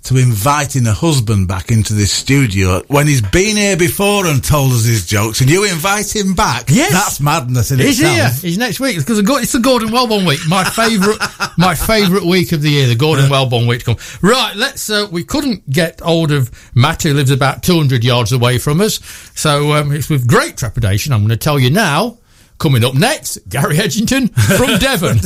to 0.04 0.18
inviting 0.18 0.86
a 0.88 0.94
husband 0.94 1.48
back 1.48 1.72
into 1.72 1.94
this 1.94 2.12
studio 2.12 2.82
when 2.88 3.08
he's 3.08 3.22
been 3.22 3.56
here 3.56 3.78
before 3.78 4.26
and 4.26 4.44
told 4.44 4.72
us 4.74 4.86
his 4.86 5.06
jokes, 5.06 5.42
and 5.42 5.50
you 5.50 5.64
invite 5.64 6.14
him 6.14 6.34
back. 6.34 6.66
Yes. 6.68 6.92
that's 6.92 7.22
madness 7.22 7.72
in 7.72 7.80
He's 7.80 8.00
itself. 8.00 8.16
here. 8.42 8.50
He's 8.50 8.58
next 8.58 8.80
week 8.80 8.98
because 8.98 9.20
it's 9.20 9.52
the 9.54 9.60
Gordon 9.60 9.92
Wellborn 9.92 10.26
week. 10.26 10.40
My 10.48 10.64
favourite, 10.64 11.20
my 11.58 11.76
favourite 11.76 12.26
week 12.26 12.52
of 12.52 12.62
the 12.62 12.70
year. 12.70 12.88
The 12.88 12.96
Gordon 12.96 13.30
Wellborn 13.30 13.66
week 13.68 13.80
to 13.80 13.96
come. 13.96 13.98
Right. 14.22 14.56
Let's. 14.56 14.90
Uh, 14.90 15.08
we 15.12 15.24
couldn't 15.24 15.70
get 15.70 16.02
hold 16.02 16.32
of 16.32 16.52
Matt, 16.76 17.04
who 17.04 17.14
lives 17.14 17.32
about 17.32 17.64
200 17.64 18.04
yards 18.04 18.32
away 18.32 18.58
from 18.58 18.82
us. 18.82 19.00
So 19.36 19.74
um, 19.74 19.92
it's 19.92 20.10
with 20.10 20.28
great 20.28 20.58
trepidation. 20.58 21.14
I'm 21.14 21.20
going 21.22 21.30
to 21.30 21.38
tell 21.38 21.60
you 21.60 21.70
now 21.70 22.18
Coming 22.60 22.86
up 22.86 22.94
next, 22.94 23.40
Gary 23.50 23.76
Edgington 23.76 24.32
from 24.58 24.78
Devon. 24.80 25.18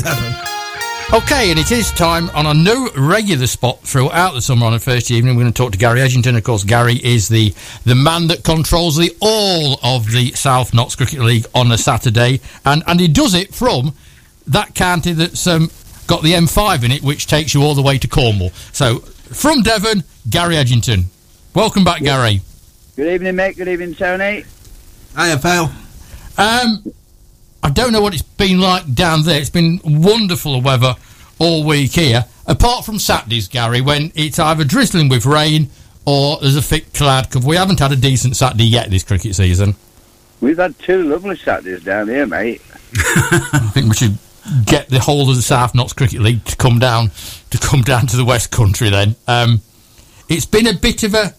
Okay, 1.14 1.52
and 1.52 1.58
it 1.58 1.72
is 1.72 1.94
time 1.94 2.30
on 2.32 2.46
a 2.46 2.54
new 2.54 2.90
regular 2.98 3.48
spot 3.48 3.80
throughout 3.80 4.34
the 4.34 4.42
summer 4.42 4.66
on 4.66 4.74
a 4.74 4.80
first 4.80 5.10
evening. 5.10 5.38
We're 5.38 5.44
going 5.44 5.54
to 5.54 5.58
talk 5.58 5.72
to 5.72 5.78
Gary 5.78 6.02
Edgington. 6.02 6.36
Of 6.36 6.44
course, 6.44 6.66
Gary 6.66 6.96
is 6.96 7.30
the, 7.30 7.54
the 7.86 7.96
man 7.96 8.28
that 8.28 8.44
controls 8.44 8.98
the 8.98 9.16
all 9.22 9.80
of 9.82 10.12
the 10.12 10.34
South 10.34 10.74
Notts 10.74 10.98
Cricket 10.98 11.22
League 11.22 11.46
on 11.56 11.72
a 11.72 11.78
Saturday, 11.78 12.42
and, 12.66 12.84
and 12.88 13.00
he 13.00 13.08
does 13.08 13.36
it 13.36 13.56
from 13.56 13.94
that 14.48 14.76
county 14.76 15.14
that's 15.14 15.48
um, 15.48 15.72
got 16.08 16.24
the 16.24 16.34
M5 16.34 16.84
in 16.84 16.92
it, 16.92 17.02
which 17.04 17.26
takes 17.26 17.54
you 17.54 17.64
all 17.64 17.74
the 17.74 17.82
way 17.82 17.98
to 17.98 18.08
Cornwall. 18.10 18.50
So, 18.74 19.00
from 19.00 19.62
Devon, 19.62 20.04
Gary 20.30 20.56
Edgington. 20.56 21.06
Welcome 21.56 21.86
back, 21.86 22.02
Gary. 22.02 22.42
Good 22.98 23.14
evening, 23.14 23.38
mate. 23.38 23.56
Good 23.56 23.70
evening, 23.70 23.96
Tony. 23.96 24.44
Hiya, 25.18 25.38
pal. 25.38 25.74
Um, 26.38 26.84
I 27.64 27.70
don't 27.70 27.92
know 27.92 28.02
what 28.02 28.14
it's 28.14 28.22
been 28.22 28.60
like 28.60 28.94
down 28.94 29.24
there. 29.24 29.40
It's 29.40 29.50
been 29.50 29.80
wonderful 29.84 30.62
weather 30.62 30.96
all 31.40 31.64
week 31.64 31.92
here, 31.92 32.26
apart 32.46 32.86
from 32.86 33.00
Saturdays, 33.00 33.48
Gary, 33.48 33.82
when 33.82 34.12
it's 34.16 34.40
either 34.40 34.64
drizzling 34.64 35.10
with 35.10 35.26
rain 35.26 35.70
or 36.06 36.38
there's 36.40 36.56
a 36.56 36.62
thick 36.62 36.94
cloud 36.94 37.30
cover. 37.30 37.48
We 37.48 37.56
haven't 37.56 37.80
had 37.80 37.92
a 37.92 37.96
decent 37.96 38.36
Saturday 38.36 38.66
yet 38.66 38.90
this 38.90 39.04
cricket 39.04 39.36
season. 39.36 39.76
We've 40.40 40.58
had 40.58 40.78
two 40.80 41.04
lovely 41.04 41.36
Saturdays 41.36 41.84
down 41.84 42.08
here, 42.08 42.26
mate. 42.26 42.62
I 42.96 43.70
think 43.74 43.90
we 43.90 43.96
should 43.96 44.18
get 44.66 44.88
the 44.90 45.00
whole 45.00 45.30
of 45.30 45.36
the 45.36 45.42
South 45.42 45.76
Notts 45.76 45.94
Cricket 45.94 46.22
League 46.22 46.46
to 46.46 46.56
come 46.56 46.80
down 46.80 47.12
to 47.50 47.58
come 47.58 47.82
down 47.82 48.08
to 48.08 48.18
the 48.18 48.24
West 48.24 48.52
Country. 48.52 48.90
Then 48.90 49.16
um, 49.28 49.62
it's 50.30 50.46
been 50.46 50.68
a 50.68 50.74
bit 50.74 51.04
of 51.04 51.14
a 51.14 51.34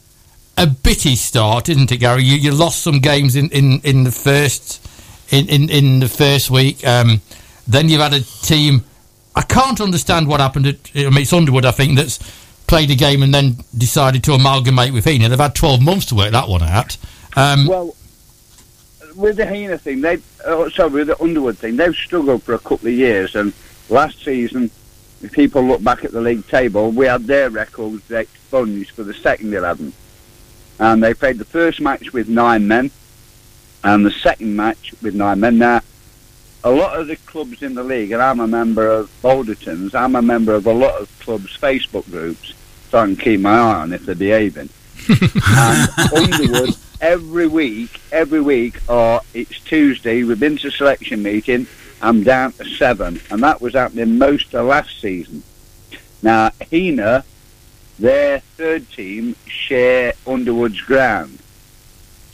a 0.58 0.66
bitty 0.66 1.14
start, 1.14 1.68
isn't 1.68 1.92
it, 1.92 1.98
Gary? 1.98 2.24
You, 2.24 2.36
you 2.36 2.50
lost 2.50 2.82
some 2.82 2.98
games 2.98 3.36
in, 3.36 3.48
in, 3.50 3.80
in 3.84 4.02
the 4.02 4.10
first 4.10 4.84
in, 5.30 5.48
in, 5.48 5.70
in 5.70 6.00
the 6.00 6.08
first 6.08 6.50
week. 6.50 6.86
Um, 6.86 7.20
then 7.66 7.88
you've 7.88 8.00
had 8.00 8.14
a 8.14 8.20
team. 8.20 8.84
I 9.34 9.42
can't 9.42 9.80
understand 9.80 10.28
what 10.28 10.40
happened. 10.40 10.66
At, 10.66 10.76
I 10.94 11.10
mean, 11.10 11.18
it's 11.18 11.32
Underwood, 11.32 11.64
I 11.64 11.70
think, 11.70 11.96
that's 11.96 12.18
played 12.66 12.90
a 12.90 12.94
game 12.94 13.22
and 13.22 13.32
then 13.32 13.56
decided 13.76 14.22
to 14.24 14.32
amalgamate 14.32 14.92
with 14.92 15.04
Heanor. 15.04 15.28
They've 15.28 15.38
had 15.38 15.54
12 15.54 15.82
months 15.82 16.06
to 16.06 16.14
work 16.14 16.32
that 16.32 16.48
one 16.48 16.62
out. 16.62 16.96
Um, 17.36 17.66
well, 17.66 17.96
with 19.16 19.36
the 19.36 19.44
Heanor 19.44 19.80
thing, 19.80 20.00
they 20.00 20.18
oh, 20.44 20.68
sorry, 20.68 20.90
with 20.90 21.06
the 21.08 21.20
Underwood 21.22 21.58
thing, 21.58 21.76
they've 21.76 21.94
struggled 21.94 22.42
for 22.42 22.54
a 22.54 22.58
couple 22.58 22.88
of 22.88 22.94
years. 22.94 23.34
And 23.34 23.52
last 23.88 24.22
season, 24.22 24.70
if 25.22 25.32
people 25.32 25.62
look 25.62 25.82
back 25.82 26.04
at 26.04 26.12
the 26.12 26.20
league 26.20 26.46
table, 26.46 26.90
we 26.90 27.06
had 27.06 27.24
their 27.24 27.50
records 27.50 28.10
expunged 28.10 28.90
for 28.90 29.02
the 29.02 29.14
second 29.14 29.52
11. 29.54 29.92
And 30.78 31.02
they 31.02 31.14
played 31.14 31.38
the 31.38 31.44
first 31.44 31.80
match 31.80 32.12
with 32.12 32.28
nine 32.28 32.68
men 32.68 32.90
and 33.84 34.04
the 34.04 34.10
second 34.10 34.54
match 34.54 34.94
with 35.02 35.14
nine 35.14 35.40
men. 35.40 35.58
Now, 35.58 35.80
a 36.64 36.70
lot 36.70 36.98
of 36.98 37.06
the 37.06 37.16
clubs 37.16 37.62
in 37.62 37.74
the 37.74 37.84
league, 37.84 38.12
and 38.12 38.20
I'm 38.20 38.40
a 38.40 38.46
member 38.46 38.88
of 38.88 39.10
Balderton's, 39.22 39.94
I'm 39.94 40.16
a 40.16 40.22
member 40.22 40.54
of 40.54 40.66
a 40.66 40.72
lot 40.72 41.00
of 41.00 41.18
clubs' 41.20 41.56
Facebook 41.56 42.10
groups, 42.10 42.54
so 42.90 42.98
I 42.98 43.06
can 43.06 43.16
keep 43.16 43.40
my 43.40 43.56
eye 43.56 43.80
on 43.80 43.92
if 43.92 44.04
they're 44.04 44.14
behaving. 44.14 44.68
and 45.08 45.88
Underwood, 46.14 46.74
every 47.00 47.46
week, 47.46 48.00
every 48.10 48.40
week, 48.40 48.80
or 48.88 49.20
it's 49.34 49.60
Tuesday, 49.60 50.24
we've 50.24 50.40
been 50.40 50.56
to 50.58 50.70
selection 50.70 51.22
meeting, 51.22 51.66
I'm 52.02 52.22
down 52.22 52.52
to 52.52 52.64
seven, 52.64 53.20
and 53.30 53.42
that 53.42 53.60
was 53.60 53.74
happening 53.74 54.18
most 54.18 54.54
of 54.54 54.66
last 54.66 55.00
season. 55.00 55.42
Now, 56.22 56.50
Heanor, 56.60 57.24
their 57.98 58.40
third 58.40 58.90
team, 58.90 59.36
share 59.46 60.14
Underwood's 60.26 60.80
ground. 60.80 61.38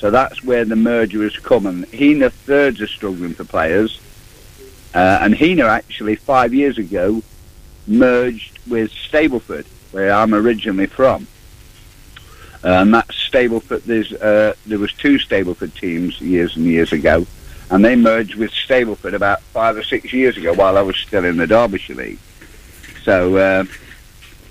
So 0.05 0.11
that's 0.11 0.45
where 0.45 0.67
the 0.67 0.77
merger 0.77 1.23
has 1.23 1.39
come. 1.39 1.65
And 1.65 1.87
Heanor 1.87 2.31
thirds 2.31 2.83
are 2.83 2.87
struggling 2.87 3.33
for 3.33 3.45
players. 3.45 3.99
Uh, 4.95 5.21
and 5.23 5.33
Heanor 5.33 5.67
actually, 5.67 6.17
five 6.17 6.53
years 6.53 6.77
ago, 6.77 7.23
merged 7.87 8.59
with 8.69 8.91
Stapleford, 8.91 9.65
where 9.93 10.13
I'm 10.13 10.35
originally 10.35 10.85
from. 10.85 11.27
Uh, 12.63 12.83
and 12.83 12.93
that's 12.93 13.17
Stapleford. 13.17 13.85
There's, 13.85 14.13
uh, 14.13 14.53
there 14.67 14.79
was 14.79 14.93
two 14.93 15.17
Stapleford 15.17 15.75
teams 15.75 16.21
years 16.21 16.55
and 16.55 16.67
years 16.67 16.93
ago. 16.93 17.27
And 17.71 17.83
they 17.83 17.97
merged 17.97 18.35
with 18.35 18.51
Stapleford 18.51 19.15
about 19.15 19.41
five 19.41 19.75
or 19.75 19.83
six 19.83 20.13
years 20.13 20.37
ago 20.37 20.53
while 20.53 20.77
I 20.77 20.83
was 20.83 20.99
still 20.99 21.25
in 21.25 21.39
the 21.39 21.47
Derbyshire 21.47 21.97
League. 21.97 22.19
So 23.05 23.39
uh, 23.39 23.65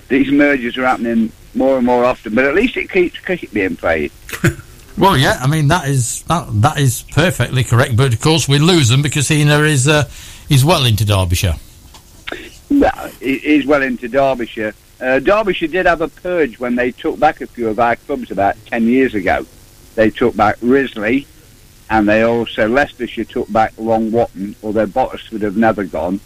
these 0.07 0.31
mergers 0.31 0.79
are 0.79 0.85
happening 0.87 1.31
more 1.53 1.77
and 1.77 1.85
more 1.85 2.05
often, 2.05 2.33
but 2.33 2.45
at 2.45 2.55
least 2.55 2.75
it 2.75 2.89
keeps 2.89 3.19
cricket 3.19 3.53
being 3.53 3.75
played. 3.75 4.11
Well, 4.97 5.17
yeah, 5.17 5.39
I 5.41 5.47
mean 5.47 5.69
that 5.69 5.87
is 5.87 6.21
that 6.23 6.47
that 6.61 6.79
is 6.79 7.03
perfectly 7.11 7.63
correct. 7.63 7.97
But 7.97 8.13
of 8.13 8.21
course, 8.21 8.47
we 8.47 8.59
lose 8.59 8.89
them 8.89 9.01
because 9.01 9.27
Heanor 9.27 9.67
is 9.67 9.87
uh, 9.87 10.09
is 10.49 10.63
well 10.63 10.85
into 10.85 11.03
Derbyshire. 11.03 11.55
Well, 12.69 13.11
is 13.19 13.65
well 13.65 13.81
into 13.81 14.07
Derbyshire. 14.07 14.73
Uh, 15.01 15.19
Derbyshire 15.19 15.67
did 15.67 15.85
have 15.85 16.01
a 16.01 16.07
purge 16.07 16.59
when 16.59 16.75
they 16.75 16.91
took 16.91 17.19
back 17.19 17.41
a 17.41 17.47
few 17.47 17.67
of 17.69 17.79
our 17.79 17.95
clubs 17.95 18.29
about 18.29 18.55
ten 18.67 18.85
years 18.85 19.15
ago. 19.15 19.45
They 19.95 20.11
took 20.11 20.35
back 20.35 20.57
Risley, 20.61 21.27
and 21.89 22.07
they 22.07 22.21
also 22.21 22.67
Leicestershire 22.67 23.25
took 23.25 23.51
back 23.51 23.73
Long 23.77 24.11
Whatton, 24.11 24.55
although 24.63 24.87
Bottas 24.87 25.31
would 25.31 25.41
have 25.41 25.57
never 25.57 25.85
gone. 25.85 26.19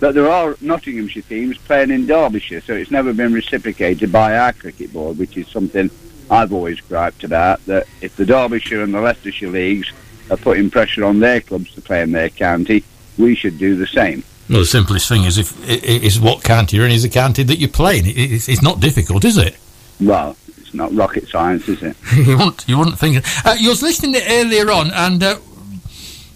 But 0.00 0.14
there 0.14 0.30
are 0.30 0.56
Nottinghamshire 0.60 1.22
teams 1.22 1.56
playing 1.56 1.90
in 1.90 2.06
Derbyshire, 2.06 2.60
so 2.60 2.74
it's 2.74 2.90
never 2.90 3.14
been 3.14 3.32
reciprocated 3.32 4.12
by 4.12 4.36
our 4.36 4.52
cricket 4.52 4.92
board, 4.92 5.16
which 5.16 5.38
is 5.38 5.48
something 5.48 5.90
I've 6.30 6.52
always 6.52 6.80
griped 6.80 7.24
about 7.24 7.64
that 7.66 7.86
if 8.00 8.16
the 8.16 8.26
Derbyshire 8.26 8.82
and 8.82 8.92
the 8.92 9.00
Leicestershire 9.00 9.48
leagues 9.48 9.92
are 10.30 10.36
putting 10.36 10.70
pressure 10.70 11.04
on 11.04 11.20
their 11.20 11.40
clubs 11.40 11.72
to 11.74 11.80
play 11.80 12.02
in 12.02 12.12
their 12.12 12.30
county, 12.30 12.82
we 13.18 13.34
should 13.34 13.58
do 13.58 13.76
the 13.76 13.86
same. 13.86 14.24
Well, 14.48 14.60
the 14.60 14.66
simplest 14.66 15.08
thing 15.08 15.24
is 15.24 15.38
if 15.38 15.68
is 15.68 16.20
what 16.20 16.44
county 16.44 16.76
you're 16.76 16.86
in 16.86 16.92
is 16.92 17.02
the 17.02 17.08
county 17.08 17.42
that 17.42 17.58
you're 17.58 17.68
playing. 17.68 18.04
It's, 18.06 18.48
it's 18.48 18.62
not 18.62 18.80
difficult, 18.80 19.24
is 19.24 19.38
it? 19.38 19.56
Well, 20.00 20.36
it's 20.58 20.74
not 20.74 20.94
rocket 20.94 21.28
science, 21.28 21.68
is 21.68 21.82
it? 21.82 21.96
you 22.16 22.36
wouldn't 22.36 22.68
you 22.68 22.78
wouldn't 22.78 22.98
think. 22.98 23.24
Uh, 23.44 23.56
you 23.58 23.70
was 23.70 23.82
listening 23.82 24.12
to 24.14 24.22
earlier 24.28 24.70
on, 24.70 24.90
and 24.92 25.22
uh, 25.22 25.36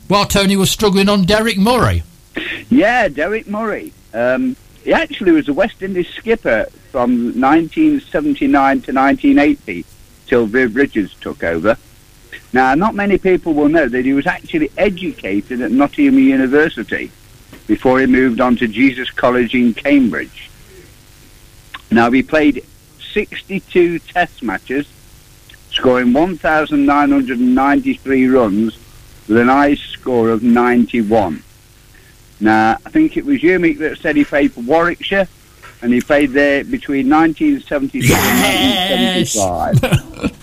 while 0.09 0.27
Tony 0.27 0.57
was 0.57 0.71
struggling 0.71 1.09
on 1.09 1.25
Deryck 1.25 1.57
Murray. 1.57 2.03
Yeah, 2.69 3.09
Deryck 3.09 3.47
Murray. 3.47 3.93
Um, 4.13 4.57
he 4.83 4.93
actually 4.93 5.33
was 5.33 5.49
a 5.49 5.53
West 5.53 5.83
Indies 5.83 6.09
skipper 6.09 6.67
from 6.91 7.41
1979 7.41 8.83
to 8.83 8.93
1980 8.93 9.85
till 10.27 10.47
Viv 10.47 10.75
Richards 10.75 11.15
took 11.21 11.45
over. 11.45 11.77
Now, 12.53 12.75
not 12.75 12.97
many 12.97 13.17
people 13.17 13.55
will 13.55 13.69
know 13.69 13.89
that 13.89 14.05
he 14.05 14.13
was 14.13 14.27
actually 14.27 14.73
educated 14.77 15.61
at 15.61 15.71
Nottingham 15.71 16.19
University 16.19 17.13
before 17.69 18.01
he 18.01 18.07
moved 18.07 18.41
on 18.41 18.57
to 18.57 18.67
Jesus 18.67 19.09
College 19.11 19.55
in 19.55 19.73
Cambridge. 19.73 20.51
Now, 21.93 22.11
he 22.11 22.25
played 22.25 22.65
62 23.13 24.01
test 24.01 24.43
matches, 24.43 24.89
scoring 25.71 26.13
1,993 26.13 28.27
runs 28.27 28.77
with 29.29 29.37
an 29.37 29.49
ICE 29.49 29.79
score 29.79 30.31
of 30.31 30.43
91. 30.43 31.45
Now, 32.41 32.79
I 32.85 32.91
think 32.91 33.17
it 33.17 33.25
was 33.25 33.41
you, 33.43 33.59
Mick, 33.59 33.79
that 33.79 33.99
said 33.99 34.17
he 34.17 34.25
played 34.25 34.53
for 34.53 34.61
Warwickshire, 34.63 35.29
and 35.83 35.93
he 35.93 36.01
played 36.01 36.31
there 36.31 36.65
between 36.65 37.09
1973 37.09 38.09
yes! 38.09 39.37
and 39.37 39.77
1975. 39.77 40.37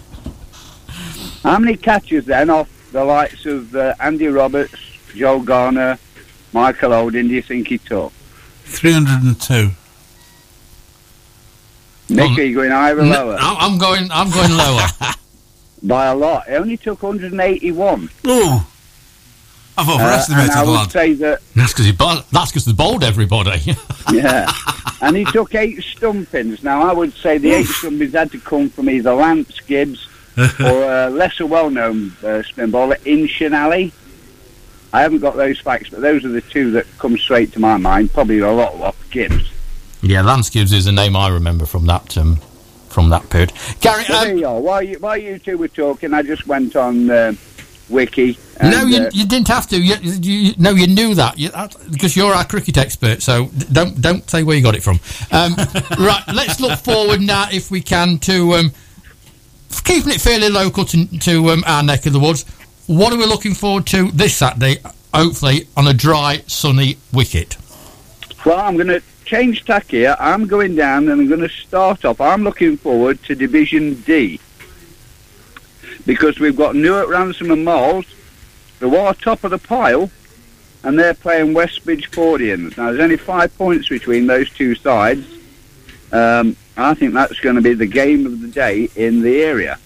How 1.43 1.59
many 1.59 1.77
catches 1.77 2.25
then 2.25 2.49
off 2.49 2.69
the 2.91 3.03
likes 3.03 3.45
of 3.45 3.75
uh, 3.75 3.93
Andy 3.99 4.27
Roberts, 4.27 4.73
Joe 5.15 5.39
Garner, 5.39 5.97
Michael 6.53 6.91
Holding 6.91 7.27
do 7.27 7.33
you 7.35 7.41
think 7.41 7.67
he 7.67 7.77
took? 7.77 8.11
302. 8.63 9.71
Nick, 12.09 12.19
well, 12.19 12.39
are 12.39 12.41
you 12.41 12.55
going 12.55 12.71
higher 12.71 12.97
or 12.97 13.03
no, 13.03 13.25
lower? 13.25 13.37
I'm 13.39 13.77
going. 13.77 14.09
I'm 14.11 14.31
going 14.31 14.51
lower. 14.51 14.87
By 15.83 16.05
a 16.07 16.15
lot. 16.15 16.47
He 16.47 16.55
only 16.55 16.77
took 16.77 17.03
181. 17.03 18.09
Oh. 18.25 18.67
I've 19.77 19.89
overestimated 19.89 20.51
uh, 20.51 20.59
I 20.59 20.65
the 20.65 20.71
would 20.71 20.77
lad. 20.77 20.91
say 20.91 21.13
that. 21.13 21.41
That's 21.55 21.73
because 21.73 21.85
he 21.85 21.91
bo- 21.91 22.21
that's 22.31 22.51
because 22.51 22.65
they 22.65 22.73
bowled 22.73 23.03
everybody. 23.03 23.75
yeah, 24.11 24.51
and 25.01 25.15
he 25.15 25.23
took 25.25 25.53
eight 25.55 25.83
stumpings. 25.83 26.63
Now 26.63 26.81
I 26.89 26.93
would 26.93 27.13
say 27.13 27.37
the 27.37 27.51
eight 27.51 27.67
stumpings 27.67 28.13
had 28.13 28.31
to 28.31 28.39
come 28.39 28.69
from 28.69 28.89
either 28.89 29.13
Lance 29.13 29.59
Gibbs 29.61 30.07
or 30.37 30.83
a 30.83 31.09
lesser 31.09 31.45
well-known 31.45 32.11
uh, 32.23 32.41
spin 32.43 32.71
bowler, 32.71 32.95
Inshan 32.97 33.53
Ali. 33.57 33.91
I 34.93 35.01
haven't 35.01 35.19
got 35.19 35.35
those 35.35 35.59
facts, 35.59 35.89
but 35.89 36.01
those 36.01 36.23
are 36.25 36.29
the 36.29 36.41
two 36.41 36.71
that 36.71 36.85
come 36.97 37.17
straight 37.17 37.51
to 37.53 37.59
my 37.59 37.77
mind. 37.77 38.13
Probably 38.13 38.39
a 38.39 38.51
lot 38.51 38.73
off 38.75 39.09
Gibbs. 39.11 39.51
Yeah, 40.01 40.21
Lance 40.21 40.49
Gibbs 40.49 40.73
is 40.73 40.87
a 40.87 40.91
name 40.91 41.15
I 41.15 41.27
remember 41.29 41.65
from 41.65 41.85
that 41.87 42.17
um, 42.17 42.37
from 42.89 43.09
that 43.09 43.29
period. 43.29 43.51
Gary, 43.81 44.03
so 44.05 44.13
there 44.13 44.31
um, 44.31 44.37
you 44.37 44.47
are. 44.47 44.59
While 44.59 44.81
you, 44.81 44.97
while 44.99 45.17
you 45.17 45.37
two 45.37 45.57
were 45.57 45.67
talking, 45.67 46.13
I 46.13 46.23
just 46.23 46.47
went 46.47 46.75
on. 46.75 47.09
Uh, 47.09 47.33
wiki. 47.89 48.37
And, 48.59 48.71
no, 48.71 48.85
you, 48.85 49.03
uh, 49.03 49.09
you 49.13 49.25
didn't 49.25 49.47
have 49.49 49.67
to. 49.67 49.81
You, 49.81 49.95
you, 50.01 50.53
no, 50.57 50.71
you 50.71 50.87
knew 50.87 51.13
that 51.15 51.37
you, 51.37 51.51
because 51.91 52.15
you're 52.15 52.33
our 52.33 52.45
cricket 52.45 52.77
expert. 52.77 53.21
So 53.21 53.49
don't 53.71 53.99
don't 54.01 54.29
say 54.29 54.43
where 54.43 54.55
you 54.55 54.63
got 54.63 54.75
it 54.75 54.83
from. 54.83 54.99
Um, 55.31 55.55
right, 55.99 56.23
let's 56.33 56.59
look 56.59 56.79
forward 56.79 57.21
now, 57.21 57.47
if 57.51 57.69
we 57.71 57.81
can, 57.81 58.17
to 58.19 58.53
um, 58.53 58.71
keeping 59.83 60.11
it 60.11 60.21
fairly 60.21 60.49
local 60.49 60.85
to, 60.85 61.19
to 61.19 61.49
um, 61.49 61.63
our 61.67 61.83
neck 61.83 62.05
of 62.05 62.13
the 62.13 62.19
woods. 62.19 62.45
What 62.87 63.13
are 63.13 63.17
we 63.17 63.25
looking 63.25 63.53
forward 63.53 63.85
to 63.87 64.11
this 64.11 64.37
Saturday? 64.37 64.77
hopefully 65.13 65.67
on 65.75 65.87
a 65.87 65.93
dry, 65.93 66.43
sunny 66.47 66.97
wicket. 67.11 67.57
Well, 68.45 68.59
I'm 68.59 68.75
going 68.75 68.87
to 68.87 69.01
change 69.25 69.65
tack 69.65 69.89
here. 69.89 70.15
I'm 70.19 70.47
going 70.47 70.75
down 70.75 71.09
and 71.09 71.21
I'm 71.21 71.27
going 71.27 71.41
to 71.41 71.49
start 71.49 72.05
off. 72.05 72.21
I'm 72.21 72.43
looking 72.43 72.77
forward 72.77 73.21
to 73.23 73.35
Division 73.35 73.95
D 74.01 74.39
because 76.05 76.39
we've 76.39 76.55
got 76.55 76.75
Newark 76.75 77.09
Ransome 77.09 77.51
and 77.51 77.65
Marles 77.65 78.05
who 78.79 78.95
are 78.95 79.13
top 79.13 79.43
of 79.43 79.51
the 79.51 79.57
pile 79.57 80.09
and 80.83 80.97
they're 80.97 81.13
playing 81.13 81.53
West 81.53 81.85
Bridgfordians. 81.85 82.77
Now, 82.77 82.87
there's 82.87 83.01
only 83.01 83.17
five 83.17 83.55
points 83.57 83.89
between 83.89 84.27
those 84.27 84.49
two 84.49 84.75
sides. 84.75 85.25
Um, 86.11 86.55
I 86.77 86.93
think 86.93 87.13
that's 87.13 87.39
going 87.39 87.55
to 87.55 87.61
be 87.61 87.73
the 87.73 87.87
game 87.87 88.25
of 88.25 88.39
the 88.41 88.47
day 88.47 88.89
in 88.95 89.21
the 89.21 89.41
area. 89.41 89.79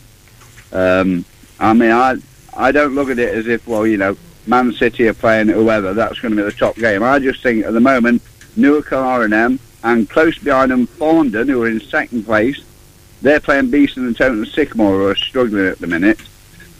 Um, 0.71 1.25
I 1.59 1.73
mean, 1.73 1.91
I 1.91 2.17
I 2.53 2.71
don't 2.71 2.95
look 2.95 3.09
at 3.09 3.17
it 3.17 3.33
as 3.33 3.47
if, 3.47 3.67
well, 3.67 3.87
you 3.87 3.97
know, 3.97 4.17
Man 4.45 4.73
City 4.73 5.07
are 5.07 5.13
playing 5.13 5.47
whoever. 5.47 5.93
That's 5.93 6.19
going 6.19 6.35
to 6.35 6.37
be 6.37 6.43
the 6.43 6.51
top 6.51 6.75
game. 6.75 7.03
I 7.03 7.19
just 7.19 7.41
think 7.41 7.65
at 7.65 7.73
the 7.73 7.79
moment, 7.79 8.21
Newark 8.55 8.91
R&M 8.91 9.59
and 9.83 10.09
close 10.09 10.37
behind 10.37 10.71
them, 10.71 10.87
Farndon, 10.87 11.47
who 11.47 11.63
are 11.63 11.69
in 11.69 11.79
second 11.79 12.25
place. 12.25 12.61
They're 13.21 13.39
playing 13.39 13.71
Beeston 13.71 14.07
and 14.07 14.17
Toton 14.17 14.45
Sycamore, 14.45 14.97
who 14.97 15.07
are 15.07 15.15
struggling 15.15 15.67
at 15.67 15.79
the 15.79 15.87
minute. 15.87 16.19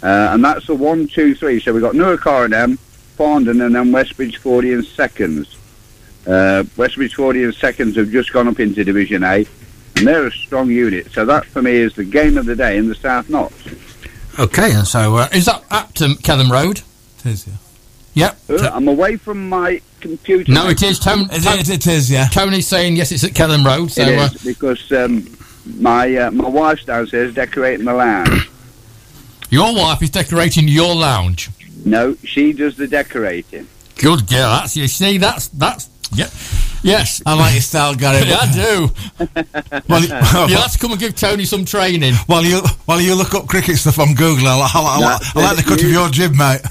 Uh, 0.04 0.30
and 0.32 0.44
that's 0.44 0.68
the 0.68 0.76
one, 0.76 1.08
two, 1.08 1.36
three. 1.36 1.60
So 1.60 1.74
we've 1.74 1.82
got 1.82 1.96
Newark 1.96 2.26
R&M, 2.26 2.78
Farndon, 3.18 3.64
and 3.64 3.76
then 3.76 3.92
West 3.92 4.18
Bridgfordian 4.18 4.84
seconds. 4.84 5.58
Uh, 6.26 6.64
West 6.78 6.98
Bridgfordian 6.98 7.54
seconds 7.54 7.96
have 7.96 8.10
just 8.10 8.34
gone 8.34 8.48
up 8.48 8.60
into 8.60 8.84
Division 8.84 9.24
A, 9.24 9.46
and 9.96 10.08
they're 10.08 10.28
a 10.28 10.32
strong 10.32 10.70
unit. 10.70 11.12
So 11.12 11.26
that, 11.26 11.46
for 11.46 11.62
me, 11.62 11.74
is 11.74 11.94
the 11.94 12.04
game 12.04 12.38
of 12.38 12.46
the 12.46 12.56
day 12.56 12.78
in 12.78 12.88
the 12.88 12.96
South 12.96 13.30
Notts. 13.30 13.68
Okay, 14.40 14.74
and 14.74 14.88
so 14.88 15.18
uh, 15.18 15.30
is 15.34 15.46
that 15.46 15.64
at 15.70 16.02
um, 16.02 16.16
Kelham 16.16 16.50
Road? 16.50 16.82
It 17.20 17.26
is, 17.26 17.48
yeah. 17.48 17.54
Yep. 18.14 18.38
Uh, 18.50 18.72
I'm 18.74 18.88
away 18.88 19.16
from 19.18 19.48
my 19.48 19.82
computer. 20.00 20.52
No, 20.52 20.68
it 20.70 20.82
is. 20.84 21.00
Tony, 21.00 21.28
It, 21.32 21.46
it, 21.46 21.70
it 21.70 21.88
is, 21.88 22.12
yeah. 22.12 22.28
Tony's 22.28 22.68
saying 22.68 22.98
yes, 22.98 23.12
it's 23.12 23.24
at 23.24 23.32
Kelham 23.32 23.66
Road. 23.66 23.92
So 23.92 24.02
It 24.02 24.18
uh, 24.18 24.30
because 24.44 24.92
um, 24.92 25.26
my 25.78 26.16
uh, 26.16 26.32
my 26.32 26.50
wife's 26.50 26.86
downstairs 26.86 27.34
decorating 27.34 27.86
the 27.86 27.94
lounge. 27.94 28.51
Your 29.52 29.76
wife 29.76 30.02
is 30.02 30.10
decorating 30.10 30.68
your 30.68 30.96
lounge. 30.96 31.50
No, 31.86 32.16
she 32.24 32.54
does 32.54 32.76
the 32.78 32.88
decorating. 32.88 33.68
Good 33.98 34.28
girl. 34.28 34.50
That's 34.50 34.76
you 34.76 34.88
see. 34.88 35.18
That's 35.20 35.48
that's 35.50 35.90
yeah. 36.14 36.30
Yes, 36.84 37.22
I 37.28 37.36
like 37.36 37.54
your 37.54 37.62
style, 37.62 37.94
Gary. 37.96 38.28
Yeah, 38.28 38.38
I 38.42 38.52
do. 38.52 38.90
Well, 39.88 40.02
You'll 40.50 40.62
have 40.62 40.72
to 40.72 40.80
come 40.80 40.92
and 40.92 41.00
give 41.00 41.16
Tony 41.16 41.46
some 41.46 41.64
training. 41.66 42.16
while 42.26 42.44
you 42.44 42.62
while 42.86 43.00
you 43.00 43.14
look 43.16 43.36
up 43.36 43.48
cricket 43.48 43.78
stuff 43.78 44.00
on 44.00 44.16
Google, 44.16 44.48
I, 44.48 44.56
I, 44.58 44.68
I, 44.74 45.00
I, 45.00 45.20
I 45.36 45.44
like 45.44 45.58
the 45.58 45.64
cut 45.64 45.84
of 45.84 45.90
your 45.90 46.10
jib, 46.10 46.34
mate. 46.36 46.62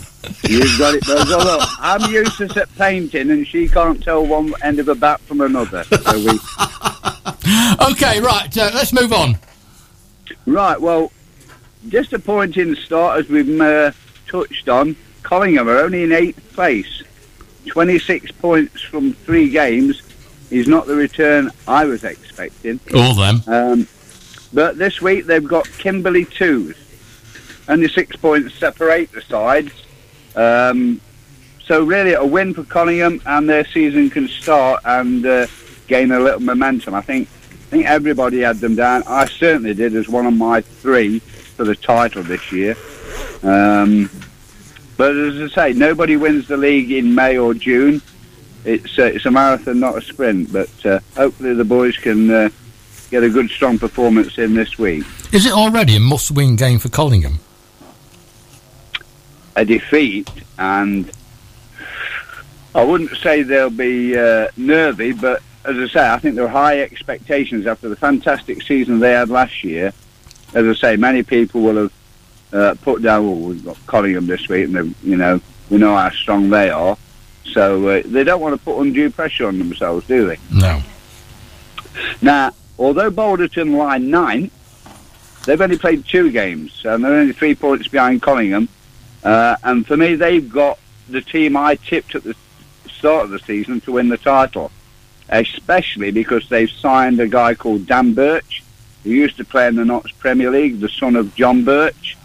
You've 0.48 0.78
got 0.78 0.94
it, 0.94 1.06
Buzz. 1.06 1.30
Oh, 1.32 1.38
look, 1.38 1.68
I'm 1.78 2.10
useless 2.12 2.56
at 2.56 2.74
painting, 2.76 3.30
and 3.30 3.46
she 3.46 3.68
can't 3.68 4.02
tell 4.02 4.26
one 4.26 4.52
end 4.62 4.78
of 4.80 4.88
a 4.88 4.94
bat 4.94 5.20
from 5.22 5.40
another. 5.40 5.84
So 5.84 6.18
we, 6.18 6.38
Okay, 7.92 8.20
right. 8.20 8.56
Uh, 8.56 8.70
let's 8.74 8.92
move 8.92 9.12
on. 9.12 9.38
right, 10.46 10.78
well, 10.80 11.10
disappointing 11.88 12.74
start 12.74 13.20
as 13.20 13.28
we've 13.28 13.60
uh, 13.60 13.92
touched 14.26 14.68
on. 14.68 14.96
Collingham 15.22 15.68
are 15.68 15.78
only 15.78 16.02
in 16.02 16.12
eighth 16.12 16.52
place. 16.52 17.02
26 17.66 18.32
points 18.32 18.80
from 18.82 19.12
three 19.12 19.48
games 19.50 20.02
is 20.50 20.66
not 20.66 20.86
the 20.86 20.94
return 20.94 21.50
I 21.68 21.84
was 21.84 22.04
expecting. 22.04 22.80
All 22.94 23.14
them. 23.14 23.42
Um, 23.46 23.88
but 24.52 24.78
this 24.78 25.00
week 25.00 25.26
they've 25.26 25.46
got 25.46 25.68
Kimberley 25.78 26.24
twos. 26.24 26.76
Only 27.68 27.88
six 27.88 28.16
points 28.16 28.54
separate 28.54 29.12
the 29.12 29.22
sides. 29.22 29.72
Um, 30.34 31.00
so 31.62 31.84
really 31.84 32.14
a 32.14 32.24
win 32.24 32.52
for 32.52 32.64
Collingham 32.64 33.22
and 33.26 33.48
their 33.48 33.64
season 33.64 34.10
can 34.10 34.26
start 34.26 34.80
and 34.84 35.24
uh, 35.24 35.46
gain 35.86 36.10
a 36.10 36.18
little 36.18 36.40
momentum. 36.40 36.94
I 36.94 37.00
think 37.00 37.28
I 37.28 37.70
think 37.70 37.86
everybody 37.86 38.40
had 38.40 38.56
them 38.56 38.74
down. 38.74 39.04
I 39.06 39.26
certainly 39.26 39.74
did 39.74 39.94
as 39.94 40.08
one 40.08 40.26
of 40.26 40.34
my 40.34 40.60
three 40.60 41.20
for 41.60 41.64
the 41.64 41.76
title 41.76 42.22
this 42.22 42.50
year. 42.50 42.74
Um, 43.42 44.08
but 44.96 45.14
as 45.14 45.52
I 45.52 45.54
say, 45.54 45.72
nobody 45.78 46.16
wins 46.16 46.48
the 46.48 46.56
league 46.56 46.90
in 46.90 47.14
May 47.14 47.36
or 47.36 47.52
June. 47.52 48.00
It's 48.64 48.98
uh, 48.98 49.04
it's 49.04 49.26
a 49.26 49.30
marathon, 49.30 49.78
not 49.78 49.98
a 49.98 50.00
sprint. 50.00 50.50
But 50.50 50.86
uh, 50.86 51.00
hopefully 51.14 51.52
the 51.52 51.66
boys 51.66 51.98
can 51.98 52.30
uh, 52.30 52.48
get 53.10 53.24
a 53.24 53.28
good, 53.28 53.50
strong 53.50 53.78
performance 53.78 54.38
in 54.38 54.54
this 54.54 54.78
week. 54.78 55.04
Is 55.34 55.44
it 55.44 55.52
already 55.52 55.96
a 55.96 56.00
must-win 56.00 56.56
game 56.56 56.78
for 56.78 56.88
Collingham? 56.88 57.40
A 59.56 59.66
defeat, 59.66 60.30
and 60.58 61.10
I 62.74 62.82
wouldn't 62.84 63.14
say 63.18 63.42
they'll 63.42 63.68
be 63.68 64.16
uh, 64.16 64.48
nervy, 64.56 65.12
but 65.12 65.42
as 65.66 65.76
I 65.76 65.88
say, 65.88 66.08
I 66.08 66.18
think 66.20 66.36
there 66.36 66.46
are 66.46 66.48
high 66.48 66.80
expectations 66.80 67.66
after 67.66 67.90
the 67.90 67.96
fantastic 67.96 68.62
season 68.62 68.98
they 68.98 69.12
had 69.12 69.28
last 69.28 69.62
year. 69.62 69.92
As 70.54 70.66
I 70.66 70.74
say, 70.74 70.96
many 70.96 71.22
people 71.22 71.60
will 71.62 71.76
have 71.76 71.92
uh, 72.52 72.74
put 72.82 73.02
down, 73.02 73.24
well, 73.26 73.36
we've 73.36 73.64
got 73.64 73.76
Collingham 73.86 74.26
this 74.26 74.48
week, 74.48 74.64
and 74.66 74.74
they- 74.76 75.08
you 75.08 75.16
know 75.16 75.40
we 75.70 75.78
know 75.78 75.94
how 75.96 76.10
strong 76.10 76.50
they 76.50 76.68
are. 76.70 76.96
So 77.52 77.88
uh, 77.88 78.02
they 78.04 78.24
don't 78.24 78.40
want 78.40 78.56
to 78.58 78.64
put 78.64 78.80
undue 78.80 79.10
pressure 79.10 79.46
on 79.46 79.58
themselves, 79.58 80.06
do 80.06 80.26
they? 80.26 80.38
No. 80.52 80.82
Now, 82.22 82.52
although 82.78 83.10
Balderton 83.10 83.76
lie 83.76 83.98
ninth, 83.98 84.52
they've 85.46 85.60
only 85.60 85.78
played 85.78 86.04
two 86.06 86.30
games, 86.30 86.82
and 86.84 87.04
they're 87.04 87.12
only 87.14 87.32
three 87.32 87.54
points 87.54 87.88
behind 87.88 88.22
Collingham. 88.22 88.68
Uh, 89.24 89.56
and 89.64 89.86
for 89.86 89.96
me, 89.96 90.14
they've 90.14 90.48
got 90.50 90.78
the 91.08 91.20
team 91.20 91.56
I 91.56 91.74
tipped 91.76 92.14
at 92.14 92.24
the 92.24 92.34
start 92.88 93.24
of 93.24 93.30
the 93.30 93.38
season 93.40 93.80
to 93.82 93.92
win 93.92 94.08
the 94.08 94.18
title, 94.18 94.70
especially 95.28 96.10
because 96.10 96.48
they've 96.48 96.70
signed 96.70 97.20
a 97.20 97.28
guy 97.28 97.54
called 97.54 97.86
Dan 97.86 98.14
Birch, 98.14 98.62
who 99.04 99.10
used 99.10 99.36
to 99.38 99.44
play 99.44 99.66
in 99.66 99.76
the 99.76 99.84
Notts 99.84 100.12
Premier 100.12 100.50
League, 100.50 100.80
the 100.80 100.88
son 100.88 101.16
of 101.16 101.34
John 101.34 101.64
Birch. 101.64 102.16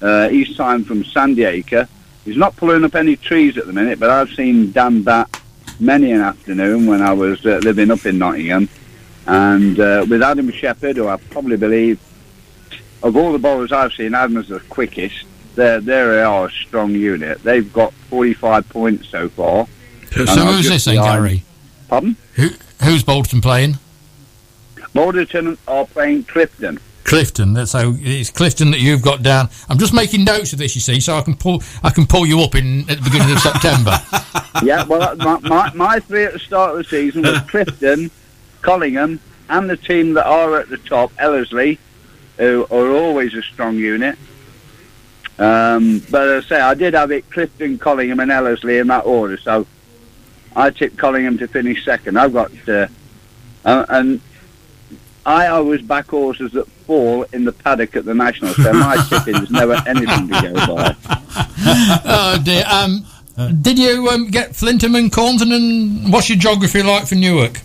Uh, 0.00 0.28
he's 0.28 0.54
signed 0.54 0.86
from 0.86 1.04
Sandiacre. 1.04 1.88
He's 2.24 2.36
not 2.36 2.56
pulling 2.56 2.84
up 2.84 2.94
any 2.94 3.16
trees 3.16 3.56
at 3.56 3.66
the 3.66 3.72
minute, 3.72 3.98
but 3.98 4.10
I've 4.10 4.30
seen 4.30 4.70
Dan 4.72 5.02
bat 5.02 5.40
many 5.80 6.12
an 6.12 6.20
afternoon 6.20 6.86
when 6.86 7.02
I 7.02 7.12
was 7.12 7.44
uh, 7.46 7.60
living 7.62 7.90
up 7.90 8.04
in 8.06 8.18
Nottingham. 8.18 8.68
And 9.26 9.78
uh, 9.78 10.06
with 10.08 10.22
Adam 10.22 10.50
Shepherd, 10.50 10.96
who 10.96 11.08
I 11.08 11.16
probably 11.16 11.56
believe, 11.56 12.00
of 13.02 13.16
all 13.16 13.32
the 13.32 13.38
bowlers 13.38 13.72
I've 13.72 13.92
seen, 13.92 14.14
Adam's 14.14 14.48
the 14.48 14.60
quickest. 14.60 15.24
They're, 15.54 15.80
they 15.80 16.22
are 16.22 16.46
a 16.46 16.50
strong 16.50 16.92
unit. 16.92 17.42
They've 17.42 17.70
got 17.72 17.92
45 17.92 18.68
points 18.68 19.08
so 19.08 19.28
far. 19.28 19.66
So 20.12 20.24
who's 20.24 20.68
this 20.68 20.84
then, 20.84 20.96
Gary? 20.96 21.42
Pardon? 21.88 22.16
Who, 22.34 22.50
who's 22.82 23.02
Bolton 23.02 23.40
playing? 23.40 23.78
Balderton 24.98 25.56
are 25.68 25.86
playing 25.86 26.24
Clifton. 26.24 26.80
Clifton. 27.04 27.52
That's 27.52 27.70
So 27.70 27.94
it's 27.98 28.30
Clifton 28.30 28.72
that 28.72 28.80
you've 28.80 29.00
got 29.00 29.22
down. 29.22 29.48
I'm 29.68 29.78
just 29.78 29.94
making 29.94 30.24
notes 30.24 30.52
of 30.52 30.58
this, 30.58 30.74
you 30.74 30.80
see, 30.80 30.98
so 30.98 31.16
I 31.16 31.22
can 31.22 31.36
pull 31.36 31.62
I 31.84 31.90
can 31.90 32.04
pull 32.04 32.26
you 32.26 32.40
up 32.40 32.56
in 32.56 32.80
at 32.90 32.98
the 32.98 33.04
beginning 33.04 33.30
of 33.30 33.38
September. 33.38 33.96
yeah, 34.64 34.84
well, 34.84 35.14
my, 35.14 35.38
my, 35.38 35.72
my 35.74 36.00
three 36.00 36.24
at 36.24 36.32
the 36.32 36.40
start 36.40 36.72
of 36.72 36.78
the 36.78 36.84
season 36.84 37.22
was 37.22 37.40
Clifton, 37.42 38.10
Collingham, 38.60 39.20
and 39.48 39.70
the 39.70 39.76
team 39.76 40.14
that 40.14 40.26
are 40.26 40.58
at 40.58 40.68
the 40.68 40.78
top, 40.78 41.12
Ellerslie, 41.16 41.78
who 42.36 42.66
are 42.68 42.90
always 42.90 43.34
a 43.34 43.42
strong 43.42 43.76
unit. 43.76 44.18
Um, 45.38 46.00
but 46.10 46.26
as 46.28 46.44
I 46.46 46.48
say, 46.48 46.60
I 46.60 46.74
did 46.74 46.94
have 46.94 47.12
it 47.12 47.30
Clifton, 47.30 47.78
Collingham, 47.78 48.18
and 48.18 48.32
Ellerslie 48.32 48.78
in 48.78 48.88
that 48.88 49.06
order. 49.06 49.36
So 49.36 49.64
I 50.56 50.70
tipped 50.70 50.96
Collingham 50.96 51.38
to 51.38 51.46
finish 51.46 51.84
second. 51.84 52.18
I've 52.18 52.32
got, 52.32 52.50
uh, 52.68 52.88
uh, 53.64 53.86
and 53.88 54.20
I 55.28 55.48
always 55.48 55.82
back 55.82 56.08
horses 56.08 56.52
that 56.52 56.66
fall 56.86 57.24
in 57.34 57.44
the 57.44 57.52
paddock 57.52 57.94
at 57.96 58.06
the 58.06 58.14
National. 58.14 58.54
So 58.54 58.72
my 58.72 58.96
tipping 59.10 59.42
is 59.42 59.50
never 59.50 59.74
anything 59.86 60.26
to 60.28 60.40
go 60.40 60.74
by. 60.74 60.96
oh 62.06 62.40
dear. 62.42 62.64
Um, 62.66 63.04
did 63.60 63.78
you 63.78 64.08
um, 64.08 64.28
get 64.28 64.56
Flintham 64.56 64.94
and 64.94 65.12
Caunton 65.12 65.52
and 65.52 66.10
what's 66.10 66.30
your 66.30 66.38
geography 66.38 66.82
like 66.82 67.06
for 67.06 67.14
Newark? 67.14 67.60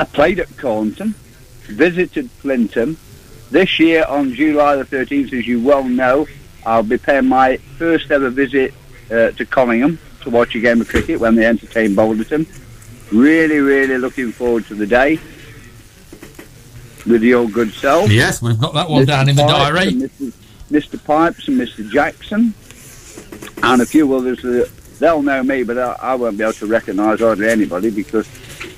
I 0.00 0.04
played 0.04 0.40
at 0.40 0.56
Caunton, 0.56 1.14
visited 1.66 2.28
Flintham. 2.32 2.96
This 3.52 3.78
year 3.78 4.04
on 4.08 4.34
July 4.34 4.74
the 4.74 4.84
13th, 4.84 5.32
as 5.32 5.46
you 5.46 5.62
well 5.62 5.84
know, 5.84 6.26
I'll 6.66 6.82
be 6.82 6.98
paying 6.98 7.28
my 7.28 7.58
first 7.78 8.10
ever 8.10 8.28
visit 8.28 8.74
uh, 9.08 9.30
to 9.30 9.46
Collingham 9.46 10.00
to 10.22 10.30
watch 10.30 10.56
a 10.56 10.60
game 10.60 10.80
of 10.80 10.88
cricket 10.88 11.20
when 11.20 11.36
they 11.36 11.46
entertain 11.46 11.94
Balderton. 11.94 12.44
Really, 13.12 13.60
really 13.60 13.98
looking 13.98 14.32
forward 14.32 14.66
to 14.66 14.74
the 14.74 14.86
day 14.86 15.20
with 17.06 17.22
your 17.22 17.48
good 17.48 17.72
self. 17.72 18.10
Yes, 18.10 18.42
we've 18.42 18.58
got 18.58 18.74
that 18.74 18.88
one 18.88 19.02
Mr. 19.02 19.06
down 19.06 19.28
in 19.28 19.36
the 19.36 19.42
Pipes 19.42 19.52
diary. 19.52 19.92
Mr. 19.92 20.32
Mr. 20.70 21.04
Pipes 21.04 21.48
and 21.48 21.60
Mr. 21.60 21.88
Jackson, 21.90 22.54
and 23.62 23.82
a 23.82 23.86
few 23.86 24.14
others. 24.14 24.40
That, 24.42 24.70
they'll 24.98 25.22
know 25.22 25.42
me, 25.42 25.64
but 25.64 25.78
I, 25.78 25.96
I 26.00 26.14
won't 26.14 26.38
be 26.38 26.44
able 26.44 26.52
to 26.54 26.66
recognise 26.66 27.20
hardly 27.20 27.48
anybody 27.48 27.90
because, 27.90 28.28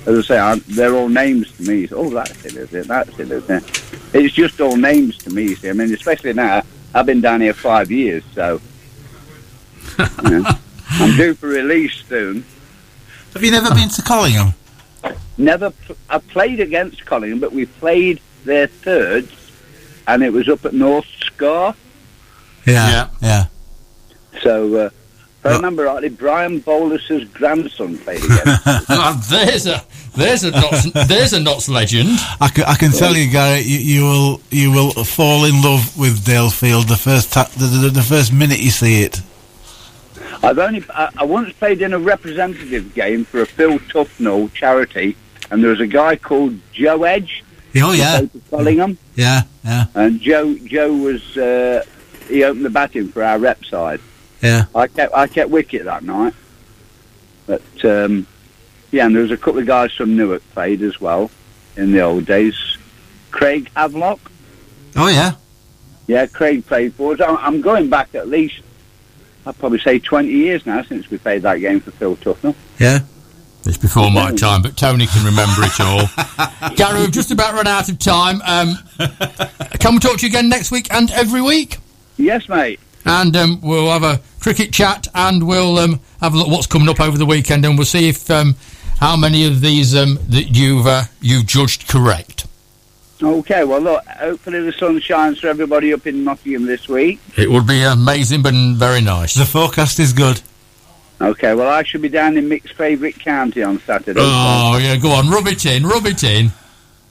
as 0.06 0.18
I 0.18 0.22
say, 0.22 0.38
I, 0.38 0.54
they're 0.68 0.94
all 0.94 1.08
names 1.08 1.52
to 1.56 1.62
me. 1.62 1.86
So, 1.86 1.98
oh, 1.98 2.10
that's 2.10 2.44
it, 2.44 2.56
is 2.56 2.72
it? 2.72 2.88
That's 2.88 3.18
it, 3.18 3.30
is 3.30 3.48
it? 3.50 3.84
It's 4.14 4.34
just 4.34 4.60
all 4.60 4.76
names 4.76 5.18
to 5.18 5.30
me. 5.30 5.54
See, 5.54 5.68
I 5.68 5.72
mean, 5.72 5.92
especially 5.92 6.32
now, 6.32 6.62
I've 6.94 7.06
been 7.06 7.20
down 7.20 7.40
here 7.40 7.54
five 7.54 7.90
years, 7.90 8.24
so. 8.34 8.60
you 10.24 10.40
know. 10.40 10.50
I'm 10.96 11.16
due 11.16 11.34
for 11.34 11.48
release 11.48 12.04
soon. 12.08 12.44
Have 13.32 13.42
you 13.42 13.50
never 13.50 13.74
been 13.74 13.88
to 13.88 14.02
Collingham? 14.02 14.54
Never, 15.36 15.70
pl- 15.70 15.96
I 16.08 16.18
played 16.18 16.60
against 16.60 17.04
Collingham, 17.06 17.40
but 17.40 17.52
we 17.52 17.66
played 17.66 18.20
their 18.44 18.66
thirds, 18.66 19.32
and 20.06 20.22
it 20.22 20.32
was 20.32 20.48
up 20.48 20.64
at 20.64 20.74
North 20.74 21.06
Scarle. 21.20 21.74
Yeah. 22.66 23.08
Yeah. 23.20 23.46
So, 24.42 24.74
uh, 24.76 24.90
if 25.40 25.46
I 25.46 25.56
remember 25.56 25.84
rightly, 25.84 26.08
Brian 26.08 26.60
Bolus's 26.60 27.28
grandson 27.30 27.98
played 27.98 28.24
against. 28.24 28.66
us. 28.66 29.28
There's 29.30 29.66
a 29.66 29.84
there's 30.16 30.44
a 30.44 30.52
Notts, 30.52 31.08
there's 31.08 31.32
a 31.32 31.40
Notts 31.40 31.68
legend. 31.68 32.08
I 32.40 32.48
can, 32.48 32.64
I 32.64 32.76
can 32.76 32.92
tell 32.92 33.16
you, 33.16 33.28
Gary, 33.30 33.60
you, 33.62 33.78
you 33.78 34.02
will 34.04 34.40
you 34.50 34.70
will 34.70 34.90
fall 35.04 35.44
in 35.44 35.60
love 35.60 35.98
with 35.98 36.24
Dalefield 36.24 36.86
the 36.86 36.96
first 36.96 37.32
ta- 37.32 37.50
the, 37.56 37.66
the, 37.66 37.88
the 37.90 38.02
first 38.02 38.32
minute 38.32 38.60
you 38.60 38.70
see 38.70 39.02
it. 39.02 39.20
I've 40.42 40.58
only, 40.58 40.84
I, 40.90 41.10
I 41.16 41.24
once 41.24 41.52
played 41.54 41.82
in 41.82 41.92
a 41.92 41.98
representative 41.98 42.94
game 42.94 43.24
for 43.24 43.40
a 43.40 43.46
Phil 43.46 43.78
Tufnell 43.80 44.52
charity, 44.52 45.16
and 45.50 45.62
there 45.62 45.70
was 45.70 45.80
a 45.80 45.86
guy 45.86 46.16
called 46.16 46.58
Joe 46.72 47.04
Edge. 47.04 47.42
Oh 47.76 47.92
yeah, 47.92 48.22
Collingham, 48.50 48.96
yeah, 49.16 49.42
yeah, 49.64 49.86
and 49.94 50.20
Joe 50.20 50.54
Joe 50.64 50.94
was 50.94 51.36
uh, 51.36 51.82
he 52.28 52.44
opened 52.44 52.64
the 52.64 52.70
batting 52.70 53.08
for 53.08 53.22
our 53.24 53.38
rep 53.38 53.64
side. 53.64 54.00
yeah. 54.40 54.66
I 54.74 54.86
kept 54.86 55.12
I 55.14 55.26
kept 55.26 55.50
wicket 55.50 55.84
that 55.84 56.04
night, 56.04 56.34
but 57.46 57.62
um, 57.84 58.26
yeah, 58.92 59.06
and 59.06 59.14
there 59.14 59.22
was 59.22 59.32
a 59.32 59.36
couple 59.36 59.58
of 59.60 59.66
guys 59.66 59.92
from 59.92 60.16
Newark 60.16 60.42
played 60.52 60.82
as 60.82 61.00
well 61.00 61.30
in 61.76 61.90
the 61.92 62.00
old 62.00 62.26
days. 62.26 62.54
Craig 63.32 63.68
Havelock, 63.76 64.20
Oh 64.94 65.08
yeah. 65.08 65.32
yeah, 66.06 66.26
Craig 66.26 66.64
played 66.66 66.94
for 66.94 67.14
us. 67.14 67.20
I'm- 67.20 67.38
I'm 67.40 67.60
going 67.60 67.90
back 67.90 68.14
at 68.14 68.28
least, 68.28 68.60
I'd 69.44 69.58
probably 69.58 69.80
say 69.80 69.98
20 69.98 70.28
years 70.28 70.64
now 70.64 70.82
since 70.84 71.10
we 71.10 71.18
played 71.18 71.42
that 71.42 71.56
game 71.58 71.80
for 71.80 71.90
Phil 71.90 72.14
Tufnell. 72.14 72.54
Yeah. 72.78 73.00
It's 73.66 73.78
before 73.78 74.10
my 74.10 74.30
time, 74.32 74.60
but 74.60 74.76
Tony 74.76 75.06
can 75.06 75.24
remember 75.24 75.62
it 75.62 75.80
all. 75.80 76.06
Gary, 76.76 77.00
we've 77.00 77.10
just 77.10 77.30
about 77.30 77.54
run 77.54 77.66
out 77.66 77.88
of 77.88 77.98
time. 77.98 78.42
Um, 78.44 78.78
can 79.78 79.94
we 79.94 80.00
talk 80.00 80.18
to 80.18 80.26
you 80.26 80.28
again 80.28 80.50
next 80.50 80.70
week 80.70 80.92
and 80.92 81.10
every 81.12 81.40
week? 81.40 81.78
Yes, 82.18 82.46
mate. 82.48 82.78
And 83.06 83.34
um, 83.34 83.60
we'll 83.62 83.90
have 83.90 84.02
a 84.02 84.20
cricket 84.40 84.70
chat, 84.72 85.08
and 85.14 85.46
we'll 85.46 85.78
um, 85.78 86.00
have 86.20 86.34
a 86.34 86.36
look 86.36 86.48
what's 86.48 86.66
coming 86.66 86.90
up 86.90 87.00
over 87.00 87.16
the 87.16 87.24
weekend, 87.24 87.64
and 87.64 87.78
we'll 87.78 87.86
see 87.86 88.08
if 88.08 88.30
um, 88.30 88.54
how 89.00 89.16
many 89.16 89.46
of 89.46 89.62
these 89.62 89.94
um, 89.94 90.18
that 90.28 90.44
you've 90.54 90.86
uh, 90.86 91.04
you've 91.22 91.46
judged 91.46 91.88
correct. 91.88 92.46
Okay, 93.22 93.64
well, 93.64 93.80
look, 93.80 94.04
hopefully 94.06 94.60
the 94.60 94.72
sun 94.72 95.00
shines 95.00 95.38
for 95.40 95.48
everybody 95.48 95.94
up 95.94 96.06
in 96.06 96.24
Nottingham 96.24 96.66
this 96.66 96.88
week. 96.88 97.18
It 97.36 97.50
would 97.50 97.66
be 97.66 97.82
amazing, 97.82 98.42
but 98.42 98.52
very 98.52 99.00
nice. 99.00 99.34
The 99.34 99.46
forecast 99.46 99.98
is 100.00 100.12
good. 100.12 100.42
Okay, 101.30 101.54
well, 101.54 101.68
I 101.68 101.82
should 101.82 102.02
be 102.02 102.08
down 102.08 102.36
in 102.36 102.48
Mick's 102.48 102.70
favourite 102.72 103.18
county 103.18 103.62
on 103.62 103.78
Saturday. 103.80 104.20
Oh 104.22 104.78
yeah, 104.80 104.96
go 104.96 105.10
on, 105.10 105.30
rub 105.30 105.46
it 105.46 105.64
in, 105.64 105.84
rub 105.86 106.06
it 106.06 106.22
in. 106.22 106.50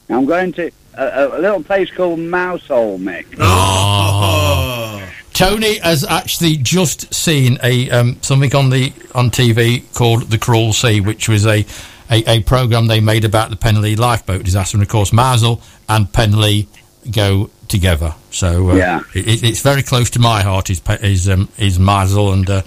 I'm 0.09 0.25
going 0.25 0.51
to 0.53 0.71
a, 0.95 1.27
a 1.37 1.39
little 1.39 1.63
place 1.63 1.89
called 1.91 2.19
Mousehole, 2.19 2.99
Mick. 2.99 3.25
Oh. 3.39 5.01
Tony 5.33 5.79
has 5.79 6.03
actually 6.03 6.57
just 6.57 7.11
seen 7.13 7.57
a 7.63 7.89
um, 7.89 8.17
something 8.21 8.55
on 8.55 8.69
the 8.69 8.93
on 9.15 9.31
TV 9.31 9.91
called 9.95 10.23
The 10.29 10.37
Cruel 10.37 10.73
Sea, 10.73 11.01
which 11.01 11.27
was 11.27 11.47
a, 11.47 11.65
a, 12.11 12.23
a 12.29 12.43
program 12.43 12.85
they 12.87 12.99
made 12.99 13.25
about 13.25 13.49
the 13.49 13.55
Penlee 13.55 13.97
lifeboat 13.97 14.43
disaster, 14.43 14.77
and 14.77 14.83
of 14.83 14.89
course 14.89 15.11
Mousehole 15.11 15.59
and 15.89 16.05
Penlee 16.07 16.67
go 17.11 17.49
together. 17.67 18.13
So 18.29 18.69
uh, 18.71 18.75
Yeah. 18.75 19.01
it, 19.15 19.43
it's 19.43 19.61
very 19.61 19.81
close 19.81 20.11
to 20.11 20.19
my 20.19 20.43
heart. 20.43 20.69
Is 20.69 20.81
is 21.01 21.27
um, 21.27 21.49
is 21.57 21.79
Mousehole, 21.79 22.33
and 22.33 22.47
uh, 22.49 22.61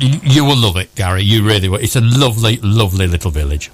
you, 0.00 0.20
you 0.22 0.44
will 0.44 0.56
love 0.56 0.76
it, 0.76 0.94
Gary. 0.94 1.22
You 1.22 1.44
really 1.46 1.68
will. 1.68 1.78
It's 1.78 1.96
a 1.96 2.00
lovely, 2.00 2.56
lovely 2.58 3.06
little 3.06 3.30
village. 3.30 3.70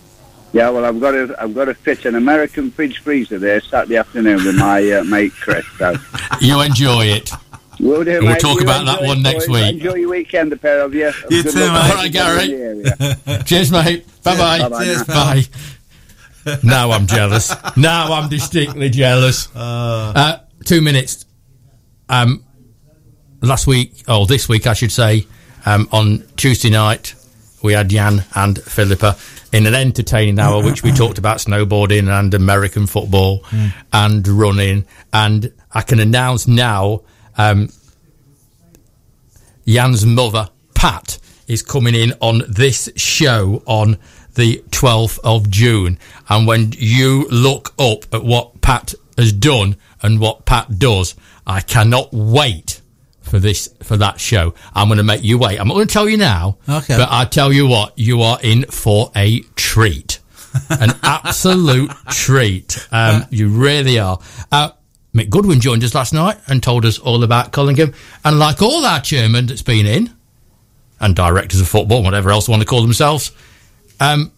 Yeah, 0.53 0.71
well, 0.71 0.85
I've 0.85 1.01
got 1.01 1.11
to 1.13 1.35
I've 1.39 1.55
got 1.55 1.67
to 1.67 1.75
fit 1.75 2.05
an 2.07 2.15
American 2.15 2.71
fridge 2.71 2.99
freezer 2.99 3.39
there 3.39 3.61
Saturday 3.61 3.97
afternoon 3.97 4.45
with 4.45 4.57
my 4.57 4.91
uh, 4.91 5.05
mate 5.05 5.33
Chris. 5.33 5.67
So 5.79 5.95
You 6.41 6.61
enjoy 6.63 7.05
it. 7.07 7.31
we'll 7.79 8.05
do. 8.05 8.21
We'll 8.23 8.37
talk 8.37 8.59
You 8.59 8.65
about 8.65 8.87
that 8.87 9.03
one 9.03 9.23
next 9.23 9.49
week. 9.49 9.75
Enjoy 9.75 9.95
your 9.95 10.11
weekend, 10.11 10.53
the 10.53 10.57
pair 10.57 10.81
of 10.83 10.95
you. 10.95 11.11
You 11.31 11.43
too, 11.43 11.53
mate. 11.59 11.69
All 11.69 11.95
right, 11.97 12.13
Gary. 12.13 12.45
in 12.45 12.83
the 12.83 13.17
area. 13.27 13.43
Cheers, 13.45 13.71
mate. 13.73 14.07
Bye 14.23 14.37
bye. 14.39 14.59
Bye-bye 14.61 14.85
Cheers, 14.85 15.09
now. 15.09 15.15
Bye. 15.15 15.43
now 16.63 16.91
I'm 16.93 17.07
jealous. 17.07 17.55
Now 17.77 18.13
I'm 18.13 18.29
distinctly 18.31 18.89
jealous. 18.89 19.49
Uh, 19.57 20.39
two 20.65 20.81
minutes. 20.81 21.27
Um, 22.09 22.45
last 23.43 23.67
week, 23.67 24.05
oh, 24.09 24.25
this 24.27 24.49
week 24.49 24.67
I 24.67 24.73
should 24.73 24.93
say, 24.93 25.27
um, 25.67 25.89
on 25.93 26.25
Tuesday 26.37 26.71
night, 26.71 27.15
we 27.63 27.73
had 27.75 27.89
Jan 27.89 28.25
and 28.35 28.59
Philippa 28.63 29.17
in 29.53 29.67
an 29.67 29.75
entertaining 29.75 30.39
hour, 30.39 30.63
which 30.63 30.83
we 30.83 30.93
talked 30.93 31.19
about 31.19 31.39
snowboarding 31.39 32.09
and 32.09 32.33
American 32.35 32.87
football 32.87 33.45
and 33.93 34.27
running. 34.29 34.85
And 35.13 35.53
I 35.73 35.83
can 35.83 35.99
announce 35.99 36.47
now, 36.47 37.03
um, 37.37 37.71
Jan's 39.67 40.07
mother, 40.07 40.49
Pat, 40.75 41.19
is 41.49 41.63
coming 41.63 41.95
in 41.95 42.13
on 42.21 42.43
this 42.49 42.89
show 42.97 43.63
on 43.67 43.99
the 44.35 44.63
12th 44.71 45.19
of 45.25 45.51
June. 45.51 45.99
And 46.29 46.47
when 46.47 46.73
you 46.77 47.27
look 47.29 47.75
up 47.79 48.13
at 48.15 48.23
what 48.23 48.61
Pat 48.61 48.95
has 49.17 49.33
done 49.33 49.77
and 50.03 50.21
what 50.21 50.45
Pat 50.45 50.79
does, 50.79 51.15
I 51.47 51.61
cannot 51.61 52.13
wait 52.13 52.76
for 53.27 53.39
this, 53.39 53.69
for 53.83 53.97
that 53.97 54.21
show. 54.21 54.55
I'm 54.75 54.89
going 54.89 54.99
to 54.99 55.05
make 55.05 55.23
you 55.23 55.39
wait. 55.39 55.59
I'm 55.61 55.69
not 55.69 55.75
going 55.75 55.87
to 55.87 55.93
tell 55.93 56.09
you 56.09 56.17
now. 56.17 56.59
Okay. 56.69 56.97
But 56.97 57.09
I 57.11 57.25
tell 57.25 57.53
you 57.53 57.67
what, 57.67 57.99
you 57.99 58.23
are 58.23 58.39
in 58.43 58.65
for 58.65 59.11
a 59.15 59.41
treat. 59.57 60.21
An 60.71 60.93
absolute 61.03 61.91
treat. 62.11 62.89
Um, 62.91 63.25
you 63.31 63.49
really 63.49 63.99
are. 63.99 64.19
Uh, 64.51 64.71
Mick 65.15 65.29
Goodwin 65.29 65.61
joined 65.61 65.83
us 65.85 65.95
last 65.95 66.13
night 66.15 66.39
and 66.47 66.63
told 66.63 66.85
us 66.85 66.99
all 66.99 67.23
about 67.23 67.53
Collingham. 67.53 67.93
And 68.25 68.39
like 68.39 68.63
all 68.63 68.85
our 68.85 69.01
chairmen 69.01 69.47
that's 69.47 69.63
been 69.63 69.87
in, 69.87 70.11
and 71.01 71.15
directors 71.15 71.61
of 71.61 71.69
football, 71.69 72.03
whatever 72.03 72.31
else 72.31 72.47
they 72.47 72.53
want 72.53 72.63
to 72.63 72.69
call 72.69 72.83
themselves, 72.83 73.33
um, 74.01 74.33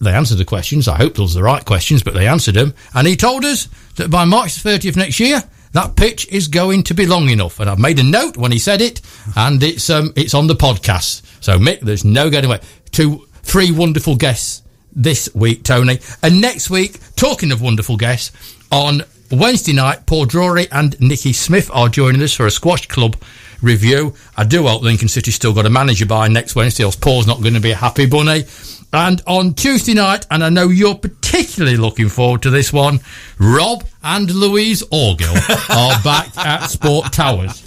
they 0.00 0.12
answered 0.12 0.38
the 0.38 0.44
questions. 0.44 0.88
I 0.88 0.96
hope 0.96 1.14
those 1.14 1.36
are 1.36 1.38
the 1.38 1.44
right 1.44 1.64
questions, 1.64 2.02
but 2.02 2.14
they 2.14 2.26
answered 2.26 2.54
them. 2.54 2.74
And 2.94 3.06
he 3.06 3.14
told 3.14 3.44
us 3.44 3.68
that 3.96 4.10
by 4.10 4.24
March 4.24 4.60
the 4.60 4.70
30th 4.70 4.96
next 4.96 5.20
year, 5.20 5.42
that 5.72 5.96
pitch 5.96 6.28
is 6.28 6.48
going 6.48 6.82
to 6.84 6.94
be 6.94 7.06
long 7.06 7.28
enough. 7.28 7.60
And 7.60 7.68
I've 7.68 7.78
made 7.78 7.98
a 7.98 8.02
note 8.02 8.36
when 8.36 8.52
he 8.52 8.58
said 8.58 8.80
it, 8.80 9.00
and 9.36 9.62
it's 9.62 9.90
um, 9.90 10.12
it's 10.16 10.34
on 10.34 10.46
the 10.46 10.54
podcast. 10.54 11.22
So 11.42 11.58
Mick, 11.58 11.80
there's 11.80 12.04
no 12.04 12.30
getting 12.30 12.50
away. 12.50 12.60
Two, 12.90 13.26
three 13.42 13.72
wonderful 13.72 14.16
guests 14.16 14.62
this 14.94 15.28
week, 15.34 15.64
Tony, 15.64 15.98
and 16.22 16.40
next 16.40 16.70
week. 16.70 16.98
Talking 17.16 17.52
of 17.52 17.62
wonderful 17.62 17.96
guests, 17.96 18.32
on 18.70 19.02
Wednesday 19.30 19.72
night, 19.72 20.06
Paul 20.06 20.26
Drury 20.26 20.66
and 20.70 20.98
Nikki 21.00 21.32
Smith 21.32 21.70
are 21.72 21.88
joining 21.88 22.22
us 22.22 22.34
for 22.34 22.46
a 22.46 22.50
squash 22.50 22.86
club 22.86 23.16
review. 23.62 24.14
I 24.36 24.44
do 24.44 24.66
hope 24.66 24.82
Lincoln 24.82 25.08
City's 25.08 25.34
still 25.34 25.54
got 25.54 25.66
a 25.66 25.70
manager 25.70 26.06
by 26.06 26.28
next 26.28 26.54
Wednesday, 26.54 26.84
else 26.84 26.96
Paul's 26.96 27.26
not 27.26 27.40
going 27.40 27.54
to 27.54 27.60
be 27.60 27.70
a 27.70 27.76
happy 27.76 28.06
bunny. 28.06 28.44
And 28.92 29.22
on 29.26 29.54
Tuesday 29.54 29.94
night, 29.94 30.26
and 30.30 30.44
I 30.44 30.50
know 30.50 30.68
you're 30.68 30.96
particularly 30.96 31.78
looking 31.78 32.10
forward 32.10 32.42
to 32.42 32.50
this 32.50 32.72
one, 32.72 33.00
Rob 33.38 33.84
and 34.02 34.30
Louise 34.30 34.82
Orgill 34.84 35.34
are 35.70 36.02
back 36.02 36.36
at 36.36 36.66
Sport 36.66 37.12
Towers. 37.12 37.62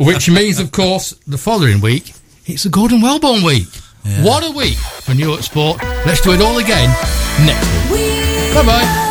Which 0.00 0.28
means, 0.30 0.58
of 0.58 0.72
course, 0.72 1.12
the 1.26 1.38
following 1.38 1.80
week, 1.80 2.12
it's 2.46 2.64
the 2.64 2.68
Gordon 2.70 3.00
Wellborn 3.00 3.42
week. 3.44 3.68
What 4.20 4.44
a 4.44 4.50
week 4.50 4.76
for 4.76 5.14
Newark 5.14 5.42
Sport. 5.42 5.82
Let's 6.04 6.20
do 6.20 6.32
it 6.32 6.40
all 6.40 6.58
again 6.58 6.88
next 7.46 7.90
week. 7.90 8.54
Bye 8.54 8.66
bye. 8.66 9.08